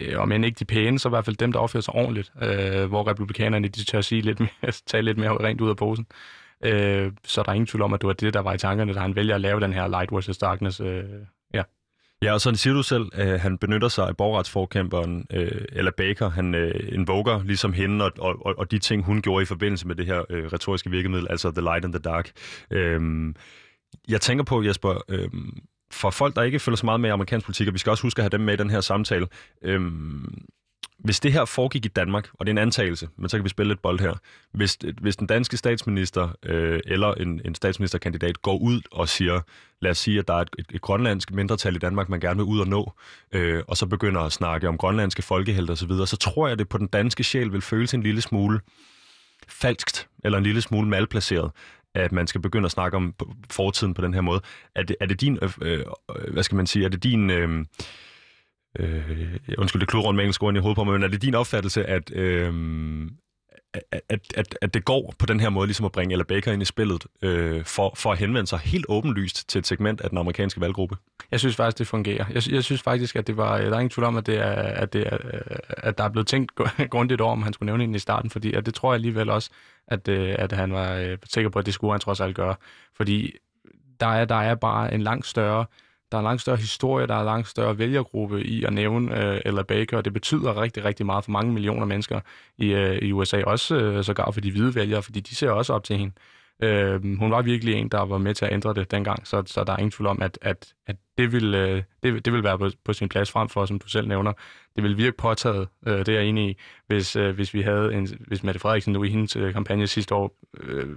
øh, 0.00 0.20
om 0.20 0.32
end 0.32 0.44
ikke 0.44 0.58
de 0.58 0.64
pæne, 0.64 0.98
så 0.98 1.08
i 1.08 1.10
hvert 1.10 1.24
fald 1.24 1.36
dem, 1.36 1.52
der 1.52 1.60
opfører 1.60 1.82
sig 1.82 1.94
ordentligt, 1.94 2.32
øh, 2.42 2.84
hvor 2.84 3.10
republikanerne 3.10 3.68
de 3.68 3.84
tør 3.84 4.00
sige 4.00 4.20
lidt 4.22 4.40
mere, 4.40 4.72
tage 4.86 5.02
lidt 5.02 5.18
mere 5.18 5.44
rent 5.44 5.60
ud 5.60 5.70
af 5.70 5.76
posen. 5.76 6.06
Øh, 6.64 7.12
så 7.24 7.42
der 7.42 7.48
er 7.48 7.54
ingen 7.54 7.66
tvivl 7.66 7.82
om, 7.82 7.94
at 7.94 8.00
det 8.00 8.06
var 8.06 8.12
det, 8.12 8.34
der 8.34 8.40
var 8.40 8.52
i 8.52 8.58
tankerne, 8.58 8.94
da 8.94 9.00
han 9.00 9.16
vælger 9.16 9.34
at 9.34 9.40
lave 9.40 9.60
den 9.60 9.72
her 9.72 9.88
light 9.88 10.12
versus 10.12 10.38
darkness. 10.38 10.80
Øh, 10.80 11.04
ja. 11.54 11.62
Ja, 12.22 12.32
og 12.32 12.40
sådan 12.40 12.56
siger 12.56 12.74
du 12.74 12.82
selv, 12.82 13.08
at 13.12 13.40
han 13.40 13.58
benytter 13.58 13.88
sig 13.88 14.08
af 14.08 14.16
borgerretsforkæmperen, 14.16 15.26
øh, 15.32 15.64
eller 15.72 15.90
Baker, 15.96 16.30
han 16.30 16.54
øh, 16.54 16.88
invoker 16.92 17.42
ligesom 17.42 17.72
hende, 17.72 18.04
og, 18.04 18.12
og, 18.46 18.54
og 18.58 18.70
de 18.70 18.78
ting, 18.78 19.04
hun 19.04 19.22
gjorde 19.22 19.42
i 19.42 19.46
forbindelse 19.46 19.86
med 19.86 19.94
det 19.94 20.06
her 20.06 20.24
øh, 20.30 20.52
retoriske 20.52 20.90
virkemiddel, 20.90 21.26
altså 21.30 21.50
The 21.50 21.60
Light 21.60 21.84
and 21.84 21.92
the 21.92 22.02
Dark. 22.02 22.30
Øh, 22.70 23.00
jeg 24.08 24.20
tænker 24.20 24.44
på, 24.44 24.62
Jesper, 24.62 25.02
øh, 25.08 25.28
for 25.92 26.10
folk, 26.10 26.36
der 26.36 26.42
ikke 26.42 26.58
følger 26.58 26.76
så 26.76 26.86
meget 26.86 27.00
med 27.00 27.10
amerikansk 27.10 27.46
politik, 27.46 27.68
og 27.68 27.74
vi 27.74 27.78
skal 27.78 27.90
også 27.90 28.02
huske 28.02 28.18
at 28.18 28.22
have 28.22 28.30
dem 28.30 28.40
med 28.40 28.54
i 28.54 28.56
den 28.56 28.70
her 28.70 28.80
samtale, 28.80 29.26
øh, 29.62 29.80
hvis 31.04 31.20
det 31.20 31.32
her 31.32 31.44
foregik 31.44 31.84
i 31.84 31.88
Danmark, 31.88 32.28
og 32.32 32.46
det 32.46 32.50
er 32.50 32.54
en 32.54 32.58
antagelse, 32.58 33.08
men 33.16 33.28
så 33.28 33.36
kan 33.36 33.44
vi 33.44 33.48
spille 33.48 33.70
lidt 33.70 33.82
bold 33.82 34.00
her. 34.00 34.14
Hvis, 34.52 34.78
hvis 35.00 35.16
den 35.16 35.26
danske 35.26 35.56
statsminister 35.56 36.28
øh, 36.42 36.80
eller 36.84 37.14
en, 37.14 37.40
en 37.44 37.54
statsministerkandidat 37.54 38.42
går 38.42 38.58
ud 38.58 38.80
og 38.92 39.08
siger, 39.08 39.40
lad 39.80 39.90
os 39.90 39.98
sige, 39.98 40.18
at 40.18 40.28
der 40.28 40.34
er 40.34 40.38
et, 40.38 40.50
et, 40.58 40.66
et 40.74 40.80
grønlandsk 40.80 41.32
mindretal 41.32 41.74
i 41.74 41.78
Danmark, 41.78 42.08
man 42.08 42.20
gerne 42.20 42.36
vil 42.36 42.44
ud 42.44 42.60
og 42.60 42.68
nå, 42.68 42.92
øh, 43.32 43.62
og 43.68 43.76
så 43.76 43.86
begynder 43.86 44.20
at 44.20 44.32
snakke 44.32 44.68
om 44.68 44.78
grønlandske 44.78 45.22
folkehelt 45.22 45.70
og 45.70 45.78
så 45.78 45.86
videre, 45.86 46.06
så 46.06 46.16
tror 46.16 46.46
jeg, 46.46 46.52
at 46.52 46.58
det 46.58 46.68
på 46.68 46.78
den 46.78 46.86
danske 46.86 47.24
sjæl 47.24 47.52
vil 47.52 47.60
føles 47.60 47.94
en 47.94 48.02
lille 48.02 48.20
smule 48.20 48.60
falskt, 49.48 50.08
eller 50.24 50.38
en 50.38 50.44
lille 50.44 50.60
smule 50.60 50.88
malplaceret, 50.88 51.50
at 51.94 52.12
man 52.12 52.26
skal 52.26 52.40
begynde 52.40 52.66
at 52.66 52.72
snakke 52.72 52.96
om 52.96 53.14
fortiden 53.50 53.94
på 53.94 54.02
den 54.02 54.14
her 54.14 54.20
måde. 54.20 54.40
Er 54.74 54.82
det, 54.82 54.96
er 55.00 55.06
det 55.06 55.20
din, 55.20 55.38
øh, 55.42 55.50
øh, 55.62 55.84
hvad 56.32 56.42
skal 56.42 56.56
man 56.56 56.66
sige, 56.66 56.84
er 56.84 56.88
det 56.88 57.02
din... 57.02 57.30
Øh, 57.30 57.64
øh, 58.78 59.38
undskyld, 59.58 59.80
det 59.80 59.88
kludrer 59.88 60.06
rundt 60.06 60.16
med 60.16 60.24
engelsk 60.24 60.42
ord 60.42 60.56
i 60.56 60.58
hovedet 60.58 60.76
på 60.76 60.84
mig, 60.84 60.92
men 60.92 61.02
er 61.02 61.08
det 61.08 61.22
din 61.22 61.34
opfattelse, 61.34 61.84
at, 61.84 62.12
øh, 62.14 62.54
at, 63.74 64.20
at, 64.34 64.58
at 64.62 64.74
det 64.74 64.84
går 64.84 65.14
på 65.18 65.26
den 65.26 65.40
her 65.40 65.48
måde, 65.48 65.66
ligesom 65.66 65.86
at 65.86 65.92
bringe 65.92 66.12
Ella 66.12 66.24
Baker 66.24 66.52
ind 66.52 66.62
i 66.62 66.64
spillet, 66.64 67.06
øh, 67.22 67.64
for, 67.64 67.92
for 67.96 68.12
at 68.12 68.18
henvende 68.18 68.46
sig 68.46 68.58
helt 68.58 68.86
åbenlyst 68.88 69.48
til 69.48 69.58
et 69.58 69.66
segment 69.66 70.00
af 70.00 70.10
den 70.10 70.18
amerikanske 70.18 70.60
valggruppe? 70.60 70.96
Jeg 71.30 71.40
synes 71.40 71.56
faktisk, 71.56 71.78
det 71.78 71.86
fungerer. 71.86 72.24
Jeg, 72.30 72.52
jeg 72.52 72.64
synes 72.64 72.82
faktisk, 72.82 73.16
at 73.16 73.26
det 73.26 73.36
var, 73.36 73.58
der 73.58 73.70
er 73.70 73.78
ingen 73.78 73.90
tvivl 73.90 74.06
om, 74.06 74.16
at, 74.16 74.26
det 74.26 74.38
er, 74.38 74.52
at, 74.52 74.92
det 74.92 75.06
er, 75.06 75.18
at 75.68 75.98
der 75.98 76.04
er 76.04 76.08
blevet 76.08 76.26
tænkt 76.26 76.52
grundigt 76.90 77.20
over, 77.20 77.32
om 77.32 77.42
han 77.42 77.52
skulle 77.52 77.66
nævne 77.66 77.82
hende 77.82 77.96
i 77.96 77.98
starten, 77.98 78.30
fordi 78.30 78.52
at 78.52 78.66
det 78.66 78.74
tror 78.74 78.92
jeg 78.92 78.94
alligevel 78.94 79.30
også, 79.30 79.50
at, 79.88 80.08
øh, 80.08 80.34
at 80.38 80.52
han 80.52 80.72
var 80.72 80.94
øh, 80.94 81.18
sikker 81.24 81.50
på, 81.50 81.58
at 81.58 81.66
det 81.66 81.74
skulle 81.74 81.92
han 81.92 82.00
trods 82.00 82.20
alt 82.20 82.36
gøre. 82.36 82.54
Fordi 82.96 83.32
der 84.00 84.06
er, 84.06 84.24
der 84.24 84.34
er 84.34 84.54
bare 84.54 84.94
en 84.94 85.02
langt 85.02 85.26
større 85.26 85.66
der 86.12 86.18
er 86.18 86.20
en 86.20 86.24
langt 86.24 86.42
større 86.42 86.56
historie, 86.56 87.06
der 87.06 87.14
er 87.14 87.18
en 87.18 87.24
langt 87.24 87.48
større 87.48 87.78
vælgergruppe 87.78 88.44
i 88.44 88.64
at 88.64 88.72
nævne 88.72 89.24
øh, 89.24 89.40
Ella 89.44 89.62
Baker, 89.62 89.96
og 89.96 90.04
det 90.04 90.12
betyder 90.12 90.60
rigtig, 90.60 90.84
rigtig 90.84 91.06
meget 91.06 91.24
for 91.24 91.30
mange 91.30 91.52
millioner 91.52 91.86
mennesker 91.86 92.20
i, 92.58 92.72
øh, 92.72 92.98
i 92.98 93.12
USA, 93.12 93.42
også 93.42 93.76
øh, 93.76 94.04
sågar 94.04 94.30
for 94.30 94.40
de 94.40 94.50
hvide 94.50 94.74
vælgere, 94.74 95.02
fordi 95.02 95.20
de 95.20 95.34
ser 95.34 95.50
også 95.50 95.72
op 95.72 95.84
til 95.84 95.96
hende. 95.96 96.14
Øh, 96.62 97.18
hun 97.18 97.30
var 97.30 97.42
virkelig 97.42 97.74
en, 97.74 97.88
der 97.88 98.00
var 98.02 98.18
med 98.18 98.34
til 98.34 98.44
at 98.44 98.52
ændre 98.52 98.74
det 98.74 98.90
dengang, 98.90 99.26
så, 99.26 99.42
så 99.46 99.64
der 99.64 99.72
er 99.72 99.76
ingen 99.76 99.90
tvivl 99.90 100.06
om, 100.06 100.22
at, 100.22 100.38
at, 100.42 100.74
at 100.86 100.96
det, 101.18 101.32
vil, 101.32 101.54
øh, 101.54 101.82
det, 102.02 102.24
det 102.24 102.32
vil 102.32 102.44
være 102.44 102.58
på, 102.58 102.70
på 102.84 102.92
sin 102.92 103.08
plads 103.08 103.30
frem 103.30 103.48
for, 103.48 103.66
som 103.66 103.78
du 103.78 103.88
selv 103.88 104.08
nævner. 104.08 104.32
Det 104.76 104.84
vil 104.84 104.96
virke 104.96 105.16
påtaget, 105.16 105.68
øh, 105.86 105.98
det 105.98 106.08
er 106.08 106.12
jeg 106.12 106.24
enig 106.24 106.50
i, 106.50 106.56
hvis, 106.86 107.16
øh, 107.16 107.34
hvis 107.34 107.54
vi 107.54 107.62
havde 107.62 107.94
en, 107.94 108.08
hvis 108.26 108.42
Mette 108.42 108.60
Frederiksen 108.60 108.92
nu 108.92 109.04
i 109.04 109.08
hendes 109.08 109.36
øh, 109.36 109.52
kampagne 109.52 109.86
sidste 109.86 110.14
år 110.14 110.36
øh, 110.60 110.96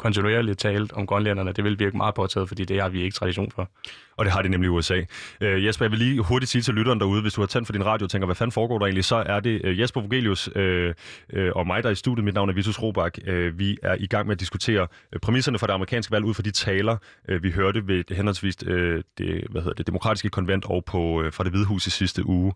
kontinuerligt 0.00 0.58
talt 0.58 0.92
om 0.92 1.06
grønlænderne, 1.06 1.52
det 1.52 1.64
vil 1.64 1.78
virke 1.78 1.96
meget 1.96 2.14
påtaget, 2.14 2.48
fordi 2.48 2.64
det 2.64 2.82
har 2.82 2.88
vi 2.88 3.02
ikke 3.02 3.14
tradition 3.14 3.50
for. 3.50 3.70
Og 4.16 4.24
det 4.24 4.32
har 4.32 4.42
de 4.42 4.48
nemlig 4.48 4.66
i 4.66 4.70
USA. 4.70 5.00
Øh, 5.40 5.64
Jesper, 5.64 5.84
jeg 5.84 5.90
vil 5.90 5.98
lige 5.98 6.22
hurtigt 6.22 6.50
sige 6.50 6.62
til 6.62 6.74
lytteren 6.74 7.00
derude, 7.00 7.22
hvis 7.22 7.34
du 7.34 7.40
har 7.40 7.46
tændt 7.46 7.66
for 7.66 7.72
din 7.72 7.86
radio 7.86 8.04
og 8.04 8.10
tænker, 8.10 8.26
hvad 8.26 8.36
fanden 8.36 8.52
foregår 8.52 8.78
der 8.78 8.86
egentlig, 8.86 9.04
så 9.04 9.16
er 9.16 9.40
det 9.40 9.60
øh, 9.64 9.80
Jesper 9.80 10.00
Vogelius 10.00 10.50
øh, 10.56 10.94
øh, 11.32 11.52
og 11.56 11.66
mig, 11.66 11.82
der 11.82 11.88
er 11.88 11.92
i 11.92 11.96
studiet. 11.96 12.24
Mit 12.24 12.34
navn 12.34 12.48
er 12.48 12.52
Vitus 12.52 12.82
Robak. 12.82 13.18
Øh, 13.26 13.58
vi 13.58 13.78
er 13.82 13.96
i 13.98 14.06
gang 14.06 14.26
med 14.26 14.36
at 14.36 14.40
diskutere 14.40 14.86
øh, 15.12 15.20
præmisserne 15.20 15.58
for 15.58 15.66
det 15.66 15.74
amerikanske 15.74 16.12
valg 16.12 16.24
ud 16.24 16.34
fra 16.34 16.42
de 16.42 16.50
taler, 16.50 16.96
øh, 17.28 17.42
vi 17.42 17.50
hørte 17.50 17.88
ved 17.88 18.04
henholdsvis 18.14 18.56
øh, 18.66 19.02
det, 19.18 19.46
hvad 19.50 19.62
hedder 19.62 19.74
det 19.74 19.86
demokratiske 19.86 20.28
konvent 20.28 20.64
og 20.64 20.84
på, 20.84 21.22
øh, 21.22 21.32
fra 21.32 21.44
det 21.44 21.52
hvide 21.52 21.66
hus 21.66 21.86
i 21.86 21.90
sidste 21.90 22.26
uge. 22.26 22.52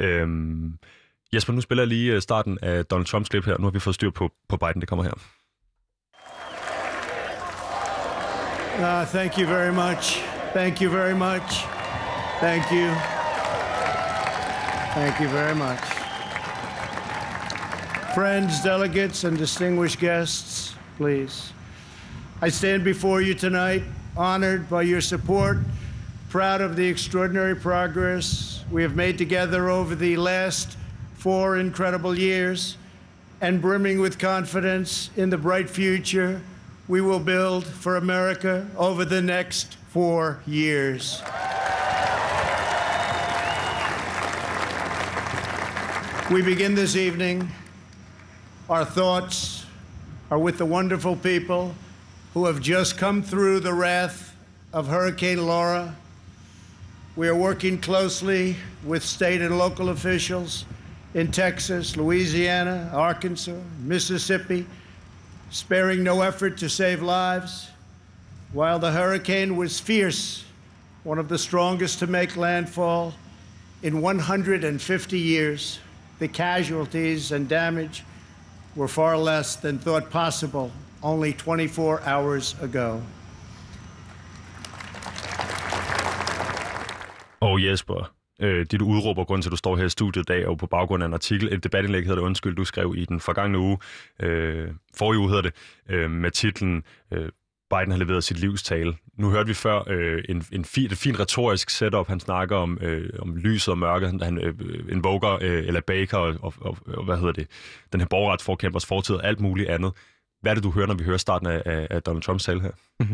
Øh, 0.00 0.28
Jesper, 1.34 1.52
nu 1.52 1.60
spiller 1.60 1.82
jeg 1.82 1.88
lige 1.88 2.20
starten 2.20 2.58
af 2.62 2.84
Donald 2.84 3.06
Trumps 3.06 3.28
klip 3.28 3.44
her. 3.44 3.58
Nu 3.58 3.64
har 3.64 3.70
vi 3.70 3.78
fået 3.78 3.94
styr 3.94 4.10
på, 4.10 4.30
på 4.48 4.56
Biden. 4.56 4.80
Det 4.80 4.88
kommer 4.88 5.04
her. 5.04 5.37
Uh, 8.78 9.04
thank 9.04 9.36
you 9.36 9.44
very 9.44 9.72
much. 9.72 10.20
Thank 10.52 10.80
you 10.80 10.88
very 10.88 11.12
much. 11.12 11.64
Thank 12.38 12.70
you. 12.70 12.88
Thank 14.94 15.18
you 15.18 15.26
very 15.26 15.56
much. 15.56 15.80
Friends, 18.14 18.62
delegates, 18.62 19.24
and 19.24 19.36
distinguished 19.36 19.98
guests, 19.98 20.76
please. 20.96 21.52
I 22.40 22.50
stand 22.50 22.84
before 22.84 23.20
you 23.20 23.34
tonight 23.34 23.82
honored 24.16 24.70
by 24.70 24.82
your 24.82 25.00
support, 25.00 25.58
proud 26.28 26.60
of 26.60 26.76
the 26.76 26.86
extraordinary 26.86 27.56
progress 27.56 28.62
we 28.70 28.82
have 28.82 28.94
made 28.94 29.18
together 29.18 29.70
over 29.70 29.96
the 29.96 30.16
last 30.16 30.78
four 31.14 31.56
incredible 31.56 32.16
years, 32.16 32.76
and 33.40 33.60
brimming 33.60 33.98
with 33.98 34.20
confidence 34.20 35.10
in 35.16 35.30
the 35.30 35.38
bright 35.38 35.68
future 35.68 36.40
we 36.88 37.02
will 37.02 37.20
build 37.20 37.66
for 37.66 37.96
America 37.96 38.66
over 38.76 39.04
the 39.04 39.20
next 39.20 39.76
four 39.90 40.40
years. 40.46 41.22
We 46.30 46.42
begin 46.42 46.74
this 46.74 46.96
evening. 46.96 47.50
Our 48.70 48.86
thoughts 48.86 49.66
are 50.30 50.38
with 50.38 50.56
the 50.58 50.64
wonderful 50.64 51.16
people 51.16 51.74
who 52.32 52.46
have 52.46 52.60
just 52.60 52.96
come 52.96 53.22
through 53.22 53.60
the 53.60 53.72
wrath 53.74 54.34
of 54.72 54.88
Hurricane 54.88 55.46
Laura. 55.46 55.94
We 57.16 57.28
are 57.28 57.34
working 57.34 57.78
closely 57.78 58.56
with 58.84 59.02
state 59.02 59.42
and 59.42 59.58
local 59.58 59.90
officials 59.90 60.64
in 61.14 61.32
Texas, 61.32 61.96
Louisiana, 61.96 62.90
Arkansas, 62.94 63.56
Mississippi, 63.80 64.66
sparing 65.50 66.02
no 66.02 66.22
effort 66.22 66.58
to 66.58 66.68
save 66.68 67.02
lives. 67.02 67.68
While 68.52 68.78
the 68.78 68.92
hurricane 68.92 69.56
was 69.56 69.80
fierce, 69.80 70.44
one 71.04 71.18
of 71.18 71.28
the 71.28 71.38
strongest 71.38 71.98
to 72.00 72.06
make 72.06 72.36
landfall 72.36 73.14
in 73.82 74.00
150 74.00 75.18
years, 75.18 75.78
the 76.18 76.28
casualties 76.28 77.32
and 77.32 77.48
damage 77.48 78.04
were 78.74 78.88
far 78.88 79.16
less 79.16 79.56
than 79.56 79.78
thought 79.78 80.10
possible 80.10 80.72
only 81.02 81.32
24 81.32 82.02
hours 82.02 82.54
ago. 82.60 83.00
Oh, 87.40 87.58
Jesper, 87.58 88.08
øh, 88.40 88.66
dit 88.70 88.82
udråb 88.82 89.18
og 89.18 89.26
grund 89.26 89.42
til, 89.42 89.48
at 89.48 89.52
du 89.52 89.56
står 89.56 89.76
her 89.76 89.84
i 89.84 89.88
studiet 89.88 90.22
i 90.22 90.32
dag, 90.32 90.46
og 90.46 90.58
på 90.58 90.66
baggrund 90.66 91.02
af 91.02 91.06
en 91.06 91.14
artikel, 91.14 91.52
et 91.52 91.64
debatindlæg 91.64 92.02
hedder 92.02 92.14
det, 92.14 92.22
undskyld, 92.22 92.56
du 92.56 92.64
skrev 92.64 92.94
i 92.96 93.04
den 93.04 93.20
forgangne 93.20 93.58
uge, 93.58 93.78
øh, 94.22 94.68
forrige 94.96 95.20
uge 95.20 95.28
hedder 95.28 95.42
det, 95.42 95.54
øh, 95.88 96.10
med 96.10 96.30
titlen 96.30 96.82
øh, 97.12 97.28
Biden 97.70 97.90
har 97.90 97.98
leveret 97.98 98.24
sit 98.24 98.38
livstale. 98.38 98.96
Nu 99.18 99.30
hørte 99.30 99.46
vi 99.46 99.54
før 99.54 99.82
øh, 99.86 100.24
en, 100.28 100.44
en 100.52 100.64
fin, 100.64 100.86
et 100.86 100.98
fint 100.98 101.20
retorisk 101.20 101.70
setup. 101.70 102.08
Han 102.08 102.20
snakker 102.20 102.56
om, 102.56 102.78
øh, 102.80 103.10
om 103.18 103.36
lyset 103.36 103.68
og 103.68 103.78
mørket. 103.78 104.22
Han 104.22 104.38
øh, 104.38 104.54
invoker 104.92 105.38
øh, 105.42 105.66
eller 105.66 105.80
Baker 105.80 106.18
og, 106.18 106.34
og, 106.42 106.54
og, 106.60 106.78
og, 106.86 107.04
hvad 107.04 107.16
hedder 107.16 107.32
det, 107.32 107.46
den 107.92 108.00
her 108.00 108.08
borgerretsforkæmpers 108.08 108.86
fortid 108.86 109.14
og 109.14 109.26
alt 109.26 109.40
muligt 109.40 109.68
andet. 109.68 109.92
Hvad 110.40 110.52
er 110.52 110.54
det, 110.54 110.64
du 110.64 110.70
hører, 110.70 110.86
når 110.86 110.94
vi 110.94 111.04
hører 111.04 111.18
starten 111.18 111.46
af, 111.46 111.86
af 111.90 112.02
Donald 112.02 112.22
Trumps 112.22 112.44
tale 112.44 112.60
her? 112.60 112.72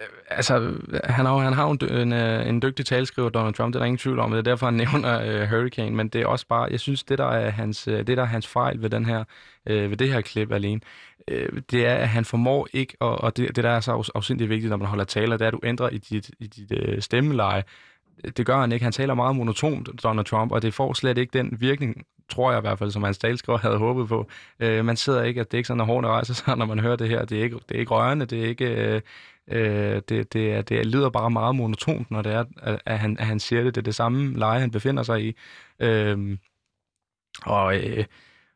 Øh, 0.00 0.06
altså, 0.30 0.74
han 1.04 1.26
har, 1.26 1.36
han 1.38 1.52
har 1.52 1.70
en, 1.70 1.94
en, 1.94 2.12
øh, 2.12 2.48
en 2.48 2.62
dygtig 2.62 2.86
talskriver, 2.86 3.28
Donald 3.28 3.54
Trump, 3.54 3.72
det 3.72 3.78
er 3.78 3.80
der 3.80 3.86
ingen 3.86 3.98
tvivl 3.98 4.18
om, 4.18 4.30
det 4.30 4.38
er 4.38 4.42
derfor, 4.42 4.66
han 4.66 4.74
nævner 4.84 5.42
uh, 5.42 5.50
Hurricane, 5.50 5.96
men 5.96 6.08
det 6.08 6.20
er 6.20 6.26
også 6.26 6.46
bare, 6.46 6.68
jeg 6.70 6.80
synes, 6.80 7.04
det 7.04 7.18
der 7.18 7.26
er 7.26 7.50
hans, 7.50 7.84
det 7.84 8.06
der 8.06 8.22
er 8.22 8.26
hans 8.26 8.46
fejl 8.46 8.82
ved, 8.82 8.90
den 8.90 9.04
her, 9.04 9.24
uh, 9.70 9.90
ved 9.90 9.96
det 9.96 10.12
her 10.12 10.20
klip 10.20 10.52
alene, 10.52 10.80
uh, 11.32 11.58
det 11.70 11.86
er, 11.86 11.94
at 11.94 12.08
han 12.08 12.24
formår 12.24 12.68
ikke, 12.72 12.96
og, 13.00 13.20
og 13.20 13.36
det, 13.36 13.56
det 13.56 13.64
der 13.64 13.70
er 13.70 13.80
så 13.80 14.10
afsindigt 14.14 14.50
vigtigt, 14.50 14.70
når 14.70 14.76
man 14.76 14.88
holder 14.88 15.04
taler, 15.04 15.36
det 15.36 15.44
er, 15.44 15.48
at 15.48 15.52
du 15.52 15.60
ændrer 15.62 15.88
i 15.88 15.98
dit, 15.98 16.30
i 16.38 16.46
dit 16.46 16.72
uh, 16.72 16.98
stemmeleje. 16.98 17.64
Det 18.36 18.46
gør 18.46 18.60
han 18.60 18.72
ikke. 18.72 18.84
Han 18.84 18.92
taler 18.92 19.14
meget 19.14 19.36
monotont, 19.36 19.88
Donald 20.02 20.26
Trump, 20.26 20.52
og 20.52 20.62
det 20.62 20.74
får 20.74 20.94
slet 20.94 21.18
ikke 21.18 21.38
den 21.38 21.56
virkning, 21.60 22.06
tror 22.28 22.50
jeg 22.50 22.58
i 22.58 22.60
hvert 22.60 22.78
fald, 22.78 22.90
som 22.90 23.02
hans 23.02 23.18
talskriver 23.18 23.58
havde 23.58 23.78
håbet 23.78 24.08
på. 24.08 24.28
Uh, 24.64 24.84
man 24.84 24.96
sidder 24.96 25.22
ikke, 25.22 25.40
at 25.40 25.50
det 25.50 25.56
er 25.56 25.58
ikke 25.58 25.66
sådan, 25.66 25.80
at 25.80 25.86
hårene 25.86 26.08
rejser 26.08 26.34
sig, 26.34 26.56
når 26.56 26.66
man 26.66 26.78
hører 26.78 26.96
det 26.96 27.08
her. 27.08 27.24
Det 27.24 27.38
er 27.38 27.42
ikke, 27.42 27.56
det 27.68 27.74
er 27.74 27.80
ikke 27.80 27.94
rørende, 27.94 28.26
det 28.26 28.44
er 28.44 28.48
ikke... 28.48 28.94
Uh, 28.96 29.00
Øh, 29.50 30.02
det, 30.08 30.32
det, 30.32 30.52
er, 30.52 30.62
det 30.62 30.86
lyder 30.86 31.10
bare 31.10 31.30
meget 31.30 31.54
monotont, 31.54 32.10
når 32.10 32.22
det 32.22 32.32
er, 32.32 32.44
at, 32.62 32.80
at, 32.86 32.98
han, 32.98 33.18
at 33.18 33.26
han 33.26 33.40
siger 33.40 33.62
det. 33.62 33.74
Det 33.74 33.80
er 33.80 33.84
det 33.84 33.94
samme 33.94 34.38
leje, 34.38 34.60
han 34.60 34.70
befinder 34.70 35.02
sig 35.02 35.24
i. 35.24 35.36
Øh, 35.80 36.38
og, 37.42 37.76
øh, 37.76 38.04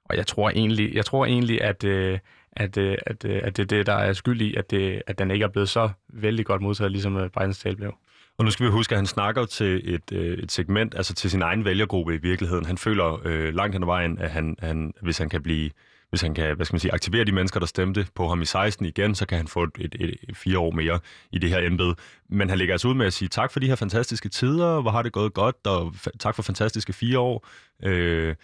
og 0.04 0.16
jeg 0.16 0.26
tror 0.26 0.50
egentlig, 0.50 0.94
jeg 0.94 1.04
tror 1.04 1.26
egentlig 1.26 1.62
at, 1.62 1.85
øh, 1.85 2.18
at, 2.52 2.78
øh, 2.78 2.98
at, 3.07 3.24
øh, 3.24 3.40
at 3.44 3.57
det 3.57 3.62
er 3.62 3.66
det, 3.66 3.87
der 3.87 3.94
er 3.94 4.12
skyld 4.12 4.40
i, 4.40 4.54
at, 4.54 4.70
det, 4.70 5.02
at 5.07 5.18
den 5.18 5.30
ikke 5.30 5.44
er 5.44 5.48
blevet 5.48 5.68
så 5.68 5.90
vældig 6.09 6.46
godt 6.46 6.62
modtaget, 6.62 6.92
ligesom 6.92 7.16
øh, 7.16 7.30
Bidens 7.30 7.59
tale 7.59 7.76
blev. 7.76 7.94
Og 8.38 8.44
nu 8.44 8.50
skal 8.50 8.66
vi 8.66 8.70
huske, 8.70 8.92
at 8.92 8.98
han 8.98 9.07
snakker 9.07 9.44
til 9.44 9.94
et, 9.94 10.12
øh, 10.12 10.38
et 10.38 10.52
segment, 10.52 10.94
altså 10.94 11.14
til 11.14 11.30
sin 11.30 11.42
egen 11.42 11.64
vælgergruppe 11.64 12.14
i 12.14 12.18
virkeligheden. 12.18 12.66
Han 12.66 12.78
føler 12.78 13.20
øh, 13.24 13.54
langt 13.54 13.74
hen 13.74 13.83
ad 13.83 13.87
vejen, 13.87 14.18
at 14.18 14.30
han, 14.30 14.57
han, 14.59 14.92
hvis 15.02 15.18
han 15.18 15.28
kan 15.28 15.42
blive 15.42 15.70
hvis 16.14 16.22
han 16.22 16.35
kan 16.35 16.57
hvad 16.57 16.66
skal 16.66 16.74
man 16.74 16.81
sige, 16.81 16.92
aktivere 16.92 17.24
de 17.24 17.33
mennesker, 17.33 17.61
der 17.61 17.66
stemte 17.66 18.07
på 18.14 18.29
ham 18.29 18.42
i 18.42 18.44
16 18.44 18.87
igen, 18.87 19.14
så 19.14 19.27
kan 19.27 19.38
han 19.38 19.48
få 19.48 19.62
et, 19.62 19.70
et, 19.79 19.94
et, 20.00 20.14
et 20.29 20.37
fire 20.37 20.59
år 20.59 20.70
mere 20.70 21.00
i 21.33 21.38
det 21.38 21.50
her 21.50 21.59
embede. 21.59 21.94
Men 22.29 22.48
han 22.48 22.59
lægger 22.59 22.74
altså 22.74 22.88
ud 22.88 22.94
med 22.94 23.07
at 23.07 23.12
sige 23.12 23.29
tak 23.29 23.53
for 23.53 23.61
de 23.61 23.66
her 23.66 23.74
fantastiske 23.74 24.29
tider, 24.29 24.81
hvor 24.81 24.90
har 24.90 25.03
det 25.03 25.12
gået 25.12 25.35
godt, 25.35 25.57
og 25.66 25.94
tak 26.20 26.35
for 26.35 26.42
fantastiske 26.42 26.92
fire 26.92 27.18
år. 27.18 27.46
Øh, 27.85 28.35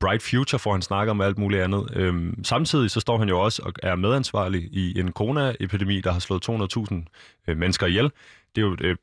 Bright 0.00 0.22
Future 0.22 0.58
får 0.58 0.72
han 0.72 0.82
snakker 0.82 1.10
om 1.10 1.20
alt 1.20 1.38
muligt 1.38 1.62
andet. 1.62 1.88
Øhm, 1.96 2.44
samtidig 2.44 2.90
så 2.90 3.00
står 3.00 3.18
han 3.18 3.28
jo 3.28 3.40
også 3.40 3.62
og 3.62 3.72
er 3.82 3.94
medansvarlig 3.94 4.62
i 4.72 5.00
en 5.00 5.12
coronaepidemi, 5.12 6.00
der 6.00 6.12
har 6.12 6.18
slået 6.18 6.48
200.000 6.48 6.94
øh, 7.48 7.56
mennesker 7.56 7.86
ihjel. 7.86 8.10
Det 8.56 8.62
er 8.62 8.66
jo 8.66 8.76
øh, 8.80 8.96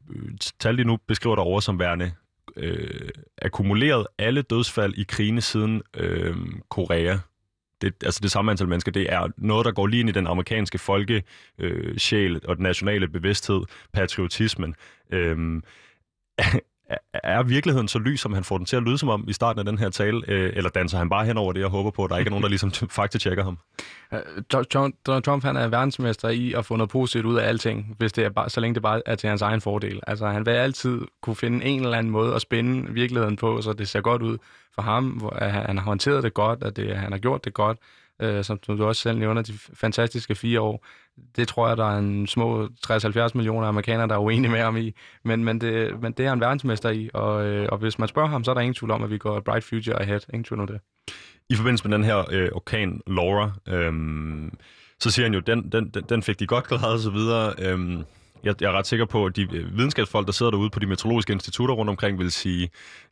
tal, 0.60 0.78
de 0.78 0.84
nu 0.84 0.98
beskriver 1.08 1.36
derovre 1.36 1.62
som 1.62 1.80
værende 1.80 2.12
øh, 2.58 3.10
akkumuleret 3.42 4.08
alle 4.18 4.42
dødsfald 4.42 4.94
i 4.98 5.04
krigene 5.04 5.42
siden 5.42 5.82
øh, 5.98 6.36
Korea 6.70 7.18
det, 7.82 7.94
altså 8.04 8.20
det 8.24 8.32
samme 8.32 8.52
antal 8.52 8.68
mennesker, 8.68 8.92
det 8.92 9.14
er 9.14 9.28
noget, 9.38 9.66
der 9.66 9.72
går 9.72 9.88
lige 9.88 10.00
ind 10.00 10.10
i 10.10 10.12
den 10.12 10.28
amerikanske 10.28 10.78
folke 10.78 11.24
øh, 11.60 11.98
sjæl 11.98 12.42
og 12.48 12.56
den 12.56 12.64
nationale 12.64 13.08
bevidsthed, 13.08 13.62
patriotismen. 13.94 14.76
Øhm, 15.12 15.64
er 17.14 17.44
virkeligheden 17.44 17.88
så 17.88 18.00
lys, 18.00 18.20
som 18.20 18.34
han 18.34 18.44
får 18.44 18.58
den 18.58 18.66
til 18.66 18.76
at 18.76 18.84
lyde 18.84 18.98
som 18.98 19.10
om 19.10 19.26
i 19.28 19.34
starten 19.34 19.60
af 19.60 19.66
den 19.66 19.78
her 19.78 19.90
tale, 19.90 20.22
øh, 20.28 20.54
eller 20.56 20.70
danser 20.70 20.98
han 20.98 21.10
bare 21.10 21.26
hen 21.26 21.38
over 21.38 21.54
det 21.54 21.66
og 21.66 21.72
håber 21.72 21.92
på, 21.92 22.04
at 22.04 22.10
der 22.10 22.18
ikke 22.18 22.28
er 22.28 22.32
nogen, 22.32 22.44
der 22.44 22.50
ligesom 22.50 22.72
faktatjekker 23.00 23.44
ham? 23.44 23.58
Øh, 24.14 24.20
Donald 25.06 25.24
Trump 25.24 25.44
han 25.44 25.56
er 25.56 25.68
verdensmester 25.68 26.30
i 26.30 26.54
at 26.54 26.66
få 26.66 26.76
noget 26.76 26.90
positivt 26.90 27.26
ud 27.26 27.36
af 27.36 27.48
alting, 27.48 27.96
hvis 27.98 28.14
det 28.14 28.26
er 28.26 28.30
bare, 28.30 28.50
så 28.50 28.60
længe 28.60 28.76
det 28.76 28.82
bare 28.82 29.02
er 29.06 29.16
til 29.16 29.30
hans 29.30 29.42
egen 29.42 29.62
fordel. 29.62 30.00
Altså 30.08 30.28
han 30.28 30.46
vil 30.46 30.52
altid 30.52 31.02
kunne 31.22 31.36
finde 31.36 31.66
en 31.66 31.84
eller 31.84 31.98
anden 31.98 32.12
måde 32.12 32.36
at 32.36 32.42
spænde 32.42 32.94
virkeligheden 32.94 33.36
på, 33.36 33.62
så 33.62 33.74
det 33.74 33.90
ser 33.90 34.02
godt 34.02 34.22
ud 34.22 34.38
for 34.76 34.82
ham, 34.82 35.06
hvor 35.06 35.38
han 35.50 35.78
har 35.78 35.86
håndteret 35.86 36.24
det 36.24 36.34
godt, 36.34 36.64
at 36.64 36.76
det, 36.76 36.98
han 36.98 37.12
har 37.12 37.20
gjort 37.20 37.46
det 37.46 37.54
godt, 37.54 37.78
øh, 38.22 38.44
som, 38.44 38.60
som 38.64 38.78
du 38.78 38.86
også 38.86 39.02
selv 39.02 39.18
nævner, 39.18 39.42
de 39.42 39.54
fantastiske 39.74 40.36
fire 40.36 40.62
år. 40.62 40.86
Det 41.36 41.48
tror 41.48 41.68
jeg, 41.68 41.78
der 41.78 41.86
er 41.86 41.98
en 41.98 42.28
små 42.28 42.66
60-70 42.66 43.30
millioner 43.36 43.68
amerikanere, 43.68 44.08
der 44.08 44.14
er 44.14 44.20
uenige 44.20 44.52
med 44.52 44.60
ham 44.60 44.78
i. 44.78 44.94
Men, 45.24 45.44
men, 45.44 45.62
det, 45.62 46.02
men 46.02 46.12
det 46.12 46.26
er 46.26 46.34
en 46.34 46.40
verdensmester 46.40 46.90
i, 46.90 47.10
og, 47.14 47.46
øh, 47.46 47.68
og 47.72 47.78
hvis 47.78 48.00
man 48.00 48.08
spørger 48.08 48.30
ham, 48.30 48.44
så 48.44 48.52
er 48.52 48.56
der 48.56 48.62
ingen 48.62 48.74
tvivl 48.74 48.92
om, 48.92 49.04
at 49.04 49.10
vi 49.10 49.18
går 49.18 49.40
bright 49.40 49.64
future 49.64 50.02
ahead. 50.02 50.20
Ingen 50.34 50.44
tvivl 50.44 50.62
om 50.62 50.68
det. 50.68 50.80
I 51.50 51.56
forbindelse 51.56 51.88
med 51.88 51.98
den 51.98 52.06
her 52.06 52.26
øh, 52.32 52.50
orkan 52.52 53.02
Laura, 53.08 53.52
øh, 53.68 53.94
så 55.00 55.12
siger 55.12 55.26
han 55.26 55.34
jo, 55.34 55.40
den, 55.40 55.72
den, 55.72 55.86
den 56.10 56.24
fik 56.24 56.40
de 56.40 56.48
godt 56.48 56.68
klaret 56.68 56.94
og 56.94 57.00
så 57.00 57.10
videre. 57.10 57.54
Øh, 57.60 58.04
jeg, 58.44 58.62
jeg 58.62 58.68
er 58.68 58.72
ret 58.72 58.88
sikker 58.88 59.06
på, 59.06 59.26
at 59.26 59.36
de 59.36 59.42
øh, 59.42 59.78
videnskabsfolk, 59.78 60.28
der 60.28 60.34
sidder 60.34 60.52
derude 60.52 60.70
på 60.70 60.80
de 60.80 60.86
meteorologiske 60.86 61.34
institutter 61.34 61.76
rundt 61.76 61.90
omkring, 61.90 62.20
vil 62.20 62.32
sige, 62.32 62.70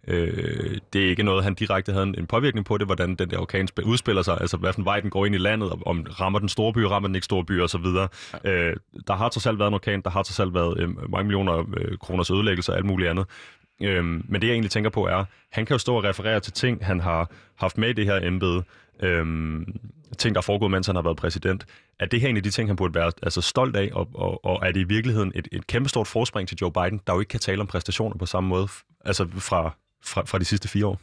øh, 0.08 0.78
det 0.94 1.06
er 1.06 1.10
ikke 1.10 1.24
noget, 1.24 1.44
han 1.44 1.54
direkte 1.54 1.92
havde 1.92 2.14
en, 2.18 2.28
påvirkning 2.28 2.66
på 2.66 2.78
det, 2.78 2.88
hvordan 2.88 3.16
den 3.16 3.30
der 3.30 3.40
orkan 3.40 3.68
udspiller 3.86 4.22
sig, 4.22 4.38
altså 4.42 4.58
hvilken 4.58 4.86
vej 4.86 5.00
den 5.00 5.10
går 5.10 5.26
ind 5.26 5.36
i 5.36 5.38
landet, 5.38 5.72
om 5.86 6.06
rammer 6.20 6.40
den 6.40 6.50
store 6.50 6.74
by, 6.74 6.78
rammer 6.78 7.08
den 7.08 7.16
ikke 7.16 7.26
store 7.26 7.46
by 7.46 7.62
osv. 7.62 7.86
Ja. 8.44 8.52
Øh, 8.52 8.76
der 9.08 9.14
har 9.14 9.30
trods 9.30 9.46
alt 9.46 9.60
været 9.60 9.68
en 9.68 9.74
orkan, 9.74 10.02
der 10.02 10.10
har 10.10 10.24
trods 10.24 10.40
alt 10.40 10.54
været 10.54 10.80
øh, 10.80 11.12
mange 11.12 11.24
millioner 11.24 11.64
øh, 11.78 11.98
kroners 11.98 12.32
ødelæggelse 12.32 12.72
og 12.72 12.78
alt 12.78 12.86
muligt 12.86 13.10
andet. 13.10 13.26
Øhm, 13.82 14.26
men 14.28 14.42
det, 14.42 14.48
jeg 14.48 14.54
egentlig 14.54 14.72
tænker 14.72 14.90
på, 14.90 15.08
er, 15.08 15.26
han 15.52 15.66
kan 15.66 15.74
jo 15.74 15.78
stå 15.78 15.96
og 15.96 16.04
referere 16.04 16.40
til 16.40 16.54
ting, 16.54 16.86
han 16.86 17.00
har 17.00 17.32
haft 17.56 17.78
med 17.78 17.90
i 17.90 17.94
det 17.94 18.06
her 18.06 18.28
embede, 18.28 18.64
øhm, 19.04 19.66
ting, 20.18 20.36
der 20.36 20.40
er 20.40 20.44
foregået, 20.44 20.72
mens 20.72 20.88
han 20.88 20.96
har 20.96 21.04
været 21.04 21.18
præsident. 21.18 21.66
Er 22.00 22.06
det 22.06 22.22
her 22.22 22.30
en 22.30 22.38
af 22.38 22.44
de 22.44 22.50
ting, 22.50 22.70
han 22.70 22.76
burde 22.76 22.96
være 22.96 23.12
altså, 23.24 23.42
stolt 23.42 23.76
af, 23.76 23.90
og, 23.94 24.10
og, 24.14 24.46
og 24.46 24.68
er 24.68 24.72
det 24.72 24.80
i 24.80 24.84
virkeligheden 24.84 25.32
et, 25.36 25.48
et 25.52 25.68
kæmpestort 25.68 26.08
forspring 26.08 26.48
til 26.48 26.58
Joe 26.62 26.72
Biden, 26.72 27.02
der 27.08 27.14
jo 27.14 27.20
ikke 27.20 27.30
kan 27.30 27.40
tale 27.40 27.62
om 27.62 27.68
præstationer 27.68 28.18
på 28.18 28.26
samme 28.26 28.50
måde, 28.50 28.68
altså 29.06 29.28
fra, 29.32 29.76
fra, 30.06 30.22
fra 30.26 30.40
de 30.40 30.46
sidste 30.46 30.68
fire 30.68 30.86
år? 30.86 31.00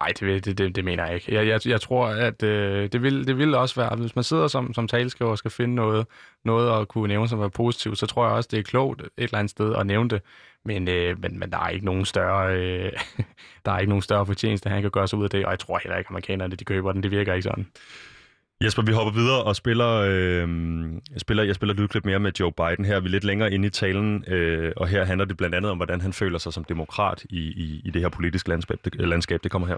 Nej, 0.00 0.12
det, 0.20 0.44
det, 0.44 0.58
det, 0.58 0.76
det 0.76 0.84
mener 0.84 1.04
jeg 1.04 1.14
ikke. 1.14 1.34
Jeg, 1.34 1.46
jeg, 1.46 1.66
jeg 1.66 1.80
tror, 1.80 2.06
at 2.06 2.42
øh, 2.42 2.92
det, 2.92 3.02
vil, 3.02 3.26
det 3.26 3.38
vil 3.38 3.54
også 3.54 3.74
være, 3.74 3.96
hvis 3.96 4.14
man 4.14 4.24
sidder 4.24 4.48
som, 4.48 4.74
som 4.74 4.88
taleskriver 4.88 5.30
og 5.30 5.38
skal 5.38 5.50
finde 5.50 5.74
noget, 5.74 6.06
noget 6.44 6.80
at 6.80 6.88
kunne 6.88 7.08
nævne, 7.08 7.28
som 7.28 7.40
er 7.40 7.48
positivt, 7.48 7.98
så 7.98 8.06
tror 8.06 8.26
jeg 8.26 8.34
også, 8.34 8.48
det 8.52 8.58
er 8.58 8.62
klogt 8.62 9.00
et 9.02 9.10
eller 9.16 9.38
andet 9.38 9.50
sted 9.50 9.74
at 9.74 9.86
nævne 9.86 10.10
det. 10.10 10.22
Men, 10.64 10.88
øh, 10.88 11.22
men, 11.22 11.38
men 11.38 11.50
der 11.50 11.58
er 11.58 11.68
ikke 11.68 11.84
nogen 11.84 12.04
større, 12.04 12.56
øh, 12.56 12.92
der 13.64 13.72
er 13.72 13.78
ikke 13.78 13.90
nogen 13.90 14.02
større 14.02 14.26
fortjeneste, 14.26 14.70
han 14.70 14.82
kan 14.82 14.90
gøre 14.90 15.08
sig 15.08 15.18
ud 15.18 15.24
af 15.24 15.30
det, 15.30 15.44
og 15.44 15.50
jeg 15.50 15.58
tror 15.58 15.80
heller 15.82 15.98
ikke, 15.98 16.06
at 16.08 16.10
amerikanerne 16.10 16.56
de 16.56 16.64
køber 16.64 16.92
den. 16.92 17.02
Det 17.02 17.10
virker 17.10 17.34
ikke 17.34 17.42
sådan. 17.42 17.66
Jesper, 18.64 18.82
vi 18.82 18.92
hopper 18.92 19.12
videre 19.12 19.42
og 19.42 19.56
spiller, 19.56 19.88
øh, 19.88 20.48
jeg 21.12 21.20
spiller, 21.20 21.42
jeg 21.44 21.54
spiller 21.54 21.74
lydklip 21.74 22.04
mere 22.04 22.18
med 22.18 22.32
Joe 22.40 22.52
Biden 22.52 22.84
her. 22.84 23.00
Vi 23.00 23.06
er 23.06 23.10
lidt 23.10 23.24
længere 23.24 23.52
inde 23.52 23.66
i 23.66 23.70
talen, 23.70 24.24
øh, 24.28 24.72
og 24.76 24.88
her 24.88 25.04
handler 25.04 25.24
det 25.24 25.36
blandt 25.36 25.54
andet 25.54 25.70
om, 25.70 25.76
hvordan 25.76 26.00
han 26.00 26.12
føler 26.12 26.38
sig 26.38 26.52
som 26.52 26.64
demokrat 26.64 27.24
i, 27.30 27.38
i, 27.38 27.82
i 27.84 27.90
det 27.90 28.02
her 28.02 28.08
politiske 28.08 28.48
landskab. 28.48 28.78
Det, 28.84 29.08
landskab. 29.08 29.42
Det 29.42 29.50
kommer 29.50 29.68
her. 29.68 29.76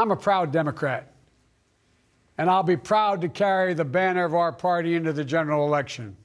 I'm 0.00 0.12
a 0.12 0.14
proud 0.14 0.52
Democrat, 0.52 1.02
and 2.38 2.50
I'll 2.50 2.76
be 2.76 2.76
proud 2.76 3.22
to 3.22 3.28
carry 3.28 3.74
the 3.74 3.84
banner 3.84 4.24
of 4.24 4.32
our 4.32 4.52
party 4.52 4.86
into 4.86 5.12
the 5.12 5.24
general 5.24 5.74
election. 5.74 6.16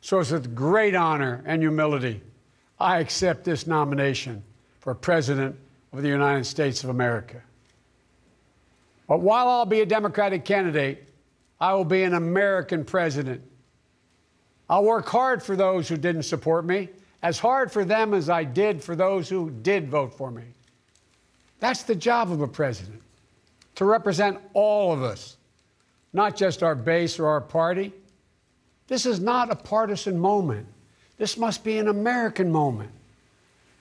So 0.00 0.20
it's 0.20 0.32
with 0.32 0.54
great 0.54 0.94
honor 0.94 1.42
and 1.46 1.62
humility 1.62 2.20
I 2.78 2.98
accept 2.98 3.44
this 3.44 3.66
nomination 3.66 4.42
for 4.80 4.94
President 4.94 5.56
of 5.92 6.02
the 6.02 6.08
United 6.08 6.44
States 6.44 6.84
of 6.84 6.90
America. 6.90 7.40
But 9.08 9.20
while 9.20 9.48
I'll 9.48 9.66
be 9.66 9.80
a 9.80 9.86
Democratic 9.86 10.44
candidate, 10.44 11.08
I 11.60 11.74
will 11.74 11.84
be 11.84 12.02
an 12.02 12.14
American 12.14 12.84
president. 12.84 13.42
I'll 14.68 14.84
work 14.84 15.08
hard 15.08 15.42
for 15.42 15.56
those 15.56 15.88
who 15.88 15.96
didn't 15.96 16.24
support 16.24 16.64
me, 16.64 16.88
as 17.22 17.38
hard 17.38 17.70
for 17.70 17.84
them 17.84 18.12
as 18.12 18.28
I 18.28 18.44
did 18.44 18.82
for 18.82 18.96
those 18.96 19.28
who 19.28 19.50
did 19.50 19.88
vote 19.88 20.12
for 20.12 20.30
me. 20.30 20.42
That's 21.60 21.82
the 21.82 21.94
job 21.94 22.32
of 22.32 22.40
a 22.40 22.48
president, 22.48 23.00
to 23.76 23.84
represent 23.84 24.38
all 24.52 24.92
of 24.92 25.02
us, 25.02 25.36
not 26.12 26.36
just 26.36 26.62
our 26.62 26.74
base 26.74 27.18
or 27.18 27.26
our 27.28 27.40
party. 27.40 27.92
This 28.88 29.06
is 29.06 29.20
not 29.20 29.50
a 29.50 29.56
partisan 29.56 30.18
moment. 30.18 30.66
This 31.18 31.36
must 31.36 31.64
be 31.64 31.78
an 31.78 31.88
American 31.88 32.50
moment. 32.50 32.90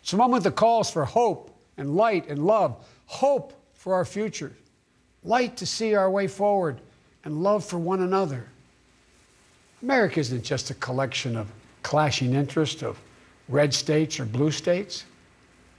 It's 0.02 0.14
a 0.14 0.18
moment 0.18 0.44
that 0.44 0.56
calls 0.56 0.92
for 0.92 1.06
hope 1.06 1.50
and 1.78 1.96
light 1.96 2.30
and 2.30 2.46
love, 2.46 2.76
hope 3.06 3.54
for 3.74 3.96
our 3.96 4.06
future 4.06 4.52
light 5.24 5.58
to 5.58 5.66
see 5.66 5.96
our 5.96 6.10
way 6.10 6.28
forward, 6.28 6.80
and 7.24 7.42
love 7.42 7.64
for 7.64 7.78
one 7.78 8.02
another. 8.02 8.48
America 9.82 10.20
isn't 10.20 10.44
just 10.44 10.70
a 10.70 10.74
collection 10.76 11.36
of 11.36 11.48
clashing 11.82 12.34
interests 12.34 12.84
of 12.84 13.00
red 13.50 13.74
states 13.74 14.20
or 14.20 14.26
blue 14.26 14.52
states. 14.52 15.06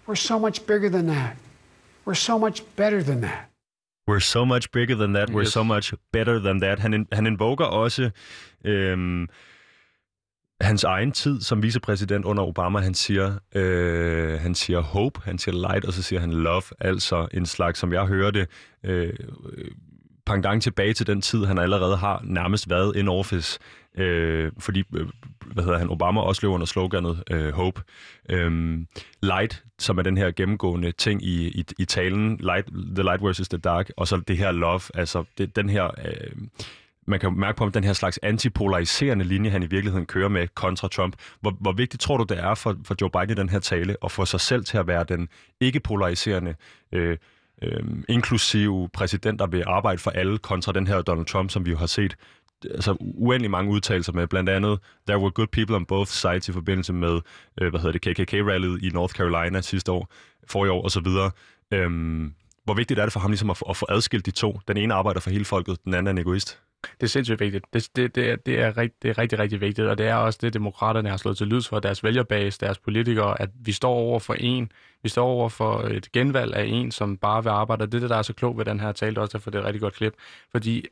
We're 0.07 0.17
so 0.17 0.39
much 0.39 0.67
bigger 0.67 0.89
than 0.89 1.07
that. 1.07 1.37
We're 2.05 2.15
so 2.15 2.39
much 2.39 2.63
better 2.77 3.03
than 3.03 3.21
that. 3.23 3.51
We're 4.07 4.21
so 4.21 4.45
much 4.45 4.71
bigger 4.71 4.95
than 4.95 5.13
that. 5.15 5.31
We're 5.31 5.45
yes. 5.45 5.53
so 5.53 5.65
much 5.65 5.95
better 6.13 6.39
than 6.39 6.59
that. 6.59 6.79
Han, 6.79 7.07
han 7.13 7.27
invoker 7.27 7.65
også 7.65 8.11
øhm, 8.65 9.29
hans 10.61 10.85
egen 10.85 11.13
tid 11.13 11.41
som 11.41 11.63
vicepræsident 11.63 12.25
under 12.25 12.43
Obama. 12.43 12.79
Han 12.79 12.95
siger, 12.95 13.39
øh, 13.55 14.41
han 14.41 14.55
siger 14.55 14.81
hope, 14.81 15.21
han 15.25 15.39
siger 15.39 15.69
light, 15.69 15.85
og 15.85 15.93
så 15.93 16.03
siger 16.03 16.21
han 16.21 16.33
love. 16.33 16.63
Altså 16.81 17.29
en 17.35 17.47
slags, 17.47 17.79
som 17.79 17.93
jeg 17.93 18.07
hørte, 18.07 18.47
øh, 18.85 19.13
øh 19.53 19.71
pangdang 20.27 20.63
tilbage 20.63 20.95
til 20.95 21.07
den 21.07 21.21
tid, 21.21 21.45
han 21.45 21.59
allerede 21.59 21.97
har 21.97 22.21
nærmest 22.25 22.71
været 22.71 22.97
in 22.97 23.09
office. 23.09 23.59
Øh, 23.99 24.53
fordi, 24.59 24.83
øh, 24.97 25.07
hvad 25.47 25.65
hedder 25.65 25.79
han, 25.79 25.91
Obama 25.91 26.21
også 26.21 26.43
løber 26.43 26.55
under 26.55 26.67
sloganet 26.67 27.23
øh, 27.31 27.53
Hope. 27.53 27.83
Øh, 28.29 28.79
light, 29.23 29.65
som 29.79 29.99
er 29.99 30.03
den 30.03 30.17
her 30.17 30.31
gennemgående 30.31 30.93
ting 30.93 31.25
i, 31.25 31.49
i, 31.49 31.65
i 31.79 31.85
talen, 31.85 32.37
light, 32.37 32.67
the 32.95 33.03
light 33.03 33.23
versus 33.23 33.49
the 33.49 33.59
dark, 33.59 33.91
og 33.97 34.09
så 34.09 34.17
det 34.17 34.39
her 34.39 34.53
love, 34.53 34.81
altså 34.95 35.25
det, 35.39 35.57
den 35.57 35.69
her... 35.69 35.85
Øh, 35.85 36.33
man 37.07 37.21
kan 37.21 37.39
mærke 37.39 37.57
på, 37.57 37.65
om 37.65 37.73
den 37.73 37.85
her 37.85 37.93
slags 37.93 38.19
antipolariserende 38.23 39.25
linje, 39.25 39.51
han 39.51 39.63
i 39.63 39.67
virkeligheden 39.67 40.07
kører 40.07 40.29
med 40.29 40.49
kontra 40.55 40.89
Trump. 40.89 41.17
Hvor, 41.41 41.51
hvor 41.61 41.73
vigtigt 41.73 42.01
tror 42.01 42.17
du, 42.17 42.25
det 42.25 42.39
er 42.39 42.55
for, 42.55 42.77
for 42.85 42.97
Joe 43.01 43.11
Biden 43.11 43.31
i 43.31 43.35
den 43.35 43.49
her 43.49 43.59
tale 43.59 43.97
at 44.05 44.13
få 44.13 44.25
sig 44.25 44.41
selv 44.41 44.65
til 44.65 44.79
at 44.79 44.87
være 44.87 45.05
den 45.05 45.29
ikke-polariserende, 45.61 46.55
øh, 46.93 47.17
øh, 47.63 47.83
inklusive 48.09 48.89
præsident, 48.93 49.39
der 49.39 49.47
vil 49.47 49.65
arbejde 49.67 49.99
for 49.99 50.11
alle, 50.11 50.39
kontra 50.39 50.73
den 50.73 50.87
her 50.87 51.03
Donald 51.03 51.27
Trump, 51.27 51.51
som 51.51 51.67
vi 51.67 51.71
jo 51.71 51.77
har 51.77 51.87
set 51.87 52.17
altså 52.71 52.97
uendelig 53.01 53.51
mange 53.51 53.71
udtalelser 53.71 54.13
med, 54.13 54.27
blandt 54.27 54.51
andet, 54.51 54.79
there 55.07 55.19
were 55.19 55.31
good 55.31 55.47
people 55.47 55.77
on 55.77 55.87
both 55.87 56.11
sides 56.11 56.49
i 56.49 56.53
forbindelse 56.53 56.93
med, 56.93 57.21
øh, 57.61 57.71
hvad 57.71 57.81
hedder 57.81 57.99
det, 57.99 58.17
KKK-rallyet 58.19 58.83
i 58.83 58.89
North 58.89 59.15
Carolina 59.15 59.61
sidste 59.61 59.93
år, 59.93 60.13
for 60.49 60.67
i 60.67 60.69
år 60.69 60.85
osv. 60.85 61.07
Øhm, 61.73 62.35
hvor 62.65 62.75
vigtigt 62.75 63.01
er 63.01 63.05
det 63.05 63.13
for 63.13 63.21
ham 63.21 63.31
ligesom 63.31 63.51
at 63.51 63.63
at 63.69 63.77
få 63.77 63.87
adskilt 63.89 64.27
de 64.27 64.31
to? 64.31 64.61
Den 64.69 64.77
ene 64.77 64.95
arbejder 64.95 65.21
for 65.21 65.31
hele 65.31 65.45
folket, 65.45 65.85
den 65.85 65.95
anden 65.95 66.07
er 66.07 66.11
en 66.11 66.19
egoist. 66.19 66.61
Det 67.01 67.03
er 67.03 67.07
sindssygt 67.07 67.41
vigtigt. 67.41 67.65
Det, 67.73 67.89
det, 67.97 68.15
det, 68.15 68.31
er, 68.31 68.37
det, 68.37 68.61
er, 68.61 68.79
rigt, 68.79 69.03
det 69.03 69.11
er 69.11 69.19
rigtig, 69.19 69.39
rigtig 69.39 69.61
vigtigt, 69.61 69.89
og 69.89 69.99
det 69.99 70.07
er 70.07 70.15
også 70.15 70.39
det, 70.43 70.55
demokraterne 70.55 71.09
har 71.09 71.17
slået 71.17 71.37
til 71.37 71.47
lyd 71.47 71.63
for 71.63 71.81
deres 71.81 72.05
vælgerbase, 72.05 72.61
deres 72.61 72.79
politikere, 72.79 73.41
at 73.41 73.51
vi 73.61 73.73
står 73.73 73.95
over 73.95 74.19
for 74.19 74.35
en, 74.35 74.73
vi 75.03 75.09
står 75.09 75.27
over 75.27 75.49
for 75.49 75.81
et 75.81 76.13
genvalg 76.13 76.55
af 76.55 76.65
en, 76.65 76.91
som 76.91 77.17
bare 77.17 77.43
vil 77.43 77.51
arbejde, 77.51 77.83
og 77.83 77.93
det 77.93 77.99
er 77.99 78.01
det, 78.01 78.11
der 78.11 78.17
er 78.17 78.23
så 78.23 78.33
klogt 78.33 78.59
ved 78.59 78.65
den 78.65 78.81
her 78.81 78.93
tale, 78.93 79.21
også 79.21 79.39
derfor 79.39 79.51
det 79.51 79.59
er 79.59 79.63
et 79.63 79.67
rigtig 79.67 79.81
godt 79.81 79.95
klip, 79.95 80.15
fordi 80.51 80.85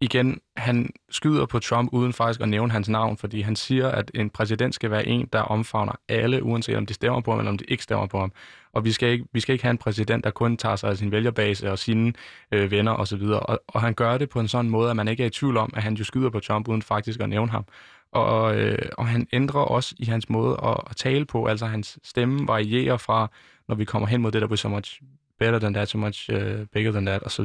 igen, 0.00 0.40
han 0.56 0.90
skyder 1.10 1.46
på 1.46 1.58
Trump 1.58 1.92
uden 1.92 2.12
faktisk 2.12 2.40
at 2.40 2.48
nævne 2.48 2.72
hans 2.72 2.88
navn, 2.88 3.16
fordi 3.16 3.40
han 3.40 3.56
siger, 3.56 3.88
at 3.88 4.10
en 4.14 4.30
præsident 4.30 4.74
skal 4.74 4.90
være 4.90 5.06
en, 5.06 5.28
der 5.32 5.40
omfavner 5.40 5.92
alle, 6.08 6.42
uanset 6.42 6.76
om 6.76 6.86
de 6.86 6.94
stemmer 6.94 7.20
på 7.20 7.30
ham, 7.30 7.40
eller 7.40 7.50
om 7.50 7.58
de 7.58 7.64
ikke 7.64 7.82
stemmer 7.82 8.06
på 8.06 8.18
ham. 8.18 8.32
Og 8.76 8.84
vi 8.84 8.92
skal 8.92 9.08
ikke, 9.08 9.24
vi 9.32 9.40
skal 9.40 9.52
ikke 9.52 9.64
have 9.64 9.70
en 9.70 9.78
præsident, 9.78 10.24
der 10.24 10.30
kun 10.30 10.56
tager 10.56 10.76
sig 10.76 10.90
af 10.90 10.96
sin 10.96 11.12
vælgerbase 11.12 11.70
og 11.70 11.78
sine 11.78 12.12
øh, 12.52 12.70
venner 12.70 12.92
osv. 12.92 13.22
Og, 13.22 13.62
og 13.68 13.80
han 13.80 13.94
gør 13.94 14.18
det 14.18 14.28
på 14.28 14.40
en 14.40 14.48
sådan 14.48 14.70
måde, 14.70 14.90
at 14.90 14.96
man 14.96 15.08
ikke 15.08 15.22
er 15.22 15.26
i 15.26 15.30
tvivl 15.30 15.56
om, 15.56 15.72
at 15.76 15.82
han 15.82 15.94
jo 15.94 16.04
skyder 16.04 16.30
på 16.30 16.40
Trump, 16.40 16.68
uden 16.68 16.82
faktisk 16.82 17.20
at 17.20 17.28
nævne 17.28 17.50
ham. 17.50 17.64
Og, 18.12 18.56
øh, 18.56 18.88
og 18.98 19.06
han 19.06 19.26
ændrer 19.32 19.60
også 19.60 19.94
i 19.98 20.04
hans 20.04 20.28
måde 20.28 20.56
at, 20.64 20.76
at 20.90 20.96
tale 20.96 21.24
på, 21.24 21.46
altså 21.46 21.66
hans 21.66 21.98
stemme 22.02 22.48
varierer 22.48 22.96
fra, 22.96 23.30
når 23.68 23.74
vi 23.74 23.84
kommer 23.84 24.08
hen 24.08 24.22
mod 24.22 24.32
det, 24.32 24.40
der 24.40 24.48
bliver 24.48 24.56
so 24.56 24.68
much 24.68 25.02
better 25.38 25.58
than 25.58 25.74
that, 25.74 25.88
so 25.88 25.98
much 25.98 26.30
uh, 26.32 26.66
bigger 26.72 26.92
than 26.92 27.06
that, 27.06 27.22
osv 27.26 27.44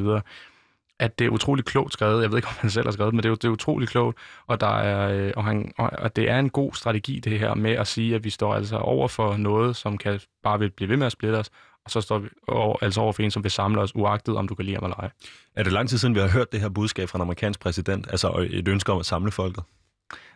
at 1.02 1.20
det 1.20 1.26
er 1.26 1.30
utrolig 1.30 1.66
klogt 1.66 1.94
skrevet. 1.94 2.22
Jeg 2.22 2.30
ved 2.32 2.38
ikke, 2.38 2.48
om 2.48 2.54
han 2.60 2.70
selv 2.70 2.86
har 2.86 2.92
skrevet 2.92 3.14
men 3.14 3.24
det 3.24 3.32
er, 3.32 3.36
det 3.36 3.44
er 3.44 3.50
utrolig 3.50 3.88
klogt, 3.88 4.18
og, 4.48 4.62
der 4.62 4.78
er, 4.78 5.26
øh, 5.28 5.34
og, 5.36 5.44
han, 5.46 5.74
og 5.78 6.16
det 6.16 6.30
er 6.30 6.40
en 6.40 6.50
god 6.50 6.74
strategi, 6.74 7.20
det 7.20 7.40
her 7.40 7.56
med 7.56 7.72
at 7.72 7.88
sige, 7.88 8.16
at 8.16 8.24
vi 8.24 8.30
står 8.30 8.56
altså 8.56 8.78
over 8.78 9.08
for 9.08 9.38
noget, 9.38 9.76
som 9.76 9.98
kan 9.98 10.20
bare 10.44 10.60
vil 10.60 10.70
blive 10.70 10.90
ved 10.90 10.98
med 10.98 11.06
at 11.06 11.12
splitte 11.12 11.36
os, 11.36 11.50
og 11.86 11.92
så 11.92 12.02
står 12.02 12.18
vi 12.18 12.30
over, 12.48 12.78
altså 12.82 13.02
over 13.02 13.14
for 13.14 13.24
en, 13.24 13.32
som 13.32 13.44
vil 13.44 13.52
samle 13.52 13.82
os, 13.82 13.96
uagtet 13.96 14.38
om 14.38 14.48
du 14.48 14.56
kan 14.56 14.66
lide 14.66 14.76
ham 14.76 14.84
eller 14.84 14.96
ej. 14.96 15.10
Er 15.56 15.64
det 15.64 15.74
lang 15.74 15.90
tid 15.90 15.98
siden, 15.98 16.16
vi 16.16 16.20
har 16.20 16.30
hørt 16.30 16.52
det 16.52 16.62
her 16.62 16.70
budskab 16.70 17.10
fra 17.10 17.18
en 17.18 17.22
amerikansk 17.22 17.60
præsident, 17.60 18.08
altså 18.10 18.48
et 18.50 18.68
ønske 18.68 18.92
om 18.92 19.00
at 19.00 19.06
samle 19.06 19.32
folket? 19.32 19.64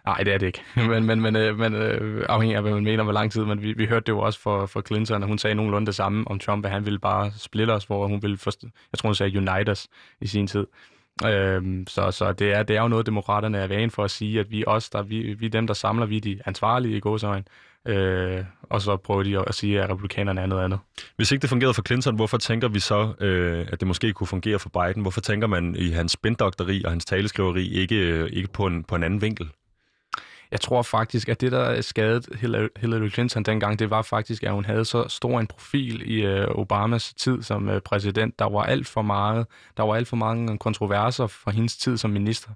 Nej, 0.05 0.17
det 0.17 0.33
er 0.33 0.37
det 0.37 0.47
ikke. 0.47 0.61
men 0.89 1.05
men, 1.05 1.21
men, 1.21 1.35
øh, 1.35 1.59
men 1.59 1.73
øh, 1.73 2.25
afhængig 2.29 2.55
af, 2.55 2.61
hvad 2.61 2.73
man 2.73 2.83
mener, 2.83 3.03
hvor 3.03 3.13
lang 3.13 3.31
tid. 3.31 3.45
Men 3.45 3.61
vi, 3.61 3.73
vi 3.73 3.85
hørte 3.85 4.03
det 4.05 4.11
jo 4.11 4.19
også 4.19 4.39
for, 4.39 4.65
fra 4.65 4.81
Clinton, 4.81 5.23
og 5.23 5.27
hun 5.27 5.37
sagde 5.37 5.55
nogenlunde 5.55 5.85
det 5.85 5.95
samme 5.95 6.27
om 6.27 6.39
Trump, 6.39 6.65
at 6.65 6.71
han 6.71 6.85
ville 6.85 6.99
bare 6.99 7.31
splitte 7.37 7.71
os, 7.71 7.83
hvor 7.83 8.07
hun 8.07 8.21
ville, 8.21 8.37
forst- 8.37 8.63
jeg 8.63 8.99
tror 8.99 9.09
hun 9.09 9.15
sagde 9.15 9.37
unite 9.37 9.69
os 9.69 9.87
i 10.21 10.27
sin 10.27 10.47
tid. 10.47 10.67
Øhm, 11.25 11.87
så 11.87 12.11
så 12.11 12.31
det, 12.31 12.53
er, 12.53 12.63
det 12.63 12.77
er 12.77 12.81
jo 12.81 12.87
noget, 12.87 13.05
demokraterne 13.05 13.57
er 13.57 13.67
vane 13.67 13.91
for 13.91 14.03
at 14.03 14.11
sige, 14.11 14.39
at 14.39 14.51
vi 14.51 14.63
os, 14.67 14.89
der, 14.89 15.03
vi, 15.03 15.33
vi 15.33 15.47
dem, 15.47 15.67
der 15.67 15.73
samler, 15.73 16.05
vi 16.05 16.17
er 16.17 16.21
de 16.21 16.39
ansvarlige 16.45 16.97
i 16.97 16.99
godsøjen. 16.99 17.47
Øh, 17.87 18.43
og 18.63 18.81
så 18.81 18.97
prøver 18.97 19.23
de 19.23 19.39
at 19.47 19.55
sige, 19.55 19.81
at 19.81 19.89
republikanerne 19.89 20.41
er 20.41 20.45
noget 20.45 20.63
andet. 20.63 20.79
Hvis 21.15 21.31
ikke 21.31 21.41
det 21.41 21.49
fungerede 21.49 21.73
for 21.73 21.83
Clinton, 21.87 22.15
hvorfor 22.15 22.37
tænker 22.37 22.67
vi 22.67 22.79
så, 22.79 23.13
øh, 23.19 23.65
at 23.71 23.79
det 23.79 23.87
måske 23.87 24.13
kunne 24.13 24.27
fungere 24.27 24.59
for 24.59 24.69
Biden? 24.69 25.01
Hvorfor 25.01 25.21
tænker 25.21 25.47
man 25.47 25.75
i 25.75 25.89
hans 25.89 26.11
spindokteri 26.11 26.83
og 26.83 26.91
hans 26.91 27.05
taleskriveri 27.05 27.67
ikke, 27.67 27.95
øh, 27.95 28.29
ikke 28.33 28.49
på, 28.53 28.65
en, 28.65 28.83
på 28.83 28.95
en 28.95 29.03
anden 29.03 29.21
vinkel? 29.21 29.49
Jeg 30.51 30.61
tror 30.61 30.81
faktisk, 30.81 31.29
at 31.29 31.41
det, 31.41 31.51
der 31.51 31.81
skadede 31.81 32.69
Hillary 32.77 33.09
Clinton 33.09 33.43
dengang, 33.43 33.79
det 33.79 33.89
var 33.89 34.01
faktisk, 34.01 34.43
at 34.43 34.51
hun 34.51 34.65
havde 34.65 34.85
så 34.85 35.07
stor 35.07 35.39
en 35.39 35.47
profil 35.47 36.11
i 36.11 36.41
uh, 36.41 36.59
Obamas 36.59 37.13
tid 37.13 37.43
som 37.43 37.69
uh, 37.69 37.79
præsident. 37.79 38.39
Der 38.39 38.49
var 38.49 38.63
alt 38.63 38.87
for 38.87 39.01
meget, 39.01 39.47
der 39.77 39.83
var 39.83 39.95
alt 39.95 40.07
for 40.07 40.15
mange 40.17 40.57
kontroverser 40.57 41.27
fra 41.27 41.51
hendes 41.51 41.77
tid 41.77 41.97
som 41.97 42.09
minister. 42.09 42.49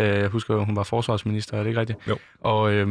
Uh, 0.00 0.06
jeg 0.06 0.28
husker, 0.28 0.56
hun 0.56 0.76
var 0.76 0.82
forsvarsminister, 0.82 1.56
er 1.58 1.62
det 1.62 1.68
ikke 1.68 1.80
rigtigt? 1.80 1.98
Jo. 2.08 2.18
Og, 2.40 2.74
uh, 2.74 2.88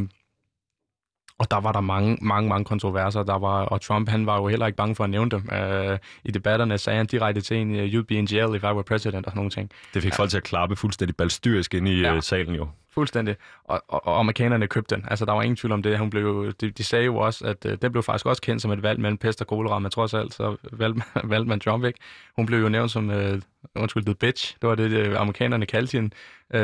Og 1.39 1.51
der 1.51 1.59
var 1.59 1.71
der 1.71 1.81
mange, 1.81 2.17
mange, 2.21 2.49
mange 2.49 2.65
kontroverser. 2.65 3.23
Der 3.23 3.39
var, 3.39 3.65
og 3.65 3.81
Trump, 3.81 4.09
han 4.09 4.25
var 4.25 4.37
jo 4.37 4.47
heller 4.47 4.65
ikke 4.65 4.77
bange 4.77 4.95
for 4.95 5.03
at 5.03 5.09
nævne 5.09 5.31
dem. 5.31 5.49
Uh, 5.51 5.97
I 6.23 6.31
debatterne 6.31 6.77
sagde 6.77 6.97
han 6.97 7.05
direkte 7.05 7.41
til 7.41 7.57
en, 7.57 7.75
you'd 7.75 8.05
be 8.05 8.15
in 8.15 8.25
jail 8.25 8.55
if 8.55 8.63
I 8.63 8.65
were 8.65 8.83
president, 8.83 9.25
og 9.25 9.31
sådan 9.31 9.37
nogle 9.37 9.51
ting. 9.51 9.69
Det 9.93 10.01
fik 10.01 10.11
ja. 10.11 10.17
folk 10.17 10.29
til 10.29 10.37
at 10.37 10.43
klappe 10.43 10.75
fuldstændig 10.75 11.15
balstyrisk 11.15 11.73
ind 11.73 11.87
i 11.87 12.01
ja. 12.01 12.19
salen 12.21 12.55
jo. 12.55 12.67
Fuldstændig. 12.93 13.35
Og, 13.63 13.83
og, 13.87 14.07
og 14.07 14.19
amerikanerne 14.19 14.67
købte 14.67 14.95
den. 14.95 15.05
Altså, 15.07 15.25
der 15.25 15.31
var 15.31 15.41
ingen 15.41 15.55
tvivl 15.55 15.71
om 15.71 15.83
det. 15.83 15.99
Hun 15.99 16.09
blev, 16.09 16.53
de, 16.61 16.69
de 16.71 16.83
sagde 16.83 17.05
jo 17.05 17.17
også, 17.17 17.45
at 17.45 17.65
øh, 17.65 17.77
den 17.81 17.91
blev 17.91 18.03
faktisk 18.03 18.25
også 18.25 18.41
kendt 18.41 18.61
som 18.61 18.71
et 18.71 18.83
valg 18.83 18.99
mellem 18.99 19.17
pest 19.17 19.41
og 19.41 19.47
kolera, 19.47 19.79
men 19.79 19.91
trods 19.91 20.13
alt, 20.13 20.33
så 20.33 20.57
valgte, 20.71 21.01
valgte 21.33 21.49
man 21.49 21.59
Trump 21.59 21.85
ikke. 21.85 21.99
Hun 22.35 22.45
blev 22.45 22.59
jo 22.59 22.69
nævnt 22.69 22.91
som, 22.91 23.09
øh, 23.09 23.41
undskyld, 23.75 24.05
the 24.05 24.15
bitch. 24.15 24.55
Det 24.61 24.69
var 24.69 24.75
det, 24.75 24.91
det 24.91 25.15
amerikanerne 25.15 25.65
kaldte 25.65 25.97
hende. 25.97 26.15
Uh, 26.53 26.59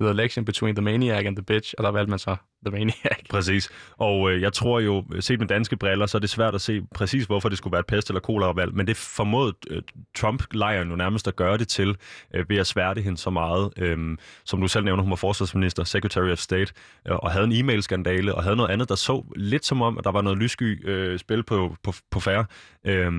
the 0.00 0.10
election 0.10 0.44
between 0.44 0.74
the 0.74 0.82
maniac 0.84 1.24
and 1.26 1.36
the 1.36 1.44
bitch, 1.44 1.74
og 1.78 1.84
der 1.84 1.90
valgte 1.90 2.10
man 2.10 2.18
så 2.18 2.36
The 2.66 2.70
Maniac. 2.70 3.18
Præcis. 3.30 3.70
Og 3.96 4.30
øh, 4.30 4.42
jeg 4.42 4.52
tror 4.52 4.80
jo, 4.80 5.04
set 5.20 5.38
med 5.38 5.48
danske 5.48 5.76
briller, 5.76 6.06
så 6.06 6.18
er 6.18 6.20
det 6.20 6.30
svært 6.30 6.54
at 6.54 6.60
se 6.60 6.82
præcis, 6.94 7.24
hvorfor 7.24 7.48
det 7.48 7.58
skulle 7.58 7.72
være 7.72 7.80
et 7.80 7.92
pest- 7.92 8.10
eller 8.10 8.20
koleravalg, 8.20 8.74
men 8.74 8.86
det 8.86 8.96
formåede 8.96 9.54
øh, 9.70 9.82
Trump-lejren 10.18 10.90
jo 10.90 10.96
nærmest 10.96 11.28
at 11.28 11.36
gøre 11.36 11.58
det 11.58 11.68
til, 11.68 11.96
øh, 12.34 12.48
ved 12.48 12.56
at 12.56 12.66
sværte 12.66 13.00
hende 13.02 13.18
så 13.18 13.30
meget. 13.30 13.72
Øh, 13.76 14.16
som 14.44 14.60
du 14.60 14.68
selv 14.68 14.84
nævner, 14.84 15.02
hun 15.02 15.10
var 15.10 15.16
forsvarsminister, 15.16 15.84
Secretary 15.84 16.30
of 16.32 16.38
State, 16.38 16.72
øh, 17.08 17.16
og 17.16 17.30
havde 17.30 17.44
en 17.44 17.52
e-mail-skandale, 17.52 18.34
og 18.34 18.42
havde 18.42 18.56
noget 18.56 18.70
andet, 18.70 18.88
der 18.88 18.94
så 18.94 19.24
lidt 19.36 19.64
som 19.64 19.82
om, 19.82 19.98
at 19.98 20.04
der 20.04 20.12
var 20.12 20.22
noget 20.22 20.38
lyssky 20.38 20.88
øh, 20.88 21.18
spil 21.18 21.42
på, 21.42 21.76
på, 21.82 21.92
på 22.10 22.20
færre. 22.20 22.44
Øh, 22.84 23.12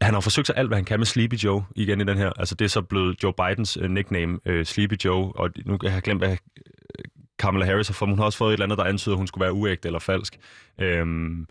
han 0.00 0.14
har 0.14 0.20
forsøgt 0.20 0.46
sig 0.46 0.56
alt, 0.56 0.68
hvad 0.68 0.78
han 0.78 0.84
kan 0.84 1.00
med 1.00 1.06
Sleepy 1.06 1.34
Joe 1.34 1.64
igen 1.76 2.00
i 2.00 2.04
den 2.04 2.18
her. 2.18 2.32
Altså 2.36 2.54
det 2.54 2.64
er 2.64 2.68
så 2.68 2.82
blevet 2.82 3.22
Joe 3.22 3.32
Bidens 3.32 3.78
øh, 3.80 3.90
nickname, 3.90 4.38
øh, 4.46 4.64
Sleepy 4.64 4.94
Joe, 5.04 5.32
og 5.36 5.50
nu 5.66 5.78
kan 5.78 5.92
jeg 5.92 6.02
glemt, 6.02 6.20
hvad 6.20 6.30
øh, 6.30 7.04
Kamala 7.38 7.64
Harris 7.64 7.88
har 7.88 7.92
fået. 7.92 8.08
Hun 8.08 8.18
har 8.18 8.24
også 8.24 8.38
fået 8.38 8.48
et 8.48 8.52
eller 8.52 8.66
andet, 8.66 8.78
der 8.78 8.84
antyder, 8.84 9.14
at 9.14 9.18
hun 9.18 9.26
skulle 9.26 9.42
være 9.42 9.52
uægte 9.52 9.88
eller 9.88 9.98
falsk. 9.98 10.38
Øhm, 10.78 11.46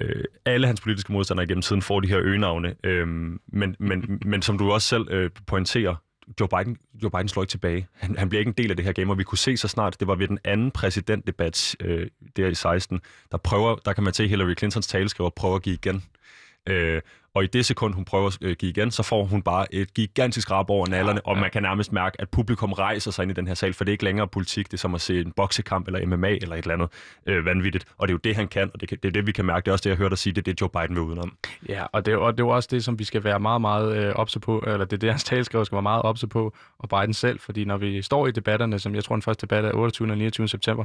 øh, 0.00 0.24
alle 0.44 0.66
hans 0.66 0.80
politiske 0.80 1.12
modstandere 1.12 1.46
gennem 1.46 1.62
tiden 1.62 1.82
får 1.82 2.00
de 2.00 2.08
her 2.08 2.18
øgenavne. 2.20 2.74
Øhm, 2.84 3.40
men, 3.48 3.76
men, 3.78 4.20
men 4.24 4.42
som 4.42 4.58
du 4.58 4.72
også 4.72 4.88
selv 4.88 5.06
øh, 5.10 5.30
pointerer, 5.46 5.94
Joe 6.40 6.48
Biden, 6.48 6.76
Joe 7.02 7.10
Biden 7.10 7.28
slår 7.28 7.42
ikke 7.42 7.50
tilbage. 7.50 7.86
Han, 7.92 8.18
han 8.18 8.28
bliver 8.28 8.38
ikke 8.38 8.48
en 8.48 8.54
del 8.54 8.70
af 8.70 8.76
det 8.76 8.84
her 8.84 8.92
game, 8.92 9.12
og 9.12 9.18
vi 9.18 9.24
kunne 9.24 9.38
se 9.38 9.56
så 9.56 9.68
snart, 9.68 10.00
det 10.00 10.08
var 10.08 10.14
ved 10.14 10.28
den 10.28 10.38
anden 10.44 10.70
præsidentdebat 10.70 11.76
øh, 11.80 12.06
der 12.36 12.46
i 12.46 12.54
16, 12.54 13.00
der 13.32 13.38
prøver, 13.38 13.76
der 13.76 13.92
kan 13.92 14.04
man 14.04 14.14
se 14.14 14.28
Hillary 14.28 14.54
Clintons 14.58 14.86
taleskriver 14.86 15.30
prøve 15.30 15.54
at 15.54 15.62
give 15.62 15.74
igen. 15.74 16.02
Øh, 16.68 17.00
og 17.34 17.44
i 17.44 17.46
det 17.46 17.66
sekund, 17.66 17.94
hun 17.94 18.04
prøver 18.04 18.26
at 18.26 18.38
øh, 18.40 18.56
give 18.56 18.70
igen, 18.70 18.90
så 18.90 19.02
får 19.02 19.24
hun 19.24 19.42
bare 19.42 19.74
et 19.74 19.94
gigantisk 19.94 20.50
rap 20.50 20.70
over 20.70 20.86
nallerne, 20.86 21.20
ja, 21.26 21.30
ja. 21.30 21.34
og 21.34 21.38
man 21.38 21.50
kan 21.50 21.62
nærmest 21.62 21.92
mærke, 21.92 22.20
at 22.20 22.28
publikum 22.28 22.72
rejser 22.72 23.10
sig 23.10 23.22
ind 23.22 23.30
i 23.30 23.34
den 23.34 23.46
her 23.46 23.54
sal, 23.54 23.74
for 23.74 23.84
det 23.84 23.90
er 23.90 23.92
ikke 23.92 24.04
længere 24.04 24.28
politik, 24.28 24.66
det 24.66 24.72
er 24.72 24.78
som 24.78 24.94
at 24.94 25.00
se 25.00 25.20
en 25.20 25.32
boksekamp 25.32 25.86
eller 25.86 26.06
MMA 26.06 26.30
eller 26.30 26.56
et 26.56 26.62
eller 26.62 26.74
andet 26.74 26.88
øh, 27.26 27.44
vanvittigt. 27.44 27.84
Og 27.98 28.08
det 28.08 28.12
er 28.12 28.14
jo 28.14 28.20
det, 28.24 28.36
han 28.36 28.48
kan, 28.48 28.70
og 28.74 28.80
det, 28.80 28.90
det 28.90 29.04
er 29.04 29.10
det, 29.10 29.26
vi 29.26 29.32
kan 29.32 29.44
mærke. 29.44 29.64
Det 29.64 29.68
er 29.68 29.72
også 29.72 29.82
det, 29.82 29.90
jeg 29.90 29.96
hørte 29.96 30.10
dig 30.10 30.18
sige, 30.18 30.32
det 30.32 30.40
er 30.40 30.52
det, 30.52 30.60
Joe 30.60 30.68
Biden 30.68 30.96
vil 30.96 31.02
udenom. 31.02 31.36
Ja, 31.68 31.84
og 31.92 32.06
det, 32.06 32.16
og 32.16 32.38
det 32.38 32.44
er 32.44 32.48
også 32.48 32.68
det, 32.72 32.84
som 32.84 32.98
vi 32.98 33.04
skal 33.04 33.24
være 33.24 33.40
meget, 33.40 33.60
meget 33.60 33.96
øh, 33.96 34.14
opse 34.14 34.40
på, 34.40 34.64
eller 34.66 34.84
det 34.84 34.92
er 34.92 34.96
det, 34.96 35.10
hans 35.10 35.24
talskriver 35.24 35.64
skal 35.64 35.76
være 35.76 35.82
meget 35.82 36.02
opse 36.02 36.26
på, 36.26 36.54
og 36.78 36.88
Biden 36.88 37.14
selv, 37.14 37.40
fordi 37.40 37.64
når 37.64 37.76
vi 37.76 38.02
står 38.02 38.26
i 38.26 38.30
debatterne, 38.30 38.78
som 38.78 38.94
jeg 38.94 39.04
tror, 39.04 39.14
den 39.14 39.22
første 39.22 39.46
debat 39.46 39.64
er 39.64 39.72
28. 39.72 40.10
og 40.10 40.18
29. 40.18 40.48
september, 40.48 40.84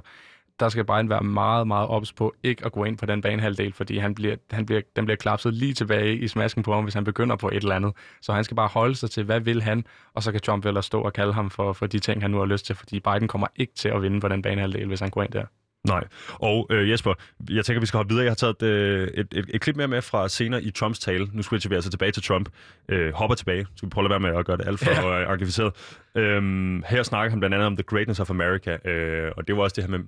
der 0.60 0.70
skal 0.70 0.86
Bayern 0.86 1.10
være 1.10 1.24
meget, 1.24 1.68
meget 1.68 1.88
ops 1.88 2.14
på 2.14 2.34
ikke 2.44 2.66
at 2.66 2.72
gå 2.72 2.84
ind 2.84 2.98
på 2.98 3.06
den 3.06 3.22
banehalvdel, 3.22 3.74
fordi 3.74 3.98
han 3.98 4.16
bliver, 4.16 4.36
han 4.52 4.66
bliver, 4.66 4.82
den 4.96 5.06
bliver 5.06 5.18
klapset 5.18 5.54
lige 5.54 5.74
tilbage 5.74 6.18
i 6.18 6.28
smasken 6.28 6.64
på 6.64 6.74
ham, 6.74 6.84
hvis 6.84 6.94
han 6.94 7.04
begynder 7.04 7.36
på 7.36 7.48
et 7.48 7.56
eller 7.56 7.76
andet. 7.76 7.94
Så 8.22 8.34
han 8.34 8.44
skal 8.44 8.56
bare 8.56 8.68
holde 8.68 8.96
sig 8.96 9.12
til, 9.12 9.24
hvad 9.24 9.40
vil 9.40 9.62
han, 9.62 9.86
og 10.14 10.24
så 10.24 10.32
kan 10.32 10.42
Trump 10.42 10.66
vel 10.66 10.84
stå 10.84 11.02
og 11.02 11.14
kalde 11.14 11.34
ham 11.34 11.50
for, 11.50 11.74
for 11.74 11.88
de 11.88 12.00
ting, 12.00 12.22
han 12.22 12.32
nu 12.32 12.38
har 12.38 12.46
lyst 12.46 12.66
til, 12.66 12.76
fordi 12.76 13.00
Biden 13.00 13.28
kommer 13.28 13.48
ikke 13.56 13.74
til 13.74 13.90
at 13.90 14.02
vinde 14.02 14.20
på 14.20 14.28
den 14.28 14.42
banehalvdel, 14.42 14.88
hvis 14.88 15.00
han 15.00 15.10
går 15.10 15.24
ind 15.24 15.32
der. 15.32 15.46
Nej. 15.88 16.04
Og 16.30 16.68
øh, 16.70 16.90
Jesper, 16.90 17.14
jeg 17.50 17.66
tænker, 17.66 17.80
vi 17.80 17.86
skal 17.86 17.98
hoppe 17.98 18.10
videre. 18.10 18.26
Jeg 18.26 18.32
har 18.32 18.36
taget 18.36 18.62
øh, 18.62 19.08
et, 19.08 19.28
et, 19.32 19.46
et 19.50 19.62
klip 19.62 19.76
mere 19.76 19.88
med 19.88 20.02
fra 20.02 20.30
senere 20.30 20.64
i 20.64 20.72
Trumps 20.72 21.00
tale. 21.00 21.28
Nu 21.34 21.42
skal 21.42 21.70
vi 21.70 21.76
altså 21.76 21.90
tilbage 21.90 22.12
til 22.12 22.24
Trump. 22.24 22.50
Øh, 22.90 23.14
hopper 23.14 23.36
tilbage. 23.36 23.68
Skal 23.76 23.86
vi 23.86 23.90
prøve 23.90 24.06
at 24.06 24.12
lade 24.12 24.22
være 24.22 24.32
med 24.32 24.40
at 24.40 24.46
gøre 24.46 24.58
det 24.58 24.68
alt 24.68 24.80
for 24.80 24.92
ja. 24.92 25.20
Øh, 25.22 25.30
arkificeret. 25.30 25.74
Øhm, 26.16 26.84
her 26.88 27.04
snakker 27.04 27.30
han 27.30 27.40
blandt 27.40 27.54
andet 27.54 27.68
om 27.68 27.76
the 27.76 27.84
greatness 27.84 28.20
of 28.20 28.30
America, 28.30 28.90
øh, 28.90 29.32
og 29.38 29.48
det 29.48 29.58
var 29.58 29.64
også 29.64 29.74
det 29.76 29.84
her 29.84 29.92
med, 29.92 30.00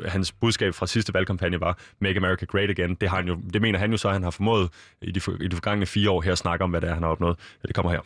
øh, 0.00 0.10
hans 0.10 0.32
budskab 0.32 0.74
fra 0.74 0.86
sidste 0.86 1.14
valgkampagne 1.14 1.60
var, 1.60 1.78
make 2.00 2.16
America 2.16 2.44
great 2.44 2.70
again. 2.70 2.94
Det, 2.94 3.08
har 3.08 3.16
han 3.16 3.28
jo, 3.28 3.38
det 3.52 3.62
mener 3.62 3.78
han 3.78 3.90
jo 3.90 3.96
så, 3.96 4.08
at 4.08 4.14
han 4.14 4.22
har 4.22 4.30
formået 4.30 4.70
i 5.02 5.10
de, 5.10 5.20
i 5.40 5.48
de 5.48 5.56
forgangne 5.56 5.86
fire 5.86 6.10
år 6.10 6.20
her 6.20 6.32
at 6.32 6.38
snakke 6.38 6.64
om, 6.64 6.70
hvad 6.70 6.80
det 6.80 6.90
er, 6.90 6.94
han 6.94 7.02
har 7.02 7.10
opnået. 7.10 7.36
Det 7.62 7.74
kommer 7.74 7.92
her. 7.92 8.00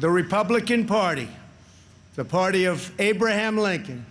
The 0.00 0.08
Republican 0.08 0.86
Party, 0.86 1.26
the 2.14 2.24
party 2.24 2.66
of 2.66 2.90
Abraham 2.98 3.56
Lincoln, 3.56 4.06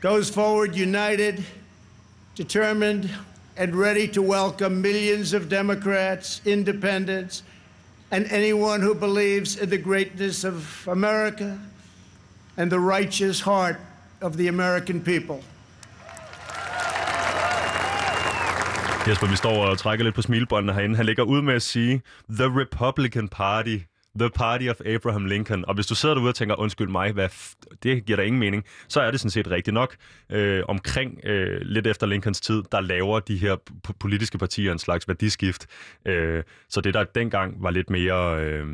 goes 0.00 0.30
forward 0.30 0.76
united, 0.76 1.44
determined, 2.34 3.10
and 3.56 3.74
ready 3.74 4.06
to 4.08 4.22
welcome 4.22 4.82
millions 4.82 5.32
of 5.32 5.48
Democrats, 5.48 6.42
independents, 6.44 7.42
and 8.10 8.26
anyone 8.30 8.80
who 8.82 8.94
believes 8.94 9.56
in 9.56 9.70
the 9.70 9.78
greatness 9.78 10.44
of 10.44 10.88
America 10.88 11.58
and 12.56 12.70
the 12.70 12.78
righteous 12.78 13.40
heart 13.40 13.76
of 14.20 14.36
the 14.36 14.48
American 14.48 15.00
people. 15.00 15.42
Jesper, 19.06 19.26
vi 19.26 19.36
står 19.36 19.66
og 19.66 19.78
trækker 19.78 20.04
lidt 20.04 20.14
på 20.14 20.22
smilbåndene 20.22 20.72
herinde. 20.72 20.96
Han 20.96 21.06
ligger 21.06 21.22
ud 21.22 21.42
med 21.42 21.54
at 21.54 21.62
sige, 21.62 22.02
The 22.30 22.60
Republican 22.60 23.28
Party 23.28 23.78
The 24.18 24.30
Party 24.30 24.68
of 24.68 24.80
Abraham 24.86 25.24
Lincoln. 25.24 25.64
Og 25.64 25.74
hvis 25.74 25.86
du 25.86 25.94
sidder 25.94 26.14
derude 26.14 26.30
og 26.30 26.34
tænker, 26.34 26.60
undskyld 26.60 26.88
mig, 26.88 27.12
hvad 27.12 27.28
det 27.82 28.04
giver 28.04 28.16
da 28.16 28.22
ingen 28.22 28.40
mening, 28.40 28.64
så 28.88 29.00
er 29.00 29.10
det 29.10 29.20
sådan 29.20 29.30
set 29.30 29.50
rigtigt 29.50 29.74
nok. 29.74 29.96
Øh, 30.30 30.62
omkring 30.68 31.20
øh, 31.24 31.60
lidt 31.60 31.86
efter 31.86 32.06
Lincolns 32.06 32.40
tid, 32.40 32.62
der 32.72 32.80
laver 32.80 33.20
de 33.20 33.36
her 33.36 33.56
politiske 34.00 34.38
partier 34.38 34.72
en 34.72 34.78
slags 34.78 35.08
værdiskift. 35.08 35.66
Øh, 36.06 36.42
så 36.68 36.80
det 36.80 36.94
der 36.94 37.04
dengang 37.04 37.62
var 37.62 37.70
lidt 37.70 37.90
mere, 37.90 38.44
øh, 38.44 38.66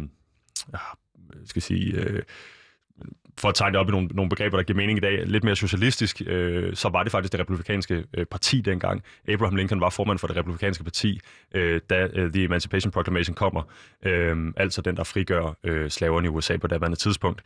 ah, 0.75 0.81
skal 1.45 1.63
sige... 1.63 1.95
Øh, 1.95 2.23
for 3.39 3.49
at 3.49 3.55
tegne 3.55 3.73
det 3.73 3.81
op 3.81 3.89
i 3.89 3.91
nogle, 3.91 4.09
nogle 4.09 4.29
begreber, 4.29 4.57
der 4.57 4.65
giver 4.65 4.77
mening 4.77 4.97
i 4.97 5.01
dag, 5.01 5.27
lidt 5.27 5.45
mere 5.45 5.57
socialistisk, 5.57 6.23
øh, 6.27 6.77
så 6.77 6.89
var 6.89 7.03
det 7.03 7.13
faktisk 7.13 7.33
det 7.33 7.41
republikanske 7.41 8.05
øh, 8.15 8.27
parti 8.27 8.61
dengang. 8.61 9.03
Abraham 9.29 9.57
Lincoln 9.57 9.81
var 9.81 9.91
formand 9.91 10.19
for 10.19 10.27
det 10.27 10.37
republikanske 10.37 10.85
parti, 10.85 11.21
øh, 11.55 11.81
da 11.91 12.09
øh, 12.15 12.33
The 12.33 12.45
Emancipation 12.45 12.93
Proclamation 12.93 13.35
kommer. 13.35 13.63
Øh, 14.03 14.53
altså 14.57 14.83
den, 14.83 14.97
der 14.97 15.05
frigør 15.05 15.57
øh, 15.65 15.91
slaverne 15.91 16.27
i 16.27 16.29
USA 16.29 16.57
på 16.57 16.67
daværende 16.67 16.99
tidspunkt. 16.99 17.43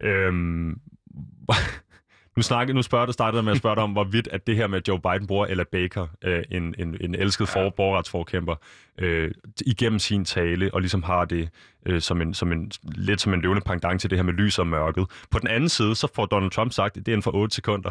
Øh, 0.00 0.32
nu, 2.36 2.42
snakke, 2.42 2.72
nu 2.72 2.82
spørger, 2.82 3.12
startede 3.12 3.42
med 3.42 3.52
at 3.52 3.58
spørge 3.58 3.76
dig 3.76 3.84
om, 3.84 3.92
hvorvidt 3.92 4.28
at 4.28 4.46
det 4.46 4.56
her 4.56 4.66
med, 4.66 4.78
at 4.78 4.88
Joe 4.88 5.00
Biden 5.00 5.26
bruger 5.26 5.46
Ella 5.46 5.64
Baker, 5.72 6.06
øh, 6.24 6.44
en, 6.50 6.74
en, 6.78 6.96
en 7.00 7.14
elsket 7.14 7.48
for, 7.48 7.70
borgerretsforkæmper, 7.70 8.54
øh, 8.98 9.30
igennem 9.66 9.98
sin 9.98 10.24
tale, 10.24 10.74
og 10.74 10.80
ligesom 10.80 11.02
har 11.02 11.24
det 11.24 11.48
øh, 11.86 12.00
som 12.00 12.20
en, 12.20 12.34
som 12.34 12.52
en, 12.52 12.70
lidt 12.82 13.20
som 13.20 13.34
en 13.34 13.40
løvende 13.40 13.62
pendant 13.66 14.00
til 14.00 14.10
det 14.10 14.18
her 14.18 14.22
med 14.22 14.32
lys 14.32 14.58
og 14.58 14.66
mørket. 14.66 15.06
På 15.30 15.38
den 15.38 15.48
anden 15.48 15.68
side, 15.68 15.94
så 15.94 16.08
får 16.14 16.26
Donald 16.26 16.50
Trump 16.50 16.72
sagt, 16.72 16.94
det 16.94 17.08
er 17.08 17.12
inden 17.12 17.22
for 17.22 17.34
8 17.34 17.54
sekunder, 17.54 17.90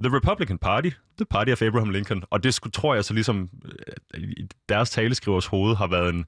The 0.00 0.16
Republican 0.16 0.58
Party, 0.58 0.90
the 1.16 1.26
party 1.30 1.50
of 1.50 1.62
Abraham 1.62 1.90
Lincoln. 1.90 2.22
Og 2.30 2.42
det 2.42 2.54
skulle, 2.54 2.72
tror 2.72 2.94
jeg 2.94 3.04
så 3.04 3.14
ligesom, 3.14 3.50
øh, 4.14 4.22
deres 4.68 4.90
taleskrivers 4.90 5.46
hoved 5.46 5.76
har 5.76 5.86
været 5.86 6.14
en, 6.14 6.24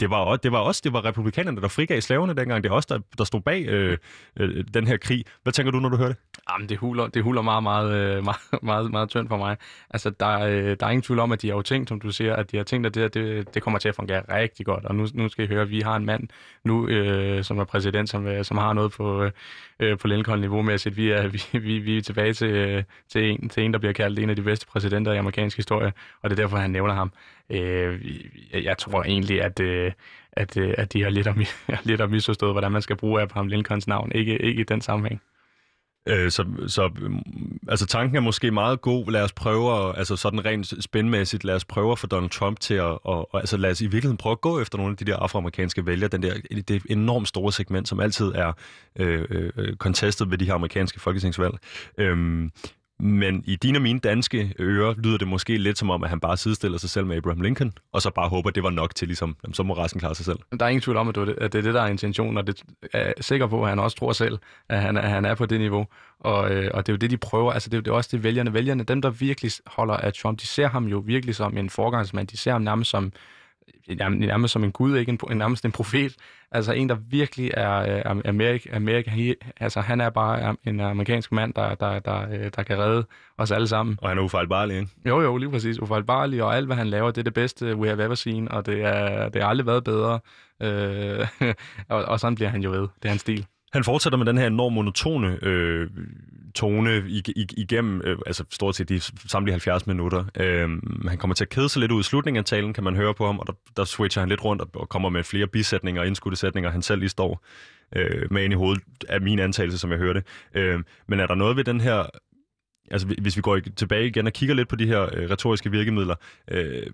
det 0.00 0.10
var, 0.10 0.16
også, 0.16 0.40
det 0.42 0.52
var 0.52 0.58
også 0.58 0.80
det 0.84 0.92
var 0.92 1.04
republikanerne, 1.04 1.60
der 1.60 1.68
frigav 1.68 2.00
slaverne 2.00 2.34
dengang. 2.34 2.64
Det 2.64 2.70
er 2.70 2.74
også 2.74 2.88
der, 2.90 3.00
der 3.18 3.24
stod 3.24 3.40
bag 3.40 3.66
øh, 3.66 3.98
øh, 4.36 4.64
den 4.74 4.86
her 4.86 4.96
krig. 4.96 5.24
Hvad 5.42 5.52
tænker 5.52 5.72
du, 5.72 5.80
når 5.80 5.88
du 5.88 5.96
hører 5.96 6.08
det? 6.08 6.16
Jamen, 6.50 6.68
det 6.68 6.78
huler, 6.78 7.06
det 7.06 7.22
huler 7.22 7.42
meget, 7.42 7.62
meget, 7.62 7.92
øh, 7.92 8.24
meget, 8.30 8.62
meget, 8.62 8.90
meget 8.90 9.08
tyndt 9.08 9.28
for 9.28 9.36
mig. 9.36 9.56
Altså, 9.90 10.10
der, 10.10 10.40
øh, 10.40 10.76
der 10.80 10.86
er 10.86 10.90
ingen 10.90 11.02
tvivl 11.02 11.20
om, 11.20 11.32
at 11.32 11.42
de 11.42 11.48
har 11.48 11.56
jo 11.56 11.62
tænkt, 11.62 11.88
som 11.88 12.00
du 12.00 12.10
siger, 12.10 12.36
at 12.36 12.52
de 12.52 12.56
har 12.56 12.64
tænkt, 12.64 12.86
at 12.86 12.94
det, 12.94 13.14
det, 13.14 13.54
det 13.54 13.62
kommer 13.62 13.78
til 13.78 13.88
at 13.88 13.94
fungere 13.94 14.22
rigtig 14.32 14.66
godt. 14.66 14.84
Og 14.84 14.94
nu, 14.94 15.06
nu 15.14 15.28
skal 15.28 15.44
I 15.44 15.48
høre, 15.48 15.62
at 15.62 15.70
vi 15.70 15.80
har 15.80 15.96
en 15.96 16.04
mand 16.04 16.28
nu, 16.64 16.88
øh, 16.88 17.44
som 17.44 17.58
er 17.58 17.64
præsident, 17.64 18.08
som, 18.08 18.26
øh, 18.26 18.44
som 18.44 18.58
har 18.58 18.72
noget 18.72 18.92
på, 18.92 19.22
øh, 19.22 19.32
øh, 19.80 19.98
på 19.98 20.06
Lincoln-niveau 20.06 20.62
med 20.62 20.74
at 20.74 20.80
sige, 20.80 20.94
vi 20.94 21.10
er, 21.10 21.28
vi, 21.52 21.58
vi, 21.58 21.78
vi 21.78 21.96
er 21.96 22.02
tilbage 22.02 22.32
til, 22.32 22.50
øh, 22.50 22.82
til, 23.08 23.30
en, 23.30 23.48
til 23.48 23.62
en, 23.62 23.72
der 23.72 23.78
bliver 23.78 23.92
kaldt 23.92 24.18
en 24.18 24.30
af 24.30 24.36
de 24.36 24.42
bedste 24.42 24.66
præsidenter 24.66 25.12
i 25.12 25.16
amerikansk 25.16 25.56
historie, 25.56 25.92
og 26.22 26.30
det 26.30 26.38
er 26.38 26.42
derfor, 26.42 26.56
han 26.56 26.70
nævner 26.70 26.94
ham. 26.94 27.12
Øh, 27.50 28.64
jeg 28.64 28.78
tror 28.78 29.02
egentlig, 29.02 29.42
at, 29.42 29.60
øh, 29.60 29.92
at, 30.32 30.56
øh, 30.56 30.74
at 30.78 30.92
de 30.92 31.02
har 31.02 31.10
lidt, 31.10 31.26
om, 31.26 31.42
lidt 31.84 32.00
om 32.00 32.10
misforstået, 32.10 32.54
hvordan 32.54 32.72
man 32.72 32.82
skal 32.82 32.96
bruge 32.96 33.22
Abraham 33.22 33.48
Lincolns 33.48 33.88
navn. 33.88 34.12
Ikke, 34.14 34.38
ikke 34.42 34.60
i 34.60 34.64
den 34.64 34.80
sammenhæng. 34.80 35.22
Øh, 36.06 36.30
så, 36.30 36.44
så 36.66 36.90
altså 37.68 37.86
tanken 37.86 38.16
er 38.16 38.20
måske 38.20 38.50
meget 38.50 38.80
god. 38.80 39.10
Lad 39.10 39.22
os 39.22 39.32
prøve, 39.32 39.88
at, 39.88 39.98
altså 39.98 40.16
sådan 40.16 40.44
rent 40.44 40.84
spændmæssigt, 40.84 41.44
lad 41.44 41.54
os 41.54 41.64
prøve 41.64 41.92
at 41.92 41.98
få 41.98 42.06
Donald 42.06 42.30
Trump 42.30 42.60
til 42.60 42.74
at, 42.74 42.82
og, 42.82 43.34
og, 43.34 43.40
altså 43.40 43.56
lad 43.56 43.70
os 43.70 43.80
i 43.80 43.84
virkeligheden 43.84 44.16
prøve 44.16 44.32
at 44.32 44.40
gå 44.40 44.60
efter 44.60 44.78
nogle 44.78 44.90
af 44.90 44.96
de 44.96 45.04
der 45.04 45.16
afroamerikanske 45.16 45.86
vælgere, 45.86 46.08
den 46.08 46.22
der, 46.22 46.34
det 46.68 46.82
enormt 46.90 47.28
store 47.28 47.52
segment, 47.52 47.88
som 47.88 48.00
altid 48.00 48.26
er 48.34 48.52
øh, 48.96 49.24
øh, 49.56 49.76
contestet 49.76 50.30
ved 50.30 50.38
de 50.38 50.44
her 50.44 50.54
amerikanske 50.54 51.00
folketingsvalg. 51.00 51.54
Øh, 51.98 52.48
men 52.98 53.42
i 53.46 53.56
dine 53.56 53.78
og 53.78 53.82
mine 53.82 53.98
danske 53.98 54.54
ører 54.60 54.94
lyder 54.98 55.18
det 55.18 55.28
måske 55.28 55.58
lidt 55.58 55.78
som 55.78 55.90
om, 55.90 56.04
at 56.04 56.10
han 56.10 56.20
bare 56.20 56.36
sidestiller 56.36 56.78
sig 56.78 56.90
selv 56.90 57.06
med 57.06 57.16
Abraham 57.16 57.40
Lincoln, 57.40 57.72
og 57.92 58.02
så 58.02 58.10
bare 58.10 58.28
håber, 58.28 58.48
at 58.48 58.54
det 58.54 58.62
var 58.62 58.70
nok 58.70 58.94
til, 58.94 59.08
ligesom, 59.08 59.36
så 59.52 59.62
må 59.62 59.74
resten 59.74 60.00
klare 60.00 60.14
sig 60.14 60.24
selv. 60.24 60.38
Der 60.60 60.64
er 60.64 60.68
ingen 60.68 60.80
tvivl 60.80 60.96
om, 60.96 61.08
at 61.08 61.14
det 61.14 61.38
er 61.40 61.48
det, 61.48 61.64
der 61.64 61.82
er 61.82 61.86
intentionen, 61.86 62.38
og 62.38 62.46
det 62.46 62.62
er 62.92 63.04
jeg 63.04 63.14
sikker 63.20 63.46
på, 63.46 63.62
at 63.62 63.68
han 63.68 63.78
også 63.78 63.96
tror 63.96 64.12
selv, 64.12 64.38
at 64.68 64.80
han, 64.80 64.96
at 64.96 65.10
han 65.10 65.24
er 65.24 65.34
på 65.34 65.46
det 65.46 65.60
niveau. 65.60 65.86
Og, 66.20 66.50
øh, 66.50 66.70
og 66.74 66.86
det 66.86 66.92
er 66.92 66.94
jo 66.94 66.98
det, 66.98 67.10
de 67.10 67.16
prøver. 67.16 67.52
Altså, 67.52 67.70
det 67.70 67.78
er 67.78 67.82
jo 67.86 67.96
også 67.96 68.10
det, 68.12 68.22
vælgerne. 68.22 68.54
Vælgerne, 68.54 68.84
dem, 68.84 69.02
der 69.02 69.10
virkelig 69.10 69.52
holder 69.66 69.94
af 69.94 70.12
Trump, 70.12 70.40
de 70.40 70.46
ser 70.46 70.68
ham 70.68 70.84
jo 70.84 70.98
virkelig 70.98 71.34
som 71.34 71.56
en 71.58 71.70
forgangsmand. 71.70 72.28
De 72.28 72.36
ser 72.36 72.52
ham 72.52 72.62
nærmest 72.62 72.90
som 72.90 73.12
nærmest 74.10 74.52
som 74.52 74.64
en 74.64 74.72
gud, 74.72 74.96
ikke 74.96 75.18
en, 75.30 75.38
nærmest 75.38 75.64
en 75.64 75.72
profet. 75.72 76.16
Altså 76.52 76.72
en, 76.72 76.88
der 76.88 76.96
virkelig 77.10 77.50
er 77.54 78.02
Amerika. 78.24 78.76
Amerika 78.76 79.10
he, 79.10 79.34
altså 79.60 79.80
han 79.80 80.00
er 80.00 80.10
bare 80.10 80.56
en 80.64 80.80
amerikansk 80.80 81.32
mand, 81.32 81.54
der, 81.54 81.74
der, 81.74 81.98
der, 81.98 82.48
der 82.48 82.62
kan 82.62 82.78
redde 82.78 83.06
os 83.38 83.50
alle 83.50 83.68
sammen. 83.68 83.98
Og 84.02 84.08
han 84.08 84.18
er 84.18 84.22
ufejlbarlig, 84.22 84.76
ikke? 84.76 84.90
Jo, 85.06 85.20
jo, 85.20 85.36
lige 85.36 85.50
præcis. 85.50 85.78
Ufejlbarlig, 85.78 86.42
og 86.42 86.56
alt, 86.56 86.66
hvad 86.66 86.76
han 86.76 86.86
laver, 86.86 87.10
det 87.10 87.18
er 87.18 87.24
det 87.24 87.34
bedste, 87.34 87.76
we 87.76 87.88
have 87.88 88.04
ever 88.04 88.14
seen, 88.14 88.48
og 88.52 88.66
det, 88.66 88.82
er, 88.82 89.28
det 89.28 89.42
har 89.42 89.48
aldrig 89.48 89.66
været 89.66 89.84
bedre. 89.84 90.20
Øh, 90.62 91.26
og, 91.88 92.04
og 92.04 92.20
sådan 92.20 92.34
bliver 92.34 92.48
han 92.48 92.62
jo 92.62 92.70
ved. 92.70 92.80
Det 92.80 93.04
er 93.04 93.08
hans 93.08 93.20
stil. 93.20 93.46
Han 93.72 93.84
fortsætter 93.84 94.16
med 94.16 94.26
den 94.26 94.38
her 94.38 94.46
enormt 94.46 94.74
monotone 94.74 95.38
øh, 95.42 95.90
tone 96.56 97.04
igennem, 97.56 98.00
øh, 98.04 98.18
altså 98.26 98.44
stort 98.50 98.76
set 98.76 98.88
de 98.88 99.00
samtlige 99.00 99.52
70 99.52 99.86
minutter. 99.86 100.24
Øh, 100.36 100.68
han 101.08 101.18
kommer 101.18 101.34
til 101.34 101.44
at 101.44 101.48
kede 101.48 101.68
sig 101.68 101.80
lidt 101.80 101.92
ud 101.92 102.00
i 102.00 102.02
slutningen 102.02 102.38
af 102.38 102.44
talen, 102.44 102.72
kan 102.72 102.84
man 102.84 102.96
høre 102.96 103.14
på 103.14 103.26
ham, 103.26 103.38
og 103.38 103.46
der, 103.46 103.52
der 103.76 103.84
switcher 103.84 104.20
han 104.20 104.28
lidt 104.28 104.44
rundt 104.44 104.62
og, 104.62 104.68
og 104.74 104.88
kommer 104.88 105.08
med 105.08 105.24
flere 105.24 105.46
bisætninger 105.46 106.00
og 106.02 106.06
indskudte 106.06 106.36
sætninger, 106.36 106.70
han 106.70 106.82
selv 106.82 107.00
lige 107.00 107.08
står 107.08 107.44
øh, 107.96 108.32
med 108.32 108.44
ind 108.44 108.52
i 108.52 108.56
hovedet, 108.56 108.82
af 109.08 109.20
min 109.20 109.38
antagelse, 109.38 109.78
som 109.78 109.90
jeg 109.90 109.98
hørte. 109.98 110.22
Øh, 110.54 110.80
men 111.08 111.20
er 111.20 111.26
der 111.26 111.34
noget 111.34 111.56
ved 111.56 111.64
den 111.64 111.80
her 111.80 112.06
altså 112.90 113.06
hvis 113.22 113.36
vi 113.36 113.42
går 113.42 113.58
tilbage 113.76 114.06
igen 114.06 114.26
og 114.26 114.32
kigger 114.32 114.54
lidt 114.54 114.68
på 114.68 114.76
de 114.76 114.86
her 114.86 115.02
øh, 115.12 115.30
retoriske 115.30 115.70
virkemidler, 115.70 116.14
øh, 116.50 116.86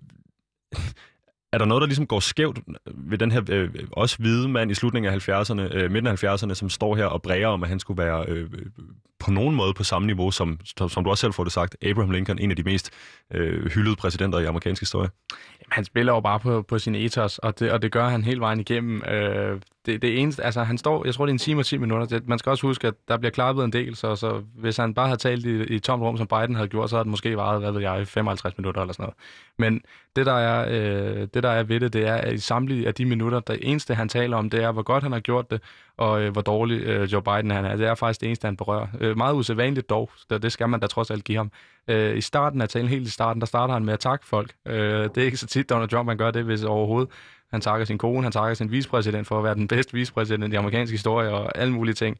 er 1.53 1.57
der 1.57 1.65
noget, 1.65 1.81
der 1.81 1.87
ligesom 1.87 2.07
går 2.07 2.19
skævt 2.19 2.59
ved 2.85 3.17
den 3.17 3.31
her 3.31 3.41
øh, 3.49 3.69
også 3.91 4.17
hvide 4.17 4.49
mand 4.49 4.71
i 4.71 4.73
slutningen 4.73 5.13
af 5.13 5.29
70'erne, 5.29 5.61
øh, 5.75 5.91
midten 5.91 6.07
af 6.07 6.23
70'erne, 6.23 6.53
som 6.53 6.69
står 6.69 6.95
her 6.95 7.05
og 7.05 7.21
bræger 7.21 7.47
om, 7.47 7.63
at 7.63 7.69
han 7.69 7.79
skulle 7.79 8.03
være 8.03 8.25
øh, 8.27 8.49
øh 8.53 8.65
på 9.25 9.31
nogen 9.31 9.55
måde 9.55 9.73
på 9.73 9.83
samme 9.83 10.05
niveau, 10.05 10.31
som, 10.31 10.59
som 10.89 11.03
du 11.03 11.09
også 11.09 11.21
selv 11.21 11.33
får 11.33 11.43
det 11.43 11.53
sagt, 11.53 11.75
Abraham 11.81 12.11
Lincoln, 12.11 12.39
en 12.39 12.49
af 12.49 12.55
de 12.55 12.63
mest 12.63 12.91
øh, 13.33 13.71
hyldede 13.71 13.95
præsidenter 13.95 14.39
i 14.39 14.45
amerikansk 14.45 14.81
historie? 14.81 15.09
Han 15.69 15.85
spiller 15.85 16.13
jo 16.13 16.19
bare 16.19 16.39
på, 16.39 16.61
på 16.61 16.79
sin 16.79 16.95
ethos, 16.95 17.37
og 17.37 17.59
det, 17.59 17.71
og 17.71 17.81
det 17.81 17.91
gør 17.91 18.07
han 18.07 18.23
hele 18.23 18.39
vejen 18.39 18.59
igennem. 18.59 19.03
Øh, 19.03 19.59
det, 19.85 20.01
det 20.01 20.19
eneste, 20.19 20.43
altså 20.43 20.63
han 20.63 20.77
står, 20.77 21.05
jeg 21.05 21.13
tror 21.13 21.25
det 21.25 21.31
er 21.31 21.33
en 21.33 21.39
time 21.39 21.61
og 21.61 21.65
10 21.65 21.77
minutter, 21.77 22.05
det, 22.05 22.27
man 22.27 22.39
skal 22.39 22.49
også 22.49 22.67
huske, 22.67 22.87
at 22.87 22.93
der 23.07 23.17
bliver 23.17 23.31
klappet 23.31 23.63
en 23.63 23.73
del, 23.73 23.95
så, 23.95 24.15
så 24.15 24.41
hvis 24.55 24.77
han 24.77 24.93
bare 24.93 25.07
havde 25.07 25.19
talt 25.19 25.45
i, 25.45 25.63
i 25.63 25.79
tomt 25.79 26.03
rum, 26.03 26.17
som 26.17 26.27
Biden 26.27 26.55
havde 26.55 26.67
gjort, 26.67 26.89
så 26.89 26.95
havde 26.95 27.03
det 27.03 27.11
måske 27.11 27.37
varet, 27.37 27.61
hvad 27.61 27.71
ved 27.71 27.81
jeg, 27.81 28.07
55 28.07 28.57
minutter 28.57 28.81
eller 28.81 28.93
sådan 28.93 29.03
noget. 29.03 29.15
Men 29.57 29.81
det 30.15 30.25
der 30.25 30.33
er, 30.33 30.65
øh, 30.69 31.27
det 31.33 31.43
der 31.43 31.49
er 31.49 31.63
ved 31.63 31.79
det, 31.79 31.93
det 31.93 32.07
er, 32.07 32.15
at 32.15 32.33
i 32.33 32.37
samtlige 32.37 32.87
af 32.87 32.93
de 32.93 33.05
minutter, 33.05 33.39
det 33.39 33.59
eneste 33.61 33.95
han 33.95 34.09
taler 34.09 34.37
om, 34.37 34.49
det 34.49 34.63
er, 34.63 34.71
hvor 34.71 34.83
godt 34.83 35.03
han 35.03 35.11
har 35.11 35.19
gjort 35.19 35.51
det, 35.51 35.61
og 35.97 36.21
øh, 36.21 36.31
hvor 36.31 36.41
dårlig 36.41 36.81
øh, 36.81 37.13
Joe 37.13 37.21
Biden 37.21 37.51
han 37.51 37.65
er. 37.65 37.75
Det 37.75 37.87
er 37.87 37.95
faktisk 37.95 38.21
det 38.21 38.27
eneste, 38.27 38.45
han 38.45 38.57
berører. 38.57 38.87
Øh, 38.99 39.12
Øh, 39.13 39.17
meget 39.17 39.33
usædvanligt 39.33 39.89
dog, 39.89 40.09
det, 40.29 40.43
det 40.43 40.51
skal 40.51 40.69
man 40.69 40.79
da 40.79 40.87
trods 40.87 41.11
alt 41.11 41.23
give 41.23 41.37
ham. 41.37 41.51
Øh, 41.87 42.17
I 42.17 42.21
starten 42.21 42.61
af 42.61 42.69
talen, 42.69 42.89
helt 42.89 43.07
i 43.07 43.11
starten, 43.11 43.39
der 43.39 43.45
starter 43.45 43.73
han 43.73 43.85
med 43.85 43.93
at 43.93 43.99
takke 43.99 44.27
folk. 44.27 44.53
Øh, 44.65 44.75
det 44.75 45.17
er 45.17 45.25
ikke 45.25 45.37
så 45.37 45.47
tit, 45.47 45.69
Donald 45.69 45.89
Trump 45.89 46.05
man 46.05 46.17
gør 46.17 46.31
det, 46.31 46.43
hvis 46.43 46.63
overhovedet. 46.63 47.09
Han 47.51 47.61
takker 47.61 47.85
sin 47.85 47.97
kone, 47.97 48.23
han 48.23 48.31
takker 48.31 48.53
sin 48.53 48.71
vicepræsident 48.71 49.27
for 49.27 49.37
at 49.37 49.43
være 49.43 49.55
den 49.55 49.67
bedste 49.67 49.93
vicepræsident 49.93 50.53
i 50.53 50.55
amerikansk 50.55 50.93
historie 50.93 51.29
og 51.29 51.57
alle 51.57 51.73
mulige 51.73 51.93
ting. 51.93 52.17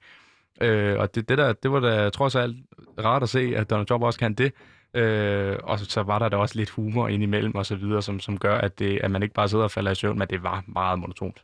Øh, 0.61 0.99
og 0.99 1.15
det, 1.15 1.29
det, 1.29 1.37
der, 1.37 1.53
det 1.53 1.71
var 1.71 1.79
da 1.79 2.09
trods 2.09 2.35
alt 2.35 2.57
rart 3.03 3.23
at 3.23 3.29
se, 3.29 3.53
at 3.55 3.69
Donald 3.69 3.87
Trump 3.87 4.03
også 4.03 4.19
kan 4.19 4.33
det. 4.33 4.53
Øh, 4.93 5.57
og 5.63 5.79
så, 5.79 5.85
så 5.85 6.03
var 6.03 6.19
der 6.19 6.29
da 6.29 6.37
også 6.37 6.55
lidt 6.55 6.69
humor 6.69 7.07
indimellem 7.07 7.55
og 7.55 7.65
så 7.65 7.75
videre, 7.75 8.01
som, 8.01 8.19
som 8.19 8.37
gør, 8.37 8.57
at, 8.57 8.79
det, 8.79 8.99
at 9.03 9.11
man 9.11 9.23
ikke 9.23 9.35
bare 9.35 9.49
sidder 9.49 9.63
og 9.63 9.71
falder 9.71 9.91
i 9.91 9.95
søvn, 9.95 10.19
men 10.19 10.27
det 10.27 10.43
var 10.43 10.63
meget 10.67 10.99
monotont. 10.99 11.43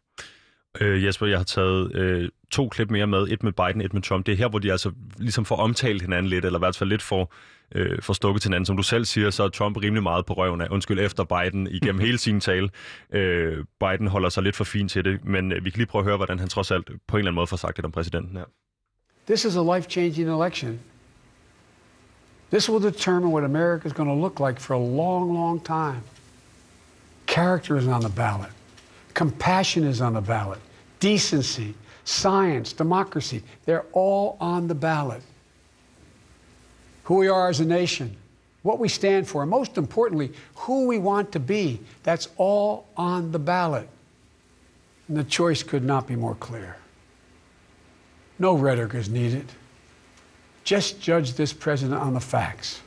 Øh, 0.82 1.06
Jesper, 1.06 1.26
jeg 1.26 1.40
har 1.40 1.44
taget 1.44 1.96
øh, 1.96 2.30
to 2.52 2.68
klip 2.68 2.92
mere 2.92 3.08
med. 3.08 3.28
Et 3.30 3.44
med 3.44 3.52
Biden, 3.52 3.82
et 3.82 3.94
med 3.94 4.02
Trump. 4.02 4.26
Det 4.26 4.32
er 4.32 4.36
her, 4.38 4.50
hvor 4.50 4.60
de 4.60 4.72
altså 4.72 4.92
ligesom 5.18 5.46
får 5.46 5.56
omtalt 5.56 6.02
hinanden 6.02 6.30
lidt, 6.30 6.46
eller 6.46 6.60
i 6.60 6.62
hvert 6.62 6.76
fald 6.76 6.90
lidt 6.90 7.02
for, 7.02 7.32
øh, 7.76 8.02
for 8.02 8.14
stukket 8.14 8.42
til 8.42 8.50
hinanden. 8.50 8.66
Som 8.66 8.78
du 8.78 8.84
selv 8.84 9.06
siger, 9.06 9.30
så 9.30 9.44
er 9.44 9.50
Trump 9.50 9.78
rimelig 9.78 10.04
meget 10.04 10.26
på 10.26 10.34
røven 10.34 10.62
af, 10.62 10.68
undskyld, 10.72 11.00
efter 11.00 11.24
Biden 11.24 11.68
igennem 11.68 12.02
hele 12.08 12.18
sin 12.18 12.40
tale. 12.40 12.70
Øh, 13.14 13.66
Biden 13.80 14.08
holder 14.08 14.30
sig 14.30 14.44
lidt 14.44 14.56
for 14.56 14.64
fint 14.64 14.92
til 14.92 15.06
det, 15.06 15.26
men 15.26 15.52
øh, 15.52 15.66
vi 15.66 15.70
kan 15.70 15.78
lige 15.78 15.88
prøve 15.88 16.02
at 16.02 16.06
høre, 16.06 16.18
hvordan 16.18 16.40
han 16.40 16.48
trods 16.50 16.72
alt 16.72 16.86
på 17.08 17.18
en 17.18 17.20
eller 17.20 17.30
anden 17.30 17.36
måde 17.36 17.48
får 17.48 17.58
sagt 17.58 17.78
det 17.78 17.86
om 17.86 17.92
præsidenten 17.92 18.38
her. 18.38 18.46
This 19.28 19.46
is 19.46 19.56
a 19.56 19.78
life-changing 19.78 20.30
election. 20.30 20.80
This 22.52 22.70
will 22.70 22.84
determine 22.84 23.32
what 23.32 23.44
America 23.44 23.88
is 23.88 23.94
going 23.94 24.10
to 24.10 24.16
look 24.16 24.40
like 24.48 24.60
for 24.62 24.74
a 24.74 24.80
long, 24.80 25.34
long 25.34 25.66
time. 25.66 26.02
Character 27.28 27.78
is 27.78 27.88
on 27.88 28.02
the 28.02 28.14
ballot. 28.16 28.50
Compassion 29.14 29.84
is 29.84 30.02
on 30.02 30.14
the 30.14 30.22
ballot. 30.22 30.60
Decency, 31.00 31.74
science, 32.04 32.74
democracy, 32.74 33.44
they're 33.66 33.86
all 33.92 34.38
on 34.40 34.68
the 34.68 34.76
ballot. 34.76 35.22
Who 37.04 37.16
we 37.16 37.28
are 37.28 37.50
as 37.50 37.60
a 37.60 37.66
nation, 37.66 38.16
what 38.64 38.80
we 38.80 38.90
stand 38.90 39.28
for, 39.28 39.42
and 39.42 39.50
most 39.50 39.78
importantly, 39.78 40.32
who 40.56 40.86
we 40.86 40.98
want 41.00 41.32
to 41.32 41.40
be, 41.40 41.80
that's 42.04 42.28
all 42.38 42.88
on 42.98 43.32
the 43.32 43.40
ballot. 43.40 43.88
And 45.08 45.18
the 45.18 45.24
choice 45.24 45.64
could 45.64 45.84
not 45.84 46.08
be 46.08 46.16
more 46.16 46.36
clear. 46.36 46.78
No 48.38 48.56
rhetoric 48.56 48.94
is 48.94 49.10
needed. 49.10 49.52
Just 50.64 51.02
judge 51.02 51.34
this 51.34 51.52
president 51.52 52.00
on 52.00 52.14
the 52.14 52.20
facts. 52.20 52.82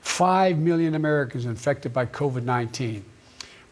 Five 0.00 0.58
million 0.58 0.94
Americans 0.94 1.46
infected 1.46 1.92
by 1.92 2.06
COVID 2.06 2.44
19. 2.44 3.04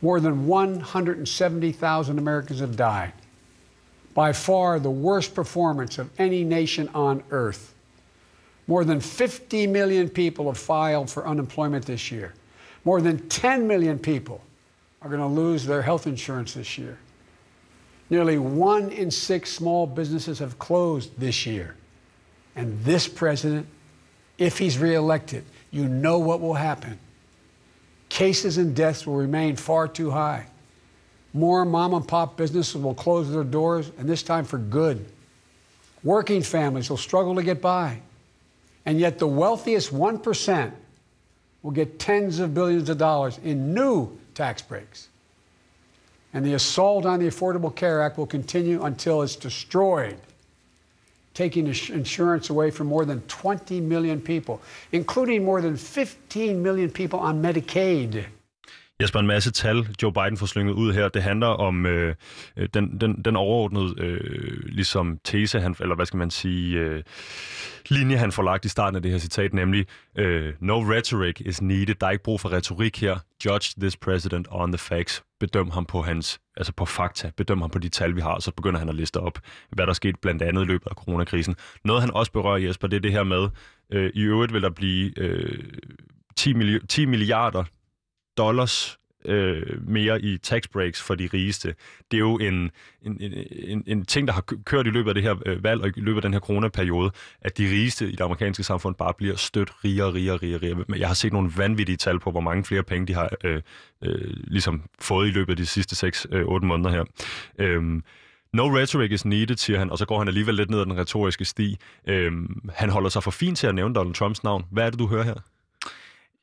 More 0.06 0.20
than 0.20 0.46
170,000 0.46 2.18
Americans 2.20 2.60
have 2.60 2.76
died. 2.76 3.12
By 4.14 4.32
far 4.32 4.78
the 4.78 4.88
worst 4.88 5.34
performance 5.34 5.98
of 5.98 6.10
any 6.16 6.44
nation 6.44 6.88
on 6.94 7.24
earth. 7.32 7.74
More 8.68 8.84
than 8.84 9.00
50 9.00 9.66
million 9.66 10.08
people 10.08 10.46
have 10.46 10.58
filed 10.58 11.10
for 11.10 11.26
unemployment 11.26 11.86
this 11.86 12.12
year. 12.12 12.34
More 12.84 13.00
than 13.00 13.28
10 13.28 13.66
million 13.66 13.98
people 13.98 14.40
are 15.02 15.08
going 15.08 15.20
to 15.20 15.26
lose 15.26 15.66
their 15.66 15.82
health 15.82 16.06
insurance 16.06 16.54
this 16.54 16.78
year. 16.78 16.98
Nearly 18.08 18.38
one 18.38 18.90
in 18.90 19.10
six 19.10 19.50
small 19.50 19.88
businesses 19.88 20.38
have 20.38 20.56
closed 20.60 21.18
this 21.18 21.46
year. 21.46 21.74
And 22.54 22.80
this 22.84 23.08
president, 23.08 23.66
if 24.38 24.56
he's 24.56 24.78
reelected, 24.78 25.44
you 25.72 25.88
know 25.88 26.20
what 26.20 26.40
will 26.40 26.54
happen. 26.54 26.96
Cases 28.08 28.58
and 28.58 28.74
deaths 28.74 29.06
will 29.06 29.16
remain 29.16 29.56
far 29.56 29.88
too 29.88 30.10
high. 30.10 30.46
More 31.32 31.64
mom 31.64 31.92
and 31.94 32.06
pop 32.06 32.36
businesses 32.36 32.80
will 32.80 32.94
close 32.94 33.30
their 33.30 33.44
doors, 33.44 33.90
and 33.98 34.08
this 34.08 34.22
time 34.22 34.44
for 34.44 34.58
good. 34.58 35.04
Working 36.02 36.42
families 36.42 36.88
will 36.88 36.96
struggle 36.96 37.34
to 37.34 37.42
get 37.42 37.60
by. 37.60 38.00
And 38.86 38.98
yet, 39.00 39.18
the 39.18 39.26
wealthiest 39.26 39.92
1% 39.92 40.72
will 41.62 41.72
get 41.72 41.98
tens 41.98 42.38
of 42.38 42.54
billions 42.54 42.88
of 42.88 42.98
dollars 42.98 43.38
in 43.42 43.74
new 43.74 44.16
tax 44.34 44.62
breaks. 44.62 45.08
And 46.32 46.44
the 46.44 46.54
assault 46.54 47.04
on 47.04 47.18
the 47.18 47.26
Affordable 47.26 47.74
Care 47.74 48.02
Act 48.02 48.18
will 48.18 48.26
continue 48.26 48.84
until 48.84 49.22
it's 49.22 49.36
destroyed 49.36 50.16
taking 51.36 51.66
insurance 51.66 52.48
away 52.48 52.70
from 52.70 52.86
more 52.86 53.04
than 53.04 53.20
20 53.28 53.78
million 53.82 54.22
people, 54.22 54.58
including 54.92 55.44
more 55.44 55.60
than 55.60 55.76
15 55.76 56.62
million 56.62 56.90
people 56.90 57.20
on 57.20 57.42
Medicaid. 57.42 58.24
Jesper, 59.02 59.20
en 59.20 59.26
masse 59.26 59.50
tal, 59.50 59.88
Joe 60.02 60.12
Biden 60.12 60.36
får 60.36 60.46
slynget 60.46 60.72
ud 60.72 60.92
her. 60.92 61.08
Det 61.08 61.22
handler 61.22 61.46
om 61.46 61.86
øh, 61.86 62.14
øh, 62.56 62.68
den, 62.74 63.00
den, 63.00 63.22
den 63.24 63.36
overordnede 63.36 63.94
øh, 63.98 64.62
ligesom 64.66 65.18
tese, 65.24 65.60
han, 65.60 65.76
eller 65.80 65.94
hvad 65.94 66.06
skal 66.06 66.18
man 66.18 66.30
sige, 66.30 66.78
øh, 66.78 67.02
linje, 67.88 68.16
han 68.16 68.32
får 68.32 68.42
lagt 68.42 68.64
i 68.64 68.68
starten 68.68 68.96
af 68.96 69.02
det 69.02 69.10
her 69.10 69.18
citat, 69.18 69.54
nemlig 69.54 69.86
øh, 70.18 70.54
No 70.60 70.80
rhetoric 70.80 71.40
is 71.40 71.62
needed. 71.62 71.94
Der 71.94 72.06
er 72.06 72.10
ikke 72.10 72.24
brug 72.24 72.40
for 72.40 72.52
retorik 72.52 73.00
her. 73.00 73.18
Judge 73.44 73.74
this 73.80 73.96
president 73.96 74.48
on 74.50 74.72
the 74.72 74.78
facts. 74.78 75.22
Bedøm 75.40 75.70
ham 75.70 75.86
på 75.86 76.02
hans, 76.02 76.40
altså 76.56 76.72
på 76.72 76.84
fakta. 76.84 77.30
Bedøm 77.36 77.60
ham 77.60 77.70
på 77.70 77.78
de 77.78 77.88
tal, 77.88 78.16
vi 78.16 78.20
har. 78.20 78.38
Så 78.38 78.50
begynder 78.50 78.78
han 78.78 78.88
at 78.88 78.94
liste 78.94 79.20
op, 79.20 79.38
hvad 79.70 79.86
der 79.86 79.92
skete 79.92 80.18
blandt 80.22 80.42
andet 80.42 80.62
i 80.62 80.66
løbet 80.66 80.86
af 80.86 80.94
coronakrisen. 80.94 81.56
Noget, 81.84 82.02
han 82.02 82.10
også 82.10 82.32
berører, 82.32 82.56
Jesper, 82.58 82.88
det 82.88 82.96
er 82.96 83.00
det 83.00 83.12
her 83.12 83.24
med, 83.24 83.48
øh, 83.92 84.10
i 84.14 84.22
øvrigt 84.22 84.52
vil 84.52 84.62
der 84.62 84.70
blive 84.70 85.18
øh, 85.18 85.64
10, 86.36 86.52
milli- 86.54 86.86
10 86.86 87.04
milliarder 87.04 87.64
dollars 88.36 88.98
øh, 89.26 89.88
mere 89.88 90.22
i 90.22 90.38
tax 90.38 90.68
breaks 90.72 91.02
for 91.02 91.14
de 91.14 91.28
rigeste. 91.34 91.74
Det 92.10 92.16
er 92.16 92.18
jo 92.18 92.38
en, 92.38 92.70
en, 93.02 93.18
en, 93.50 93.84
en 93.86 94.04
ting, 94.04 94.28
der 94.28 94.34
har 94.34 94.40
kørt 94.40 94.86
i 94.86 94.90
løbet 94.90 95.10
af 95.10 95.14
det 95.14 95.22
her 95.22 95.34
øh, 95.46 95.64
valg 95.64 95.82
og 95.82 95.88
i 95.88 96.00
løbet 96.00 96.18
af 96.18 96.22
den 96.22 96.32
her 96.32 96.40
coronaperiode, 96.40 97.10
at 97.40 97.58
de 97.58 97.64
rigeste 97.64 98.08
i 98.08 98.12
det 98.12 98.20
amerikanske 98.20 98.62
samfund 98.62 98.94
bare 98.94 99.14
bliver 99.18 99.36
stødt 99.36 99.72
rigere, 99.84 100.14
rigere, 100.14 100.36
rigere, 100.36 100.62
rigere. 100.62 100.84
Jeg 100.96 101.08
har 101.08 101.14
set 101.14 101.32
nogle 101.32 101.52
vanvittige 101.56 101.96
tal 101.96 102.20
på, 102.20 102.30
hvor 102.30 102.40
mange 102.40 102.64
flere 102.64 102.82
penge 102.82 103.06
de 103.06 103.14
har 103.14 103.30
øh, 103.44 103.62
øh, 104.02 104.34
ligesom 104.44 104.82
fået 105.00 105.28
i 105.28 105.30
løbet 105.30 105.52
af 105.52 105.56
de 105.56 105.66
sidste 105.66 106.06
6-8 106.06 106.34
øh, 106.34 106.62
måneder 106.62 106.90
her. 106.90 107.04
Øh, 107.58 108.02
No 108.52 108.76
rhetoric 108.76 109.12
is 109.12 109.24
needed, 109.24 109.56
siger 109.56 109.78
han, 109.78 109.90
og 109.90 109.98
så 109.98 110.06
går 110.06 110.18
han 110.18 110.28
alligevel 110.28 110.54
lidt 110.54 110.70
ned 110.70 110.80
ad 110.80 110.84
den 110.84 110.98
retoriske 110.98 111.44
sti. 111.44 111.76
Øhm, 112.08 112.68
han 112.74 112.90
holder 112.90 113.08
sig 113.08 113.22
for 113.22 113.30
fint 113.30 113.58
til 113.58 113.66
at 113.66 113.74
nævne 113.74 113.94
Donald 113.94 114.14
Trumps 114.14 114.44
navn. 114.44 114.64
Hvad 114.70 114.86
er 114.86 114.90
det, 114.90 114.98
du 114.98 115.06
hører 115.06 115.24
her? 115.24 115.34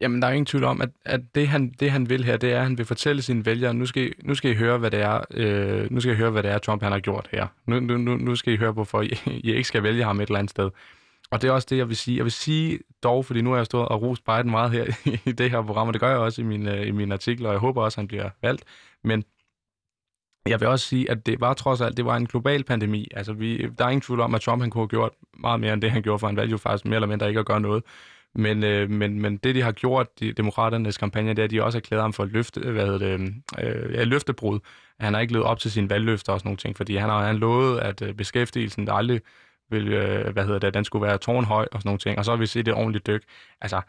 Jamen, 0.04 0.22
der 0.22 0.28
er 0.28 0.32
ingen 0.32 0.46
tvivl 0.46 0.64
om, 0.64 0.82
at, 0.82 0.90
at 1.06 1.22
det, 1.36 1.48
han, 1.48 1.74
det, 1.80 1.92
han 1.92 2.10
vil 2.10 2.24
her, 2.24 2.38
det 2.38 2.52
er, 2.52 2.58
at 2.58 2.64
han 2.64 2.78
vil 2.78 2.86
fortælle 2.86 3.22
sine 3.22 3.46
vælgere, 3.46 3.74
nu 3.74 3.86
skal 3.86 4.04
I, 4.04 4.14
nu 4.24 4.36
skal 4.36 4.52
I 4.52 4.56
høre, 4.56 4.78
hvad 4.78 4.92
det 4.92 5.02
er, 5.02 5.22
øh, 5.32 5.92
nu 5.92 6.00
skal 6.00 6.14
I 6.14 6.16
høre, 6.16 6.32
hvad 6.32 6.44
det 6.44 6.52
er, 6.52 6.58
Trump 6.58 6.84
han 6.84 6.92
har 6.92 7.00
gjort 7.00 7.30
her. 7.32 7.48
Nu, 7.66 7.80
nu, 7.80 7.98
nu 7.98 8.36
skal 8.36 8.54
I 8.54 8.58
høre, 8.58 8.72
hvorfor 8.72 9.02
I, 9.02 9.14
I 9.26 9.54
ikke 9.54 9.68
skal 9.68 9.84
vælge 9.84 10.04
ham 10.04 10.20
et 10.20 10.28
eller 10.28 10.40
andet 10.40 10.50
sted. 10.52 10.70
Og 11.32 11.42
det 11.42 11.48
er 11.48 11.52
også 11.52 11.68
det, 11.70 11.78
jeg 11.78 11.88
vil 11.88 11.96
sige. 11.98 12.18
Jeg 12.18 12.24
vil 12.26 12.32
sige 12.32 12.80
dog, 13.04 13.26
fordi 13.26 13.42
nu 13.42 13.50
har 13.50 13.58
jeg 13.58 13.66
stået 13.66 13.88
og 13.88 14.02
rost 14.02 14.26
Biden 14.26 14.52
meget 14.52 14.72
her 14.72 14.86
i 15.30 15.32
det 15.32 15.52
her 15.52 15.62
program, 15.62 15.88
og 15.88 15.94
det 15.94 16.02
gør 16.02 16.10
jeg 16.10 16.18
også 16.18 16.42
i 16.42 16.46
mine, 16.46 16.78
øh, 16.78 16.88
i 16.88 16.92
mine 16.92 17.14
artikler, 17.14 17.50
og 17.50 17.54
jeg 17.54 17.60
håber 17.60 17.82
også, 17.82 17.96
at 17.96 18.00
han 18.00 18.08
bliver 18.08 18.30
valgt. 18.42 18.64
Men 19.04 19.24
jeg 20.48 20.60
vil 20.60 20.68
også 20.68 20.88
sige, 20.88 21.12
at 21.12 21.26
det 21.26 21.42
var 21.42 21.54
trods 21.54 21.82
alt, 21.82 21.98
det 21.98 22.06
var 22.06 22.16
en 22.16 22.26
global 22.26 22.64
pandemi. 22.64 23.08
Altså, 23.12 23.34
vi, 23.34 23.58
der 23.78 23.86
er 23.86 23.90
ingen 23.90 24.02
tvivl 24.02 24.20
om, 24.20 24.36
at 24.36 24.42
Trump 24.42 24.62
han 24.62 24.70
kunne 24.70 24.82
have 24.82 24.88
gjort 24.88 25.12
meget 25.38 25.60
mere 25.60 25.74
end 25.74 25.82
det, 25.82 25.92
han 25.92 26.02
gjorde, 26.02 26.20
for 26.20 26.28
han 26.28 26.36
valgte 26.36 26.52
jo 26.52 26.58
faktisk 26.58 26.86
mere 26.86 26.96
eller 26.96 27.08
mindre 27.08 27.28
ikke 27.28 27.40
at 27.40 27.46
gøre 27.46 27.62
noget. 27.62 27.84
Men, 28.36 28.64
øh, 28.64 28.90
men, 28.90 29.22
men 29.22 29.38
det, 29.38 29.56
de 29.56 29.62
har 29.62 29.72
gjort, 29.72 30.20
de 30.20 30.34
demokraternes 30.34 30.98
kampagne, 30.98 31.30
det 31.30 31.40
er, 31.40 31.44
at 31.44 31.52
de 31.52 31.64
også 31.64 31.78
har 31.78 31.82
klædet 31.82 32.02
ham 32.02 32.14
for 32.14 32.26
løfte, 32.26 32.62
øh, 32.64 32.74
hvad 32.74 32.86
hedder 32.86 33.18
det, 33.18 33.34
øh, 33.60 33.94
ja, 33.94 34.04
løftebrud. 34.04 34.60
Han 35.00 35.14
har 35.14 35.22
ikke 35.22 35.34
levet 35.34 35.46
op 35.46 35.60
til 35.60 35.72
sine 35.72 35.90
valgløfter 35.90 36.34
og 36.34 36.40
sådan 36.40 36.48
nogle 36.48 36.58
ting, 36.58 36.78
fordi 36.78 36.96
han 36.96 37.10
har 37.10 37.26
han 37.26 37.38
lovet, 37.38 37.80
at 37.80 38.02
øh, 38.02 38.14
beskæftigelsen 38.14 38.88
der 38.88 38.94
aldrig 38.94 39.22
vil, 39.70 39.94
øh, 39.94 40.34
hvad 40.34 40.46
hedder 40.46 40.60
det, 40.60 40.74
den 40.74 40.86
skulle 40.86 41.08
være 41.08 41.18
tårnhøj 41.18 41.68
og 41.72 41.82
sådan 41.82 41.90
nogle 41.90 42.00
ting. 42.00 42.18
Og 42.18 42.26
så 42.26 42.32
har 42.32 42.38
vi 42.38 42.46
set 42.46 42.66
det 42.66 42.74
ordentligt 42.74 43.08
dyk. 43.08 43.24
Altså, 43.62 43.82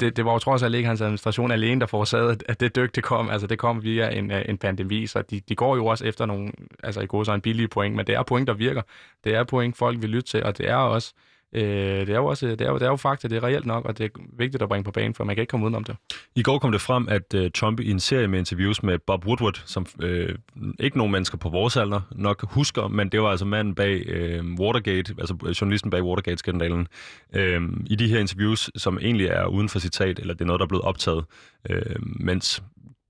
det, 0.00 0.16
det 0.16 0.24
var 0.24 0.32
jo 0.32 0.38
trods 0.38 0.62
alt 0.62 0.74
ikke 0.74 0.86
hans 0.86 1.00
administration 1.00 1.50
alene, 1.50 1.80
der 1.80 1.86
forårsagede, 1.86 2.36
at 2.48 2.60
det 2.60 2.76
dyk, 2.76 2.94
det 2.94 3.04
kom. 3.04 3.30
Altså, 3.30 3.46
det 3.46 3.58
kom 3.58 3.82
via 3.82 4.08
en, 4.08 4.30
øh, 4.30 4.44
en 4.48 4.58
pandemi, 4.58 5.06
så 5.06 5.22
de, 5.22 5.40
de 5.40 5.54
går 5.54 5.76
jo 5.76 5.86
også 5.86 6.06
efter 6.06 6.26
nogle, 6.26 6.52
altså 6.82 7.00
i 7.00 7.06
gode 7.06 7.24
så 7.24 7.32
en 7.32 7.40
billige 7.40 7.68
point, 7.68 7.96
men 7.96 8.06
det 8.06 8.14
er 8.14 8.22
point, 8.22 8.48
der 8.48 8.54
virker. 8.54 8.82
Det 9.24 9.34
er 9.34 9.44
point, 9.44 9.76
folk 9.76 10.02
vil 10.02 10.10
lytte 10.10 10.30
til, 10.30 10.42
og 10.42 10.58
det 10.58 10.68
er 10.68 10.76
også, 10.76 11.14
Øh, 11.52 11.62
det 12.06 12.08
er 12.08 12.16
jo 12.16 12.26
også 12.26 12.46
det 12.46 12.60
er 12.60 12.68
jo, 12.68 12.74
det 12.74 12.82
er 12.82 12.90
jo 12.90 12.96
fakta, 12.96 13.28
det 13.28 13.36
er 13.36 13.42
reelt 13.42 13.66
nok, 13.66 13.84
og 13.84 13.98
det 13.98 14.04
er 14.04 14.20
vigtigt 14.38 14.62
at 14.62 14.68
bringe 14.68 14.84
på 14.84 14.90
banen, 14.90 15.14
for 15.14 15.24
man 15.24 15.36
kan 15.36 15.42
ikke 15.42 15.50
komme 15.50 15.66
udenom 15.66 15.84
det. 15.84 15.96
I 16.36 16.42
går 16.42 16.58
kom 16.58 16.72
det 16.72 16.80
frem, 16.80 17.08
at 17.08 17.34
uh, 17.34 17.46
Trump 17.54 17.80
i 17.80 17.90
en 17.90 18.00
serie 18.00 18.28
med 18.28 18.38
interviews 18.38 18.82
med 18.82 18.98
Bob 18.98 19.26
Woodward, 19.26 19.62
som 19.66 19.86
øh, 20.02 20.34
ikke 20.80 20.98
nogen 20.98 21.12
mennesker 21.12 21.38
på 21.38 21.48
vores 21.48 21.76
alder 21.76 22.00
nok 22.12 22.44
husker, 22.54 22.88
men 22.88 23.08
det 23.08 23.22
var 23.22 23.28
altså 23.28 23.44
manden 23.44 23.74
bag 23.74 24.02
øh, 24.06 24.44
Watergate, 24.58 25.14
altså 25.18 25.36
øh, 25.46 25.50
journalisten 25.50 25.90
bag 25.90 26.02
Watergate-skandalen, 26.02 26.88
Øh, 27.34 27.62
i 27.86 27.94
de 27.94 28.08
her 28.08 28.18
interviews, 28.18 28.70
som 28.76 28.98
egentlig 28.98 29.26
er 29.26 29.46
uden 29.46 29.68
for 29.68 29.78
citat, 29.78 30.18
eller 30.18 30.34
det 30.34 30.40
er 30.40 30.46
noget, 30.46 30.60
der 30.60 30.64
er 30.64 30.68
blevet 30.68 30.84
optaget, 30.84 31.24
øh, 31.70 31.96
mens 32.00 32.62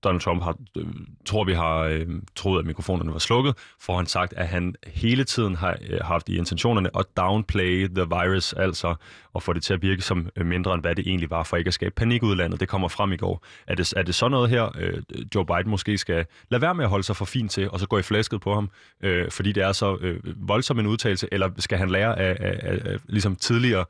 Donald 0.03 0.21
Trump 0.21 0.43
har, 0.43 0.57
øh, 0.77 0.85
tror 1.25 1.43
vi 1.43 1.53
har 1.53 1.77
øh, 1.77 2.07
troet, 2.35 2.59
at 2.59 2.65
mikrofonerne 2.65 3.13
var 3.13 3.19
slukket, 3.19 3.55
for 3.79 3.97
han 3.97 4.05
sagt, 4.05 4.33
at 4.33 4.47
han 4.47 4.75
hele 4.87 5.23
tiden 5.23 5.55
har 5.55 5.77
øh, 5.89 5.99
haft 6.01 6.29
i 6.29 6.37
intentionerne 6.37 6.89
at 6.97 7.05
downplay 7.17 7.87
the 7.87 8.03
virus, 8.03 8.53
altså 8.53 8.95
at 9.35 9.43
få 9.43 9.53
det 9.53 9.63
til 9.63 9.73
at 9.73 9.81
virke 9.81 10.01
som 10.01 10.29
øh, 10.35 10.45
mindre, 10.45 10.73
end 10.73 10.81
hvad 10.81 10.95
det 10.95 11.07
egentlig 11.07 11.29
var, 11.29 11.43
for 11.43 11.57
ikke 11.57 11.67
at 11.67 11.73
skabe 11.73 11.95
panik 11.95 12.23
ud 12.23 12.35
landet. 12.35 12.59
Det 12.59 12.67
kommer 12.67 12.87
frem 12.87 13.11
i 13.11 13.17
går. 13.17 13.45
Er 13.67 13.75
det, 13.75 13.93
er 13.97 14.03
det 14.03 14.15
så 14.15 14.27
noget 14.27 14.49
her, 14.49 14.69
øh, 14.79 15.01
Joe 15.35 15.45
Biden 15.45 15.69
måske 15.69 15.97
skal 15.97 16.25
lade 16.49 16.61
være 16.61 16.75
med 16.75 16.83
at 16.83 16.89
holde 16.89 17.03
sig 17.03 17.15
for 17.15 17.25
fint 17.25 17.51
til, 17.51 17.69
og 17.69 17.79
så 17.79 17.87
gå 17.87 17.97
i 17.97 18.01
flæsket 18.01 18.41
på 18.41 18.53
ham, 18.53 18.69
øh, 19.03 19.31
fordi 19.31 19.51
det 19.51 19.63
er 19.63 19.71
så 19.71 19.97
øh, 20.01 20.19
voldsom 20.47 20.79
en 20.79 20.87
udtalelse, 20.87 21.27
eller 21.31 21.49
skal 21.57 21.77
han 21.77 21.89
lære 21.89 22.19
af, 22.19 22.37
af, 22.39 22.59
af, 22.63 22.79
af 22.85 22.99
ligesom 23.07 23.35
tidligere, 23.35 23.85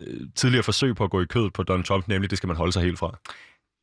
øh, 0.00 0.20
tidligere 0.34 0.62
forsøg 0.62 0.96
på 0.96 1.04
at 1.04 1.10
gå 1.10 1.20
i 1.20 1.24
kødet 1.24 1.52
på 1.52 1.62
Donald 1.62 1.84
Trump, 1.84 2.08
nemlig 2.08 2.30
det 2.30 2.38
skal 2.38 2.46
man 2.46 2.56
holde 2.56 2.72
sig 2.72 2.82
helt 2.82 2.98
fra? 2.98 3.18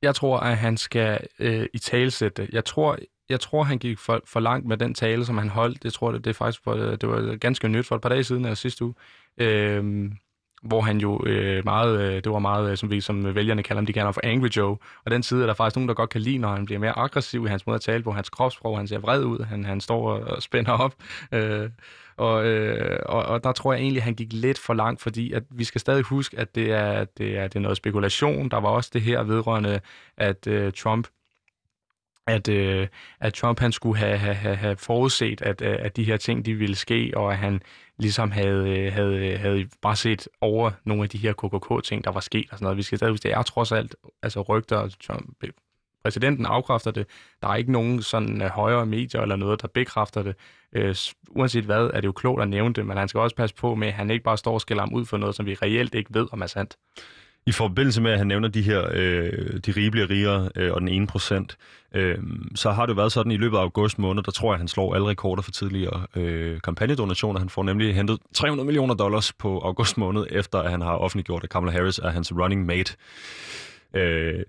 Jeg 0.03 0.15
tror, 0.15 0.39
at 0.39 0.57
han 0.57 0.77
skal 0.77 1.27
øh, 1.39 1.65
i 1.73 1.77
talesætte. 1.77 2.49
Jeg 2.51 2.65
tror, 2.65 2.97
jeg 3.29 3.39
tror, 3.39 3.63
han 3.63 3.79
gik 3.79 3.99
for, 3.99 4.21
for 4.25 4.39
langt 4.39 4.67
med 4.67 4.77
den 4.77 4.93
tale, 4.93 5.25
som 5.25 5.37
han 5.37 5.49
holdt. 5.49 5.83
Det 5.83 5.93
tror 5.93 6.11
det, 6.11 6.23
det 6.25 6.29
er 6.29 6.33
faktisk 6.33 6.63
på, 6.63 6.75
øh, 6.75 6.97
det 7.01 7.09
var 7.09 7.35
ganske 7.35 7.67
nyt 7.67 7.85
for 7.85 7.95
et 7.95 8.01
par 8.01 8.09
dage 8.09 8.23
siden, 8.23 8.45
eller 8.45 8.55
sidste 8.55 8.85
uge. 8.85 8.93
Øh, 9.37 10.11
hvor 10.63 10.81
han 10.81 10.97
jo 10.97 11.25
øh, 11.25 11.65
meget, 11.65 12.01
øh, 12.01 12.23
det 12.23 12.31
var 12.31 12.39
meget, 12.39 12.71
øh, 12.71 12.77
som 12.77 12.91
vi 12.91 13.01
som 13.01 13.35
vælgerne 13.35 13.63
kalder 13.63 13.77
ham, 13.77 13.85
de 13.85 13.93
kalder 13.93 14.05
ham 14.05 14.13
for 14.13 14.21
Angry 14.23 14.47
Joe. 14.47 14.77
Og 15.05 15.11
den 15.11 15.23
side 15.23 15.41
er 15.41 15.45
der 15.45 15.53
faktisk 15.53 15.75
nogen, 15.75 15.87
der 15.87 15.93
godt 15.93 16.09
kan 16.09 16.21
lide, 16.21 16.37
når 16.37 16.55
han 16.55 16.65
bliver 16.65 16.79
mere 16.79 16.97
aggressiv 16.97 17.45
i 17.45 17.49
hans 17.49 17.65
måde 17.67 17.75
at 17.75 17.81
tale 17.81 18.03
på, 18.03 18.11
hans 18.11 18.29
kropssprog, 18.29 18.77
han 18.77 18.87
ser 18.87 18.99
vred 18.99 19.23
ud, 19.23 19.45
han, 19.45 19.65
han 19.65 19.81
står 19.81 20.13
og 20.13 20.43
spænder 20.43 20.71
op. 20.71 20.95
Øh, 21.31 21.69
og, 22.17 22.45
øh, 22.45 22.99
og, 23.05 23.25
og 23.25 23.43
der 23.43 23.51
tror 23.51 23.73
jeg 23.73 23.81
egentlig, 23.81 23.99
at 23.99 24.03
han 24.03 24.15
gik 24.15 24.33
lidt 24.33 24.59
for 24.59 24.73
langt, 24.73 25.01
fordi 25.01 25.33
at 25.33 25.43
vi 25.51 25.63
skal 25.63 25.81
stadig 25.81 26.03
huske, 26.03 26.39
at 26.39 26.55
det 26.55 26.71
er, 26.71 27.05
det 27.17 27.37
er, 27.37 27.47
det 27.47 27.55
er 27.55 27.59
noget 27.59 27.77
spekulation. 27.77 28.49
Der 28.49 28.59
var 28.59 28.69
også 28.69 28.89
det 28.93 29.01
her 29.01 29.23
vedrørende, 29.23 29.79
at 30.17 30.47
øh, 30.47 30.73
Trump 30.73 31.07
at, 32.27 32.49
øh, 32.49 32.87
at 33.19 33.33
Trump 33.33 33.59
han 33.59 33.71
skulle 33.71 33.97
have, 33.97 34.17
have, 34.17 34.55
have 34.55 34.77
forudset, 34.77 35.41
at, 35.41 35.61
øh, 35.61 35.75
at 35.79 35.95
de 35.97 36.03
her 36.03 36.17
ting 36.17 36.45
de 36.45 36.53
ville 36.53 36.75
ske, 36.75 37.11
og 37.15 37.31
at 37.31 37.37
han 37.37 37.61
ligesom 37.99 38.31
havde, 38.31 38.79
øh, 38.79 38.93
havde, 38.93 39.15
øh, 39.15 39.39
havde 39.39 39.67
bare 39.81 39.95
set 39.95 40.27
over 40.41 40.71
nogle 40.83 41.03
af 41.03 41.09
de 41.09 41.17
her 41.17 41.33
KKK-ting, 41.33 42.03
der 42.03 42.11
var 42.11 42.19
sket 42.19 42.45
og 42.51 42.57
sådan 42.57 42.65
noget. 42.65 42.77
Vi 42.77 42.83
skal 42.83 42.97
stadig 42.97 43.11
huske, 43.11 43.23
det 43.23 43.33
er 43.33 43.41
trods 43.41 43.71
alt 43.71 43.95
altså 44.23 44.41
rygter, 44.41 44.89
Trump, 45.07 45.43
præsidenten 46.03 46.45
afkræfter 46.45 46.91
det. 46.91 47.07
Der 47.41 47.47
er 47.47 47.55
ikke 47.55 47.71
nogen 47.71 48.01
sådan 48.01 48.41
øh, 48.41 48.49
højere 48.49 48.85
medier 48.85 49.21
eller 49.21 49.35
noget, 49.35 49.61
der 49.61 49.67
bekræfter 49.67 50.23
det. 50.23 50.35
Øh, 50.73 50.95
uanset 51.29 51.63
hvad, 51.63 51.89
er 51.93 52.01
det 52.01 52.05
jo 52.07 52.11
klogt 52.11 52.41
at 52.41 52.49
nævne 52.49 52.73
det, 52.73 52.85
men 52.85 52.97
han 52.97 53.07
skal 53.07 53.19
også 53.19 53.35
passe 53.35 53.55
på 53.55 53.75
med, 53.75 53.87
at 53.87 53.93
han 53.93 54.11
ikke 54.11 54.23
bare 54.23 54.37
står 54.37 54.53
og 54.53 54.61
skælder 54.61 54.83
ham 54.83 54.93
ud 54.93 55.05
for 55.05 55.17
noget, 55.17 55.35
som 55.35 55.45
vi 55.45 55.53
reelt 55.53 55.95
ikke 55.95 56.13
ved, 56.13 56.27
om 56.31 56.41
er 56.41 56.47
sandt. 56.47 56.77
I 57.45 57.51
forbindelse 57.51 58.01
med, 58.01 58.11
at 58.11 58.17
han 58.17 58.27
nævner 58.27 58.47
de 58.47 58.61
her, 58.61 58.87
øh, 58.93 59.59
de 59.65 59.71
rige 59.71 59.91
bliver 59.91 60.09
rigere 60.09 60.49
øh, 60.55 60.73
og 60.73 60.81
den 60.81 60.87
ene 60.87 61.07
procent, 61.07 61.57
øh, 61.93 62.17
så 62.55 62.71
har 62.71 62.85
det 62.85 62.97
været 62.97 63.11
sådan 63.11 63.31
i 63.31 63.37
løbet 63.37 63.57
af 63.57 63.61
august 63.61 63.99
måned, 63.99 64.23
der 64.23 64.31
tror 64.31 64.49
jeg, 64.49 64.53
at 64.53 64.59
han 64.59 64.67
slår 64.67 64.95
alle 64.95 65.07
rekorder 65.07 65.41
for 65.41 65.51
tidligere 65.51 66.05
øh, 66.15 66.61
kampagnedonationer. 66.61 67.39
Han 67.39 67.49
får 67.49 67.63
nemlig 67.63 67.95
hentet 67.95 68.19
300 68.33 68.65
millioner 68.65 68.93
dollars 68.93 69.33
på 69.33 69.59
august 69.59 69.97
måned, 69.97 70.25
efter 70.29 70.59
at 70.59 70.71
han 70.71 70.81
har 70.81 70.95
offentliggjort, 70.95 71.43
at 71.43 71.49
Kamala 71.49 71.71
Harris 71.71 71.99
er 71.99 72.09
hans 72.09 72.33
running 72.33 72.65
mate. 72.65 72.95
Øh, 73.93 74.43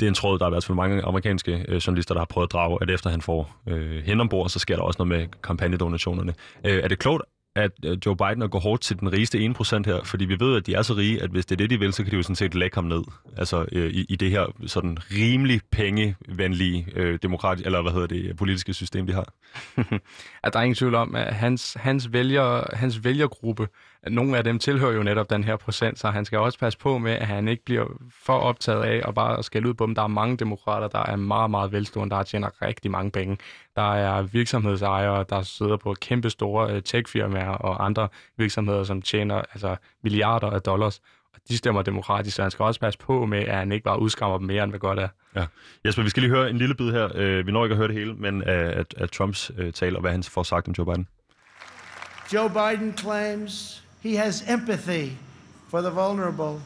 det 0.00 0.06
er 0.06 0.10
en 0.10 0.14
tråd, 0.14 0.38
der 0.38 0.44
har 0.44 0.50
i 0.50 0.54
hvert 0.54 0.64
fald 0.64 0.76
mange 0.76 1.02
amerikanske 1.02 1.64
øh, 1.68 1.76
journalister, 1.76 2.14
der 2.14 2.20
har 2.20 2.26
prøvet 2.26 2.46
at 2.46 2.52
drage, 2.52 2.78
at 2.82 2.90
efter 2.90 3.10
han 3.10 3.22
får 3.22 3.56
øh, 3.68 4.02
hen 4.04 4.20
ombord, 4.20 4.48
så 4.48 4.58
sker 4.58 4.76
der 4.76 4.82
også 4.82 5.04
noget 5.04 5.20
med 5.20 5.28
kampagnedonationerne. 5.42 6.34
Øh, 6.64 6.82
er 6.84 6.88
det 6.88 6.98
klogt, 6.98 7.22
at 7.58 7.70
øh, 7.84 7.98
Joe 8.06 8.16
Biden 8.16 8.42
at 8.42 8.50
gå 8.50 8.58
hårdt 8.58 8.82
til 8.82 9.00
den 9.00 9.12
rigeste 9.12 9.38
1% 9.38 9.82
her, 9.86 10.04
fordi 10.04 10.24
vi 10.24 10.40
ved, 10.40 10.56
at 10.56 10.66
de 10.66 10.74
er 10.74 10.82
så 10.82 10.94
rige, 10.94 11.22
at 11.22 11.30
hvis 11.30 11.46
det 11.46 11.54
er 11.54 11.56
det, 11.56 11.70
de 11.70 11.78
vil, 11.78 11.92
så 11.92 12.02
kan 12.02 12.10
de 12.10 12.16
jo 12.16 12.22
sådan 12.22 12.36
set 12.36 12.54
lægge 12.54 12.74
ham 12.74 12.84
ned. 12.84 13.02
Altså 13.36 13.66
øh, 13.72 13.90
i, 13.90 14.06
i 14.08 14.16
det 14.16 14.30
her 14.30 14.46
sådan 14.66 14.98
rimelig 15.10 15.60
pengevenlige 15.70 16.86
øh, 16.94 17.18
demokrati- 17.26 17.62
eller 17.64 17.82
hvad 17.82 17.92
hedder 17.92 18.06
det, 18.06 18.36
politiske 18.36 18.74
system, 18.74 19.06
de 19.06 19.12
har. 19.12 19.32
at 20.42 20.52
der 20.52 20.58
er 20.58 20.62
ingen 20.62 20.74
tvivl 20.74 20.94
om, 20.94 21.14
at 21.14 21.34
hans, 21.34 21.76
hans, 21.80 22.12
vælger, 22.12 22.76
hans 22.76 23.04
vælgergruppe, 23.04 23.68
nogle 24.06 24.36
af 24.36 24.44
dem 24.44 24.58
tilhører 24.58 24.92
jo 24.92 25.02
netop 25.02 25.30
den 25.30 25.44
her 25.44 25.56
procent, 25.56 25.98
så 25.98 26.10
han 26.10 26.24
skal 26.24 26.38
også 26.38 26.58
passe 26.58 26.78
på 26.78 26.98
med, 26.98 27.12
at 27.12 27.26
han 27.26 27.48
ikke 27.48 27.64
bliver 27.64 27.86
for 28.24 28.38
optaget 28.38 28.84
af 28.84 29.08
at 29.08 29.14
bare 29.14 29.42
skælde 29.42 29.68
ud 29.68 29.74
på 29.74 29.86
dem. 29.86 29.94
Der 29.94 30.02
er 30.02 30.06
mange 30.06 30.36
demokrater, 30.36 30.88
der 30.88 31.02
er 31.06 31.16
meget, 31.16 31.50
meget 31.50 31.72
velstående, 31.72 32.16
der 32.16 32.22
tjener 32.22 32.62
rigtig 32.62 32.90
mange 32.90 33.10
penge. 33.10 33.38
Der 33.76 33.94
er 33.94 34.22
virksomhedsejere, 34.22 35.24
der 35.30 35.42
sidder 35.42 35.76
på 35.76 35.94
kæmpe 36.00 36.30
store 36.30 36.72
øh, 36.72 36.82
techfirmaer 36.82 37.50
og 37.50 37.84
andre 37.84 38.08
virksomheder, 38.36 38.84
som 38.84 39.02
tjener 39.02 39.34
altså, 39.34 39.76
milliarder 40.02 40.50
af 40.50 40.62
dollars. 40.62 41.00
Og 41.34 41.40
de 41.48 41.56
stemmer 41.56 41.82
demokratisk, 41.82 42.36
så 42.36 42.42
han 42.42 42.50
skal 42.50 42.62
også 42.62 42.80
passe 42.80 42.98
på 42.98 43.26
med, 43.26 43.38
at 43.38 43.56
han 43.56 43.72
ikke 43.72 43.84
bare 43.84 44.00
udskammer 44.00 44.38
dem 44.38 44.46
mere, 44.46 44.62
end 44.62 44.72
hvad 44.72 44.80
godt 44.80 44.98
er. 44.98 45.08
Ja. 45.36 45.46
Jesper, 45.86 46.02
vi 46.02 46.10
skal 46.10 46.22
lige 46.22 46.30
høre 46.30 46.50
en 46.50 46.58
lille 46.58 46.74
bid 46.74 46.92
her. 46.92 47.38
Uh, 47.38 47.46
vi 47.46 47.52
når 47.52 47.64
ikke 47.64 47.72
at 47.72 47.76
høre 47.76 47.88
det 47.88 47.96
hele, 47.96 48.14
men 48.14 48.42
af, 48.42 48.84
af 48.96 49.08
Trumps 49.08 49.50
tale 49.74 49.96
og 49.96 50.00
hvad 50.00 50.10
han 50.10 50.22
får 50.22 50.42
sagt 50.42 50.68
om 50.68 50.74
Joe 50.78 50.86
Biden. 50.86 51.08
Joe 52.34 52.50
Biden 52.50 52.98
claims 52.98 53.87
he 54.08 54.16
has 54.16 54.42
empathy 54.46 55.14
for 55.68 55.82
the 55.82 55.90
vulnerable, 55.90 56.62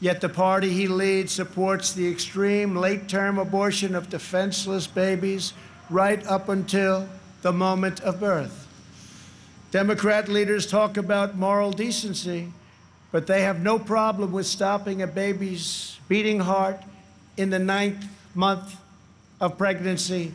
yet 0.00 0.22
the 0.22 0.28
party 0.28 0.70
he 0.70 0.88
leads 0.88 1.30
supports 1.30 1.92
the 1.92 2.10
extreme 2.10 2.74
late 2.74 3.06
term 3.06 3.38
abortion 3.38 3.94
of 3.94 4.08
defenseless 4.08 4.86
babies 4.86 5.52
right 5.90 6.26
up 6.26 6.48
until 6.48 7.06
the 7.42 7.52
moment 7.52 8.00
of 8.00 8.18
birth. 8.18 8.66
Democrat 9.70 10.30
leaders 10.30 10.66
talk 10.66 10.96
about 10.96 11.36
moral 11.36 11.72
decency, 11.72 12.50
but 13.12 13.26
they 13.26 13.42
have 13.42 13.60
no 13.60 13.78
problem 13.78 14.32
with 14.32 14.46
stopping 14.46 15.02
a 15.02 15.06
baby's 15.06 15.98
beating 16.08 16.40
heart 16.40 16.82
in 17.36 17.50
the 17.50 17.58
ninth 17.58 18.02
month 18.34 18.76
of 19.42 19.58
pregnancy. 19.58 20.32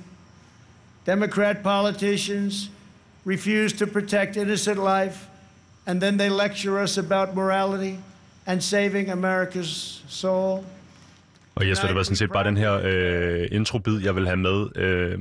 Democrat 1.04 1.64
politicians 1.64 2.70
refuse 3.26 3.74
to 3.74 3.88
protect 3.88 4.38
innocent 4.38 4.78
life, 4.78 5.28
and 5.86 6.02
then 6.02 6.18
they 6.18 6.30
lecture 6.30 6.84
us 6.84 6.98
about 6.98 7.36
morality 7.36 7.96
and 8.46 8.62
saving 8.62 9.10
America's 9.10 10.04
soul. 10.08 10.64
Og 11.56 11.70
Jesper, 11.70 11.88
det 11.88 11.96
var 11.96 12.04
sådan 12.04 12.16
set 12.16 12.32
bare 12.32 12.44
den 12.44 12.58
her 12.58 12.82
øh, 12.84 13.48
introbid, 13.52 14.02
jeg 14.04 14.16
vil 14.16 14.26
have 14.26 14.38
med. 14.38 14.78
Øh, 14.78 15.20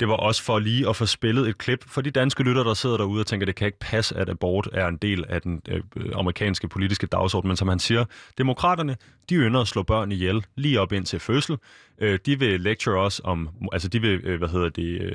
det 0.00 0.08
var 0.08 0.14
også 0.14 0.42
for 0.42 0.58
lige 0.58 0.88
at 0.88 0.96
få 0.96 1.06
spillet 1.06 1.48
et 1.48 1.58
klip 1.58 1.84
for 1.86 2.00
de 2.00 2.10
danske 2.10 2.42
lytter, 2.42 2.62
der 2.62 2.74
sidder 2.74 2.96
derude 2.96 3.20
og 3.20 3.26
tænker, 3.26 3.46
det 3.46 3.54
kan 3.54 3.66
ikke 3.66 3.78
passe, 3.78 4.16
at 4.16 4.28
abort 4.28 4.68
er 4.72 4.86
en 4.86 4.96
del 4.96 5.24
af 5.28 5.42
den 5.42 5.62
øh, 5.68 5.82
amerikanske 6.14 6.68
politiske 6.68 7.06
dagsorden. 7.06 7.48
Men 7.48 7.56
som 7.56 7.68
han 7.68 7.78
siger, 7.78 8.04
demokraterne, 8.38 8.96
de 9.28 9.34
ynder 9.34 9.60
at 9.60 9.68
slå 9.68 9.82
børn 9.82 10.12
ihjel 10.12 10.44
lige 10.56 10.80
op 10.80 10.92
ind 10.92 11.06
til 11.06 11.20
fødsel. 11.20 11.56
Øh, 11.98 12.18
de 12.26 12.38
vil 12.38 12.60
lecture 12.60 13.00
os 13.00 13.20
om, 13.24 13.48
altså 13.72 13.88
de 13.88 14.00
vil, 14.00 14.20
øh, 14.24 14.38
hvad 14.38 14.48
hedder 14.48 14.68
det... 14.68 15.02
Øh, 15.02 15.12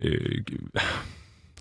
øh, 0.00 0.42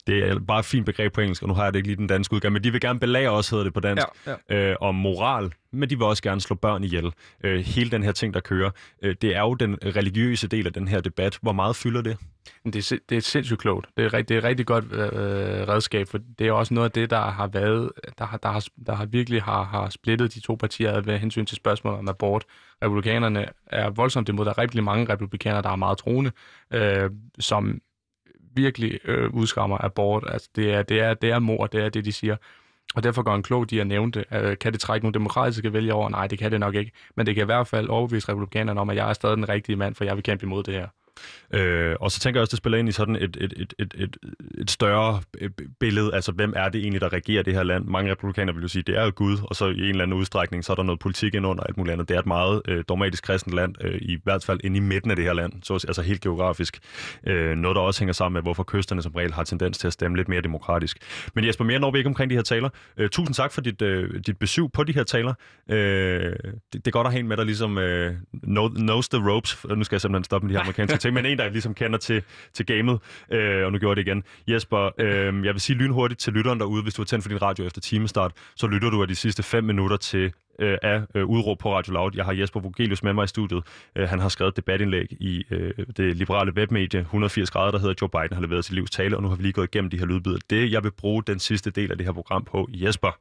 det 0.07 0.29
er 0.29 0.39
bare 0.39 0.59
et 0.59 0.65
fint 0.65 0.85
begreb 0.85 1.13
på 1.13 1.21
engelsk, 1.21 1.41
og 1.41 1.47
nu 1.47 1.53
har 1.53 1.63
jeg 1.63 1.73
det 1.73 1.79
ikke 1.79 1.87
lige 1.87 1.97
den 1.97 2.07
danske 2.07 2.33
udgave, 2.33 2.51
men 2.51 2.63
de 2.63 2.71
vil 2.71 2.81
gerne 2.81 2.99
belære 2.99 3.29
os, 3.29 3.49
hedder 3.49 3.63
det 3.63 3.73
på 3.73 3.79
dansk, 3.79 4.05
Ja, 4.27 4.35
ja. 4.49 4.69
Øh, 4.69 4.75
om 4.81 4.95
moral, 4.95 5.53
men 5.71 5.89
de 5.89 5.97
vil 5.97 6.05
også 6.05 6.23
gerne 6.23 6.41
slå 6.41 6.55
børn 6.55 6.83
ihjel. 6.83 7.11
Øh, 7.43 7.59
hele 7.59 7.91
den 7.91 8.03
her 8.03 8.11
ting, 8.11 8.33
der 8.33 8.39
kører, 8.39 8.71
øh, 9.01 9.15
det 9.21 9.35
er 9.35 9.41
jo 9.41 9.53
den 9.53 9.77
religiøse 9.85 10.47
del 10.47 10.67
af 10.67 10.73
den 10.73 10.87
her 10.87 11.01
debat. 11.01 11.39
Hvor 11.41 11.51
meget 11.51 11.75
fylder 11.75 12.01
det? 12.01 12.17
Men 12.63 12.73
Det 12.73 12.91
er, 12.91 12.97
det 13.09 13.17
er 13.17 13.21
sindssygt 13.21 13.59
klogt. 13.59 13.87
Det 13.97 14.05
er, 14.05 14.21
det 14.21 14.31
er 14.31 14.37
et 14.37 14.43
rigtig 14.43 14.65
godt 14.65 14.85
øh, 14.91 15.67
redskab, 15.67 16.07
for 16.07 16.19
det 16.39 16.47
er 16.47 16.51
også 16.51 16.73
noget 16.73 16.85
af 16.85 16.91
det, 16.91 17.09
der 17.09 17.21
har 17.21 17.47
været, 17.47 17.91
der 18.17 18.25
har, 18.25 18.37
der 18.37 18.49
har, 18.49 18.65
der 18.85 18.95
har 18.95 19.05
virkelig 19.05 19.41
har, 19.41 19.63
har 19.63 19.89
splittet 19.89 20.33
de 20.33 20.39
to 20.39 20.55
partier 20.55 20.93
ad 20.93 21.01
ved 21.01 21.17
hensyn 21.17 21.45
til 21.45 21.55
spørgsmålet 21.57 21.99
om 21.99 22.07
abort. 22.09 22.45
Republikanerne 22.83 23.45
er 23.67 23.89
voldsomt 23.89 24.29
imod. 24.29 24.45
Der 24.45 24.51
er 24.51 24.57
rigtig 24.57 24.83
mange 24.83 25.13
republikanere, 25.13 25.61
der 25.61 25.69
er 25.69 25.75
meget 25.75 25.97
troende, 25.97 26.31
øh, 26.73 27.09
som 27.39 27.81
virkelig 28.59 28.99
øh, 29.05 29.29
udskammer 29.33 29.85
abort. 29.85 30.23
Altså, 30.27 30.49
det 30.55 30.73
er, 30.73 30.83
det, 30.83 30.99
er, 30.99 31.13
det 31.13 31.29
er 31.29 31.39
mor, 31.39 31.67
det 31.67 31.83
er 31.85 31.89
det, 31.89 32.05
de 32.05 32.11
siger. 32.11 32.35
Og 32.95 33.03
derfor 33.03 33.21
går 33.23 33.35
en 33.35 33.43
klog 33.43 33.69
de 33.69 33.77
har 33.77 33.83
nævnt 33.83 34.15
det. 34.15 34.25
Øh, 34.33 34.57
kan 34.57 34.73
det 34.73 34.81
trække 34.81 35.05
nogle 35.05 35.13
demokratiske 35.13 35.73
vælgere 35.73 35.95
over? 35.95 36.09
Nej, 36.09 36.27
det 36.27 36.39
kan 36.39 36.51
det 36.51 36.59
nok 36.59 36.75
ikke. 36.75 36.91
Men 37.15 37.25
det 37.25 37.35
kan 37.35 37.41
i 37.41 37.45
hvert 37.45 37.67
fald 37.67 37.87
overbevise 37.87 38.29
republikanerne 38.29 38.81
om, 38.81 38.89
at 38.89 38.95
jeg 38.95 39.09
er 39.09 39.13
stadig 39.13 39.37
den 39.37 39.49
rigtige 39.49 39.75
mand, 39.75 39.95
for 39.95 40.03
jeg 40.03 40.15
vil 40.15 40.23
kæmpe 40.23 40.45
imod 40.45 40.63
det 40.63 40.73
her. 40.73 40.87
Øh, 41.53 41.95
og 41.99 42.11
så 42.11 42.19
tænker 42.19 42.39
jeg 42.39 42.41
også, 42.41 42.51
det 42.51 42.57
spiller 42.57 42.77
ind 42.77 42.89
i 42.89 42.91
sådan 42.91 43.15
et, 43.15 43.37
et, 43.39 43.53
et, 43.57 43.73
et, 43.79 43.93
et, 43.97 44.17
et 44.57 44.71
større 44.71 45.21
billede, 45.79 46.13
altså 46.13 46.31
hvem 46.31 46.53
er 46.55 46.69
det 46.69 46.81
egentlig, 46.81 47.01
der 47.01 47.13
regerer 47.13 47.43
det 47.43 47.53
her 47.53 47.63
land? 47.63 47.85
Mange 47.85 48.11
republikanere 48.11 48.55
vil 48.55 48.61
jo 48.61 48.67
sige, 48.67 48.83
det 48.83 48.97
er 48.97 49.03
jo 49.03 49.11
Gud, 49.15 49.37
og 49.43 49.55
så 49.55 49.65
i 49.65 49.71
en 49.71 49.79
eller 49.79 50.03
anden 50.03 50.17
udstrækning, 50.17 50.65
så 50.65 50.73
er 50.73 50.75
der 50.75 50.83
noget 50.83 50.99
politik 50.99 51.33
ind 51.33 51.45
under 51.45 51.63
alt 51.63 51.77
muligt 51.77 51.93
andet. 51.93 52.09
Det 52.09 52.15
er 52.15 52.19
et 52.19 52.25
meget 52.25 52.61
øh, 52.67 52.83
dogmatisk 52.89 53.23
kristent 53.23 53.55
land, 53.55 53.75
øh, 53.81 53.97
i 54.01 54.17
hvert 54.23 54.43
fald 54.43 54.59
inde 54.63 54.77
i 54.77 54.79
midten 54.79 55.11
af 55.11 55.15
det 55.15 55.25
her 55.25 55.33
land, 55.33 55.53
så, 55.63 55.73
altså 55.73 56.01
helt 56.01 56.21
geografisk. 56.21 56.79
Øh, 57.27 57.55
noget, 57.55 57.75
der 57.75 57.81
også 57.81 57.99
hænger 57.99 58.13
sammen 58.13 58.33
med, 58.33 58.41
hvorfor 58.41 58.63
kysterne 58.63 59.01
som 59.01 59.11
regel 59.11 59.33
har 59.33 59.43
tendens 59.43 59.77
til 59.77 59.87
at 59.87 59.93
stemme 59.93 60.17
lidt 60.17 60.29
mere 60.29 60.41
demokratisk. 60.41 60.97
Men 61.35 61.45
Jesper, 61.45 61.65
mere 61.65 61.79
når 61.79 61.91
vi 61.91 61.97
ikke 61.97 62.07
omkring 62.07 62.29
de 62.29 62.35
her 62.35 62.41
taler. 62.41 62.69
Øh, 62.97 63.09
tusind 63.09 63.35
tak 63.35 63.51
for 63.51 63.61
dit, 63.61 63.81
øh, 63.81 64.19
dit 64.27 64.37
besøg 64.37 64.71
på 64.73 64.83
de 64.83 64.93
her 64.93 65.03
taler. 65.03 65.33
Øh, 65.69 65.77
det, 65.77 66.73
det 66.73 66.87
er 66.87 66.91
godt 66.91 67.07
at 67.07 67.13
have 67.13 67.19
en 67.19 67.27
med, 67.27 67.37
der 67.37 67.43
ligesom 67.43 67.77
øh, 67.77 68.13
know, 68.43 68.69
knows 68.69 69.09
the 69.09 69.31
ropes. 69.31 69.65
Nu 69.75 69.83
skal 69.83 69.95
jeg 69.95 70.01
simpelthen 70.01 70.23
stoppe 70.23 70.47
med 70.47 70.53
de 70.53 70.57
her 70.57 70.63
amerikanske 70.69 70.97
ting, 71.09 71.23
men 71.23 71.31
en, 71.31 71.37
der 71.37 71.49
ligesom 71.49 71.73
kender 71.73 71.99
til, 71.99 72.23
til 72.53 72.65
gamet, 72.65 72.99
øh, 73.31 73.65
og 73.65 73.71
nu 73.71 73.77
gjorde 73.77 73.99
jeg 73.99 74.05
det 74.05 74.11
igen. 74.11 74.23
Jesper, 74.47 74.89
øh, 74.97 75.45
jeg 75.45 75.53
vil 75.53 75.61
sige 75.61 75.77
lynhurtigt 75.77 76.19
til 76.19 76.33
lytteren 76.33 76.59
derude, 76.59 76.83
hvis 76.83 76.93
du 76.93 77.01
har 77.01 77.05
tændt 77.05 77.23
for 77.23 77.29
din 77.29 77.41
radio 77.41 77.65
efter 77.65 77.81
timestart, 77.81 78.31
så 78.55 78.67
lytter 78.67 78.89
du 78.89 79.01
af 79.01 79.07
de 79.07 79.15
sidste 79.15 79.43
fem 79.43 79.63
minutter 79.63 79.97
til 79.97 80.33
øh, 80.59 80.77
af 80.81 81.01
øh, 81.15 81.25
udråb 81.25 81.59
på 81.59 81.75
Radio 81.75 81.93
Loud. 81.93 82.11
Jeg 82.15 82.25
har 82.25 82.33
Jesper 82.33 82.59
Vogelius 82.59 83.03
med 83.03 83.13
mig 83.13 83.23
i 83.23 83.27
studiet. 83.27 83.63
Øh, 83.95 84.09
han 84.09 84.19
har 84.19 84.29
skrevet 84.29 84.55
debatindlæg 84.55 85.11
i 85.11 85.43
øh, 85.51 85.73
det 85.97 86.15
liberale 86.15 86.53
webmedie 86.53 86.99
180 86.99 87.51
grader, 87.51 87.71
der 87.71 87.79
hedder 87.79 87.95
Joe 88.01 88.09
Biden 88.09 88.33
har 88.33 88.41
leveret 88.41 88.65
sit 88.65 88.75
livs 88.75 88.91
tale, 88.91 89.17
og 89.17 89.23
nu 89.23 89.29
har 89.29 89.35
vi 89.35 89.43
lige 89.43 89.53
gået 89.53 89.67
igennem 89.67 89.89
de 89.89 89.99
her 89.99 90.05
lydbidder. 90.05 90.39
Det, 90.49 90.71
jeg 90.71 90.83
vil 90.83 90.91
bruge 90.91 91.23
den 91.23 91.39
sidste 91.39 91.71
del 91.71 91.91
af 91.91 91.97
det 91.97 92.05
her 92.05 92.13
program 92.13 92.43
på, 92.43 92.67
Jesper, 92.73 93.19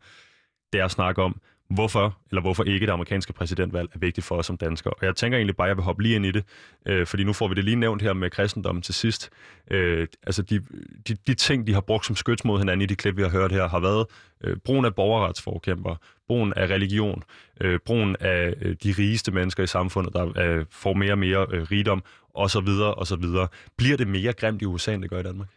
det 0.72 0.80
er 0.80 0.84
at 0.84 0.90
snakke 0.90 1.22
om, 1.22 1.40
hvorfor 1.70 2.18
eller 2.30 2.40
hvorfor 2.40 2.64
ikke 2.64 2.86
det 2.86 2.92
amerikanske 2.92 3.32
præsidentvalg 3.32 3.88
er 3.94 3.98
vigtigt 3.98 4.26
for 4.26 4.36
os 4.36 4.46
som 4.46 4.56
danskere. 4.56 4.92
Og 4.92 5.06
jeg 5.06 5.16
tænker 5.16 5.38
egentlig 5.38 5.56
bare, 5.56 5.66
at 5.66 5.68
jeg 5.68 5.76
vil 5.76 5.84
hoppe 5.84 6.02
lige 6.02 6.16
ind 6.16 6.26
i 6.26 6.30
det, 6.30 6.44
øh, 6.86 7.06
fordi 7.06 7.24
nu 7.24 7.32
får 7.32 7.48
vi 7.48 7.54
det 7.54 7.64
lige 7.64 7.76
nævnt 7.76 8.02
her 8.02 8.12
med 8.12 8.30
kristendommen 8.30 8.82
til 8.82 8.94
sidst. 8.94 9.30
Øh, 9.70 10.06
altså 10.22 10.42
de, 10.42 10.60
de, 11.08 11.16
de 11.26 11.34
ting, 11.34 11.66
de 11.66 11.74
har 11.74 11.80
brugt 11.80 12.06
som 12.06 12.16
skyts 12.16 12.44
mod 12.44 12.58
hinanden 12.58 12.82
i 12.82 12.86
de 12.86 12.96
klip, 12.96 13.16
vi 13.16 13.22
har 13.22 13.30
hørt 13.30 13.52
her, 13.52 13.68
har 13.68 13.80
været 13.80 14.06
øh, 14.44 14.56
brugen 14.56 14.84
af 14.84 14.94
borgerretsforkæmper, 14.94 15.96
brugen 16.26 16.52
af 16.56 16.66
religion, 16.66 17.22
øh, 17.60 17.78
brugen 17.86 18.16
af 18.20 18.54
øh, 18.60 18.76
de 18.82 18.94
rigeste 18.98 19.32
mennesker 19.32 19.62
i 19.62 19.66
samfundet, 19.66 20.12
der 20.12 20.38
øh, 20.38 20.66
får 20.70 20.94
mere 20.94 21.12
og 21.12 21.18
mere 21.18 21.46
øh, 21.50 21.62
rigdom, 21.62 22.02
og 22.34 22.50
så 22.50 22.60
videre, 22.60 22.94
og 22.94 23.06
så 23.06 23.16
videre. 23.16 23.48
Bliver 23.76 23.96
det 23.96 24.08
mere 24.08 24.32
grimt 24.32 24.62
i 24.62 24.64
USA, 24.64 24.94
end 24.94 25.02
det 25.02 25.10
gør 25.10 25.20
i 25.20 25.22
Danmark? 25.22 25.48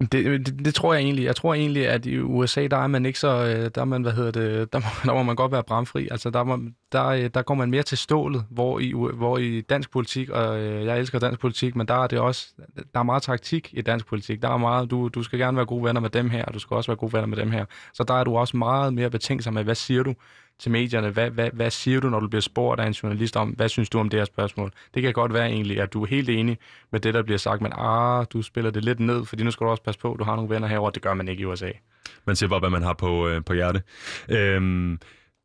Det, 0.00 0.12
det, 0.46 0.64
det 0.64 0.74
tror 0.74 0.94
jeg 0.94 1.02
egentlig. 1.02 1.24
Jeg 1.24 1.36
tror 1.36 1.54
egentlig, 1.54 1.88
at 1.88 2.06
i 2.06 2.18
USA, 2.18 2.66
der 2.66 2.76
er 2.76 2.86
man 2.86 3.06
ikke 3.06 3.18
så, 3.18 3.28
øh, 3.28 3.70
der 3.74 3.80
er 3.80 3.84
man, 3.84 4.02
hvad 4.02 4.12
hedder 4.12 4.30
det, 4.30 4.72
der 4.72 4.78
må, 4.78 4.84
der 5.12 5.14
må 5.14 5.22
man 5.22 5.36
godt 5.36 5.52
være 5.52 5.62
bramfri. 5.64 6.08
Altså, 6.10 6.30
der, 6.30 6.44
må, 6.44 6.58
der, 6.92 7.06
øh, 7.06 7.30
der 7.34 7.42
går 7.42 7.54
man 7.54 7.70
mere 7.70 7.82
til 7.82 7.98
stålet, 7.98 8.44
hvor 8.50 8.78
i, 8.78 8.92
hvor 8.92 9.38
i 9.38 9.60
dansk 9.60 9.90
politik, 9.90 10.28
og 10.28 10.60
øh, 10.60 10.86
jeg 10.86 10.98
elsker 10.98 11.18
dansk 11.18 11.40
politik, 11.40 11.76
men 11.76 11.88
der 11.88 11.94
er 11.94 12.06
det 12.06 12.18
også, 12.18 12.54
der 12.94 13.00
er 13.00 13.02
meget 13.02 13.22
taktik 13.22 13.70
i 13.72 13.82
dansk 13.82 14.06
politik. 14.06 14.42
Der 14.42 14.48
er 14.48 14.56
meget, 14.56 14.90
du, 14.90 15.08
du 15.08 15.22
skal 15.22 15.38
gerne 15.38 15.56
være 15.56 15.66
gode 15.66 15.84
venner 15.84 16.00
med 16.00 16.10
dem 16.10 16.30
her, 16.30 16.44
og 16.44 16.54
du 16.54 16.58
skal 16.58 16.74
også 16.74 16.90
være 16.90 16.96
gode 16.96 17.12
venner 17.12 17.26
med 17.26 17.36
dem 17.36 17.50
her. 17.50 17.64
Så 17.94 18.04
der 18.04 18.14
er 18.14 18.24
du 18.24 18.36
også 18.36 18.56
meget 18.56 18.94
mere 18.94 19.10
betænksom 19.10 19.54
med, 19.54 19.64
hvad 19.64 19.74
siger 19.74 20.02
du 20.02 20.14
til 20.58 20.70
medierne? 20.70 21.10
Hvad, 21.10 21.30
hvad, 21.30 21.50
hvad 21.52 21.70
siger 21.70 22.00
du, 22.00 22.08
når 22.08 22.20
du 22.20 22.28
bliver 22.28 22.40
spurgt 22.40 22.80
af 22.80 22.86
en 22.86 22.92
journalist 22.92 23.36
om, 23.36 23.48
hvad 23.48 23.68
synes 23.68 23.90
du 23.90 23.98
om 23.98 24.08
det 24.08 24.20
her 24.20 24.24
spørgsmål? 24.24 24.72
Det 24.94 25.02
kan 25.02 25.12
godt 25.12 25.32
være 25.32 25.46
egentlig, 25.46 25.80
at 25.80 25.92
du 25.92 26.02
er 26.02 26.06
helt 26.06 26.28
enig 26.28 26.58
med 26.92 27.00
det, 27.00 27.14
der 27.14 27.22
bliver 27.22 27.38
sagt, 27.38 27.62
men 27.62 27.72
ah, 27.76 28.26
du 28.32 28.42
spiller 28.42 28.70
det 28.70 28.84
lidt 28.84 29.00
ned, 29.00 29.24
fordi 29.24 29.44
nu 29.44 29.50
skal 29.50 29.64
du 29.64 29.70
også 29.70 29.82
passe 29.82 30.00
på, 30.00 30.16
du 30.18 30.24
har 30.24 30.36
nogle 30.36 30.50
venner 30.50 30.68
herover. 30.68 30.90
Det 30.90 31.02
gør 31.02 31.14
man 31.14 31.28
ikke 31.28 31.40
i 31.40 31.44
USA. 31.44 31.70
Man 32.26 32.36
siger 32.36 32.48
bare, 32.48 32.60
hvad 32.60 32.70
man 32.70 32.82
har 32.82 32.92
på, 32.92 33.28
øh, 33.28 33.44
på 33.44 33.52
hjerte. 33.52 33.82
Øhm, 34.28 34.98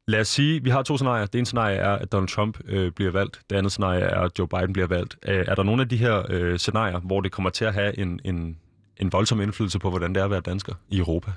lad 0.07 0.19
os 0.19 0.27
sige, 0.27 0.63
vi 0.63 0.69
har 0.69 0.83
to 0.83 0.97
scenarier. 0.97 1.25
Det 1.25 1.35
ene 1.35 1.45
scenarie 1.45 1.75
er, 1.75 1.91
at 1.91 2.11
Donald 2.11 2.27
Trump 2.27 2.59
øh, 2.65 2.91
bliver 2.91 3.11
valgt. 3.11 3.41
Det 3.49 3.55
andet 3.55 3.71
scenarie 3.71 4.01
er, 4.01 4.21
at 4.21 4.39
Joe 4.39 4.47
Biden 4.47 4.73
bliver 4.73 4.87
valgt. 4.87 5.17
Øh, 5.27 5.45
er 5.47 5.55
der 5.55 5.63
nogle 5.63 5.81
af 5.81 5.89
de 5.89 5.97
her 5.97 6.23
øh, 6.29 6.59
scenarier, 6.59 6.99
hvor 6.99 7.21
det 7.21 7.31
kommer 7.31 7.49
til 7.49 7.65
at 7.65 7.73
have 7.73 7.99
en, 7.99 8.19
en, 8.25 8.57
en 8.97 9.11
voldsom 9.11 9.41
indflydelse 9.41 9.79
på, 9.79 9.89
hvordan 9.89 10.15
det 10.15 10.21
er 10.21 10.25
at 10.25 10.31
være 10.31 10.41
dansker 10.41 10.73
i 10.89 10.97
Europa? 10.97 11.31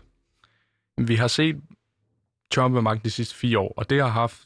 Vi 0.98 1.16
har 1.16 1.28
set 1.28 1.56
Trump 2.52 2.74
ved 2.74 2.82
magten 2.82 3.04
de 3.04 3.10
sidste 3.10 3.34
fire 3.34 3.58
år, 3.58 3.74
og 3.76 3.90
det 3.90 4.00
har 4.00 4.08
haft 4.08 4.38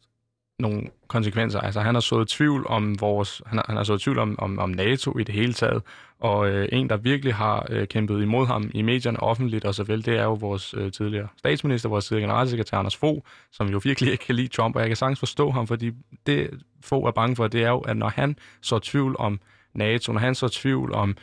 nogle 0.59 0.83
konsekvenser. 1.09 1.61
Altså, 1.61 1.81
han 1.81 1.95
har 1.95 2.01
sået 2.01 2.29
tvivl 2.29 2.67
om 2.67 3.01
vores, 3.01 3.43
han 3.47 3.59
har, 3.59 3.65
han 3.69 3.77
har 3.77 3.85
sået 3.85 4.01
tvivl 4.01 4.19
om, 4.19 4.39
om, 4.39 4.59
om 4.59 4.71
NATO 4.71 5.19
i 5.19 5.25
det 5.25 5.35
hele 5.35 5.53
taget, 5.53 5.83
og 6.21 6.49
øh, 6.49 6.69
en, 6.73 6.91
der 6.91 6.97
virkelig 6.97 7.35
har 7.35 7.67
øh, 7.71 7.89
kæmpet 7.89 8.23
imod 8.23 8.47
ham 8.47 8.71
i 8.75 8.83
medierne 8.83 9.21
offentligt 9.21 9.65
og 9.65 9.75
så 9.75 9.85
vel, 9.85 10.05
det 10.05 10.19
er 10.19 10.23
jo 10.23 10.35
vores 10.35 10.75
øh, 10.75 10.93
tidligere 10.93 11.29
statsminister, 11.37 11.89
vores 11.89 12.07
tidligere 12.07 12.29
generalsekretær 12.29 12.79
Anders 12.79 12.97
Fogh, 12.97 13.21
som 13.53 13.69
jo 13.69 13.81
virkelig 13.85 14.13
ikke 14.13 14.25
kan 14.25 14.35
lide 14.35 14.49
Trump, 14.49 14.77
og 14.77 14.81
jeg 14.81 14.89
kan 14.89 14.97
sagtens 14.97 15.19
forstå 15.19 15.51
ham, 15.51 15.67
fordi 15.67 15.93
det 16.27 16.51
Fogh 16.85 17.07
er 17.07 17.11
bange 17.11 17.37
for, 17.37 17.47
det 17.47 17.63
er 17.63 17.69
jo, 17.69 17.79
at 17.79 17.97
når 17.97 18.09
han 18.09 18.37
så 18.61 18.79
tvivl 18.79 19.17
om 19.19 19.41
NATO, 19.75 20.13
når 20.13 20.21
han 20.21 20.35
så 20.35 20.49
tvivl 20.49 20.93
om 20.93 21.17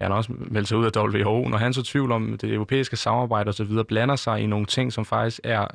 ja, 0.00 0.04
han 0.04 0.10
har 0.12 0.18
også 0.18 0.32
meldt 0.38 0.68
sig 0.68 0.78
ud 0.78 0.84
af 0.84 0.96
WHO, 0.96 1.48
når 1.48 1.58
han 1.58 1.72
så 1.72 1.82
tvivl 1.82 2.12
om 2.12 2.38
det 2.40 2.52
europæiske 2.52 2.96
samarbejde 2.96 3.48
osv., 3.48 3.84
blander 3.88 4.16
sig 4.16 4.40
i 4.40 4.46
nogle 4.46 4.66
ting, 4.66 4.92
som 4.92 5.04
faktisk 5.04 5.40
er 5.44 5.66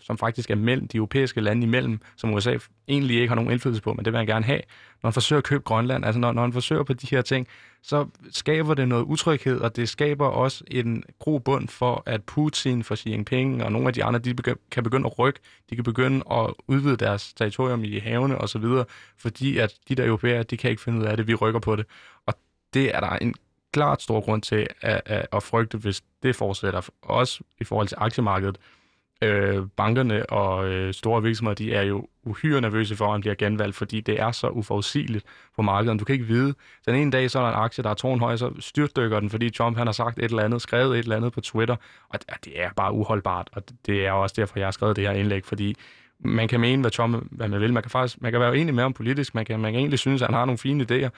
som 0.00 0.18
faktisk 0.18 0.50
er 0.50 0.54
mellem 0.54 0.88
de 0.88 0.96
europæiske 0.96 1.40
lande 1.40 1.62
imellem, 1.62 2.00
som 2.16 2.34
USA 2.34 2.56
egentlig 2.88 3.16
ikke 3.16 3.28
har 3.28 3.34
nogen 3.34 3.50
indflydelse 3.50 3.82
på, 3.82 3.92
men 3.92 4.04
det 4.04 4.12
vil 4.12 4.18
han 4.18 4.26
gerne 4.26 4.44
have. 4.44 4.60
Når 5.02 5.08
han 5.08 5.12
forsøger 5.12 5.38
at 5.38 5.44
købe 5.44 5.62
Grønland, 5.64 6.04
altså 6.04 6.18
når, 6.18 6.32
når 6.32 6.42
han 6.42 6.52
forsøger 6.52 6.82
på 6.82 6.92
de 6.92 7.06
her 7.10 7.22
ting, 7.22 7.48
så 7.82 8.06
skaber 8.30 8.74
det 8.74 8.88
noget 8.88 9.04
utryghed, 9.04 9.60
og 9.60 9.76
det 9.76 9.88
skaber 9.88 10.26
også 10.26 10.64
en 10.70 11.04
grobund 11.18 11.68
for, 11.68 12.02
at 12.06 12.24
Putin, 12.24 12.84
for 12.84 12.96
Xi 12.96 13.10
Jinping 13.10 13.64
og 13.64 13.72
nogle 13.72 13.88
af 13.88 13.94
de 13.94 14.04
andre, 14.04 14.20
de 14.20 14.34
begy- 14.40 14.68
kan 14.70 14.82
begynde 14.82 15.06
at 15.06 15.18
rykke, 15.18 15.40
de 15.70 15.74
kan 15.74 15.84
begynde 15.84 16.24
at 16.30 16.54
udvide 16.68 16.96
deres 16.96 17.34
territorium 17.34 17.84
i 17.84 17.98
havene 17.98 18.38
osv., 18.38 18.64
fordi 19.18 19.58
at 19.58 19.74
de 19.88 19.94
der 19.94 20.06
europæere, 20.06 20.42
de 20.42 20.56
kan 20.56 20.70
ikke 20.70 20.82
finde 20.82 21.00
ud 21.00 21.04
af 21.04 21.16
det, 21.16 21.26
vi 21.26 21.34
rykker 21.34 21.60
på 21.60 21.76
det. 21.76 21.86
Og 22.26 22.34
det 22.74 22.94
er 22.94 23.00
der 23.00 23.10
en 23.10 23.34
klart 23.72 24.02
stor 24.02 24.20
grund 24.20 24.42
til 24.42 24.66
at, 24.80 25.00
at, 25.06 25.26
at 25.32 25.42
frygte, 25.42 25.78
hvis 25.78 26.02
det 26.22 26.36
fortsætter. 26.36 26.88
Også 27.02 27.40
i 27.60 27.64
forhold 27.64 27.88
til 27.88 27.96
aktiemarkedet. 28.00 28.58
Øh, 29.22 29.66
bankerne 29.76 30.26
og 30.30 30.68
øh, 30.68 30.94
store 30.94 31.22
virksomheder, 31.22 31.54
de 31.54 31.74
er 31.74 31.82
jo 31.82 32.06
uhyre 32.24 32.60
nervøse 32.60 32.96
for, 32.96 33.04
at 33.04 33.12
han 33.12 33.20
bliver 33.20 33.34
genvalgt, 33.34 33.76
fordi 33.76 34.00
det 34.00 34.20
er 34.20 34.30
så 34.30 34.48
uforudsigeligt 34.48 35.24
på 35.56 35.62
markedet. 35.62 36.00
Du 36.00 36.04
kan 36.04 36.12
ikke 36.12 36.24
vide, 36.24 36.54
den 36.86 36.94
ene 36.94 37.10
dag 37.10 37.30
så 37.30 37.38
er 37.38 37.42
der 37.42 37.50
en 37.50 37.64
aktie, 37.64 37.84
der 37.84 37.90
er 37.90 37.94
tårnhøj, 37.94 38.36
så 38.36 38.50
styrtdykker 38.58 39.20
den, 39.20 39.30
fordi 39.30 39.50
Trump 39.50 39.76
han 39.76 39.86
har 39.86 39.92
sagt 39.92 40.18
et 40.18 40.24
eller 40.24 40.42
andet, 40.42 40.62
skrevet 40.62 40.98
et 40.98 41.02
eller 41.02 41.16
andet 41.16 41.32
på 41.32 41.40
Twitter, 41.40 41.76
og 42.08 42.18
det 42.44 42.62
er 42.62 42.70
bare 42.76 42.92
uholdbart, 42.92 43.48
og 43.52 43.62
det 43.86 44.06
er 44.06 44.12
også 44.12 44.34
derfor, 44.38 44.58
jeg 44.58 44.66
har 44.66 44.72
skrevet 44.72 44.96
det 44.96 45.04
her 45.04 45.12
indlæg, 45.12 45.44
fordi 45.44 45.76
man 46.24 46.48
kan 46.48 46.60
mene, 46.60 46.80
hvad 46.80 46.90
Trump 46.90 47.24
hvad 47.30 47.48
man 47.48 47.60
vil. 47.60 47.72
Man 47.72 47.82
kan 47.82 47.90
faktisk 47.90 48.22
man 48.22 48.32
kan 48.32 48.40
være 48.40 48.56
enig 48.56 48.74
med 48.74 48.82
ham 48.82 48.92
politisk. 48.92 49.34
Man 49.34 49.44
kan, 49.44 49.60
man 49.60 49.72
kan 49.72 49.78
egentlig 49.78 49.98
synes, 49.98 50.22
at 50.22 50.28
han 50.28 50.34
har 50.34 50.44
nogle 50.44 50.58
fine 50.58 50.86
idéer, 50.90 51.08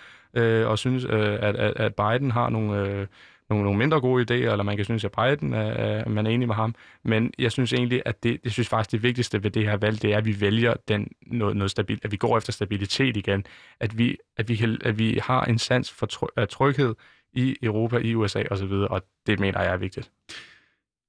øh, 0.40 0.68
og 0.68 0.78
synes, 0.78 1.04
øh, 1.04 1.32
at, 1.40 1.56
at, 1.56 1.72
at 1.76 1.94
Biden 1.94 2.30
har 2.30 2.48
nogle, 2.48 2.88
øh, 2.88 3.06
nogle, 3.52 3.64
nogle 3.64 3.78
mindre 3.78 4.00
gode 4.00 4.22
idéer, 4.22 4.50
eller 4.50 4.62
man 4.62 4.76
kan 4.76 4.84
synes, 4.84 5.04
at 5.04 5.12
Biden 5.12 5.52
er, 5.52 5.60
er 5.60 6.08
man 6.08 6.26
er 6.26 6.30
enig 6.30 6.48
med 6.48 6.54
ham. 6.54 6.74
Men 7.04 7.32
jeg 7.38 7.52
synes 7.52 7.72
egentlig, 7.72 8.02
at 8.04 8.22
det, 8.22 8.40
jeg 8.44 8.52
synes 8.52 8.68
faktisk, 8.68 8.92
det 8.92 9.02
vigtigste 9.02 9.42
ved 9.42 9.50
det 9.50 9.64
her 9.64 9.76
valg, 9.76 10.02
det 10.02 10.12
er, 10.12 10.18
at 10.18 10.24
vi 10.24 10.40
vælger 10.40 10.74
den, 10.88 11.08
noget, 11.26 11.56
noget 11.56 11.70
stabil, 11.70 12.00
at 12.02 12.12
vi 12.12 12.16
går 12.16 12.36
efter 12.36 12.52
stabilitet 12.52 13.16
igen. 13.16 13.44
At 13.80 13.98
vi, 13.98 14.16
at 14.36 14.48
vi, 14.48 14.56
kan, 14.56 14.78
at 14.84 14.98
vi 14.98 15.20
har 15.22 15.44
en 15.44 15.58
sans 15.58 15.90
for 15.90 16.06
try, 16.06 16.26
øh, 16.38 16.46
tryghed 16.46 16.94
i 17.32 17.56
Europa, 17.62 17.96
i 17.96 18.14
USA 18.14 18.42
osv., 18.50 18.72
og 18.72 19.02
det 19.26 19.40
mener 19.40 19.62
jeg 19.62 19.72
er 19.72 19.76
vigtigt. 19.76 20.10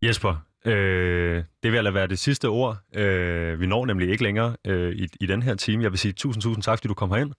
Jesper, 0.02 0.36
øh, 0.66 1.44
det 1.64 1.72
vil 1.72 1.84
lade 1.84 1.94
være 1.94 2.08
det 2.08 2.20
sidste 2.20 2.50
ord. 2.50 2.78
Øh, 2.96 3.60
vi 3.60 3.68
når 3.68 3.86
nemlig 3.86 4.10
ikke 4.10 4.24
længere 4.24 4.56
øh, 4.68 4.96
i, 4.96 5.08
i 5.20 5.26
den 5.26 5.42
her 5.42 5.56
time. 5.56 5.84
Jeg 5.84 5.92
vil 5.92 6.00
sige 6.00 6.12
tusind, 6.12 6.42
tusind 6.42 6.64
tak, 6.64 6.78
fordi 6.78 6.88
du 6.88 6.94
kom 6.94 7.10
herind. 7.12 7.34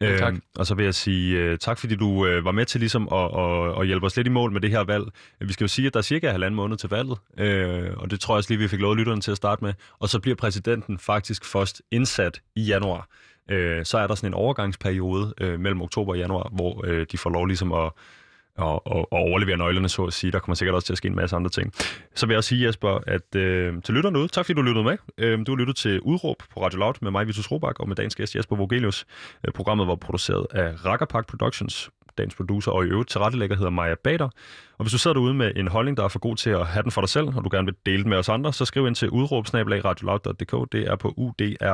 Ja, 0.00 0.16
tak. 0.16 0.34
Øh, 0.34 0.40
og 0.56 0.66
så 0.66 0.74
vil 0.74 0.84
jeg 0.84 0.94
sige 0.94 1.52
uh, 1.52 1.58
tak, 1.58 1.78
fordi 1.78 1.96
du 1.96 2.08
uh, 2.08 2.44
var 2.44 2.52
med 2.52 2.66
til 2.66 2.80
ligesom 2.80 3.08
at, 3.12 3.38
at, 3.38 3.80
at 3.80 3.86
hjælpe 3.86 4.06
os 4.06 4.16
lidt 4.16 4.26
i 4.26 4.30
mål 4.30 4.52
med 4.52 4.60
det 4.60 4.70
her 4.70 4.84
valg. 4.84 5.04
Vi 5.40 5.52
skal 5.52 5.64
jo 5.64 5.68
sige, 5.68 5.86
at 5.86 5.94
der 5.94 5.98
er 5.98 6.02
cirka 6.02 6.30
halvanden 6.30 6.56
måned 6.56 6.76
til 6.76 6.90
valget, 6.90 7.18
uh, 7.40 8.02
og 8.02 8.10
det 8.10 8.20
tror 8.20 8.34
jeg 8.34 8.38
også 8.38 8.50
lige, 8.50 8.58
vi 8.58 8.68
fik 8.68 8.80
lovet 8.80 8.98
lytterne 8.98 9.20
til 9.20 9.30
at 9.30 9.36
starte 9.36 9.64
med. 9.64 9.72
Og 9.98 10.08
så 10.08 10.20
bliver 10.20 10.36
præsidenten 10.36 10.98
faktisk 10.98 11.44
først 11.44 11.82
indsat 11.90 12.40
i 12.56 12.62
januar. 12.62 13.08
Uh, 13.52 13.56
så 13.84 13.98
er 13.98 14.06
der 14.06 14.14
sådan 14.14 14.30
en 14.30 14.34
overgangsperiode 14.34 15.34
uh, 15.42 15.60
mellem 15.60 15.82
oktober 15.82 16.12
og 16.12 16.18
januar, 16.18 16.48
hvor 16.52 16.86
uh, 16.86 17.02
de 17.12 17.18
får 17.18 17.30
lov 17.30 17.46
ligesom 17.46 17.72
at 17.72 17.92
og, 18.58 18.86
og, 18.86 19.12
og 19.12 19.18
overlevere 19.18 19.56
nøglerne, 19.56 19.88
så 19.88 20.04
at 20.04 20.12
sige. 20.12 20.32
Der 20.32 20.38
kommer 20.38 20.54
sikkert 20.54 20.74
også 20.74 20.86
til 20.86 20.92
at 20.92 20.98
ske 20.98 21.08
en 21.08 21.16
masse 21.16 21.36
andre 21.36 21.50
ting. 21.50 21.72
Så 22.14 22.26
vil 22.26 22.32
jeg 22.32 22.38
også 22.38 22.48
sige, 22.48 22.66
Jesper, 22.66 22.98
at 23.06 23.36
øh, 23.36 23.82
til 23.82 23.94
lytterne 23.94 24.18
ude, 24.18 24.28
tak 24.28 24.46
fordi 24.46 24.56
du 24.56 24.62
lyttede 24.62 24.84
med. 24.84 24.96
Øh, 25.18 25.46
du 25.46 25.52
har 25.52 25.56
lyttet 25.56 25.76
til 25.76 26.00
Udråb 26.00 26.42
på 26.54 26.64
Radio 26.64 26.78
Loud 26.78 26.94
med 27.02 27.10
mig, 27.10 27.26
Vitus 27.26 27.50
Robak, 27.50 27.80
og 27.80 27.88
med 27.88 27.96
dagens 27.96 28.14
gæst 28.14 28.36
Jesper 28.36 28.56
Vogelius. 28.56 29.06
Øh, 29.46 29.52
programmet 29.52 29.86
var 29.86 29.94
produceret 29.94 30.46
af 30.50 30.84
Rackerpark 30.84 31.26
Productions, 31.26 31.90
dagens 32.18 32.34
producer, 32.34 32.72
og 32.72 32.84
i 32.84 32.88
øvrigt 32.88 33.10
tilrettelægger 33.10 33.56
hedder 33.56 33.70
Maja 33.70 33.94
Bader. 34.04 34.28
Og 34.78 34.84
hvis 34.84 34.92
du 34.92 34.98
sidder 34.98 35.14
derude 35.14 35.34
med 35.34 35.52
en 35.56 35.68
holdning, 35.68 35.96
der 35.96 36.04
er 36.04 36.08
for 36.08 36.18
god 36.18 36.36
til 36.36 36.50
at 36.50 36.66
have 36.66 36.82
den 36.82 36.90
for 36.90 37.00
dig 37.00 37.08
selv, 37.08 37.26
og 37.26 37.44
du 37.44 37.48
gerne 37.52 37.64
vil 37.64 37.74
dele 37.86 38.02
den 38.02 38.10
med 38.10 38.18
os 38.18 38.28
andre, 38.28 38.52
så 38.52 38.64
skriv 38.64 38.86
ind 38.86 38.94
til 38.94 39.10
udråb 39.10 39.46
Det 40.72 40.88
er 40.88 40.96
på 40.96 41.14
uddraab 41.16 41.66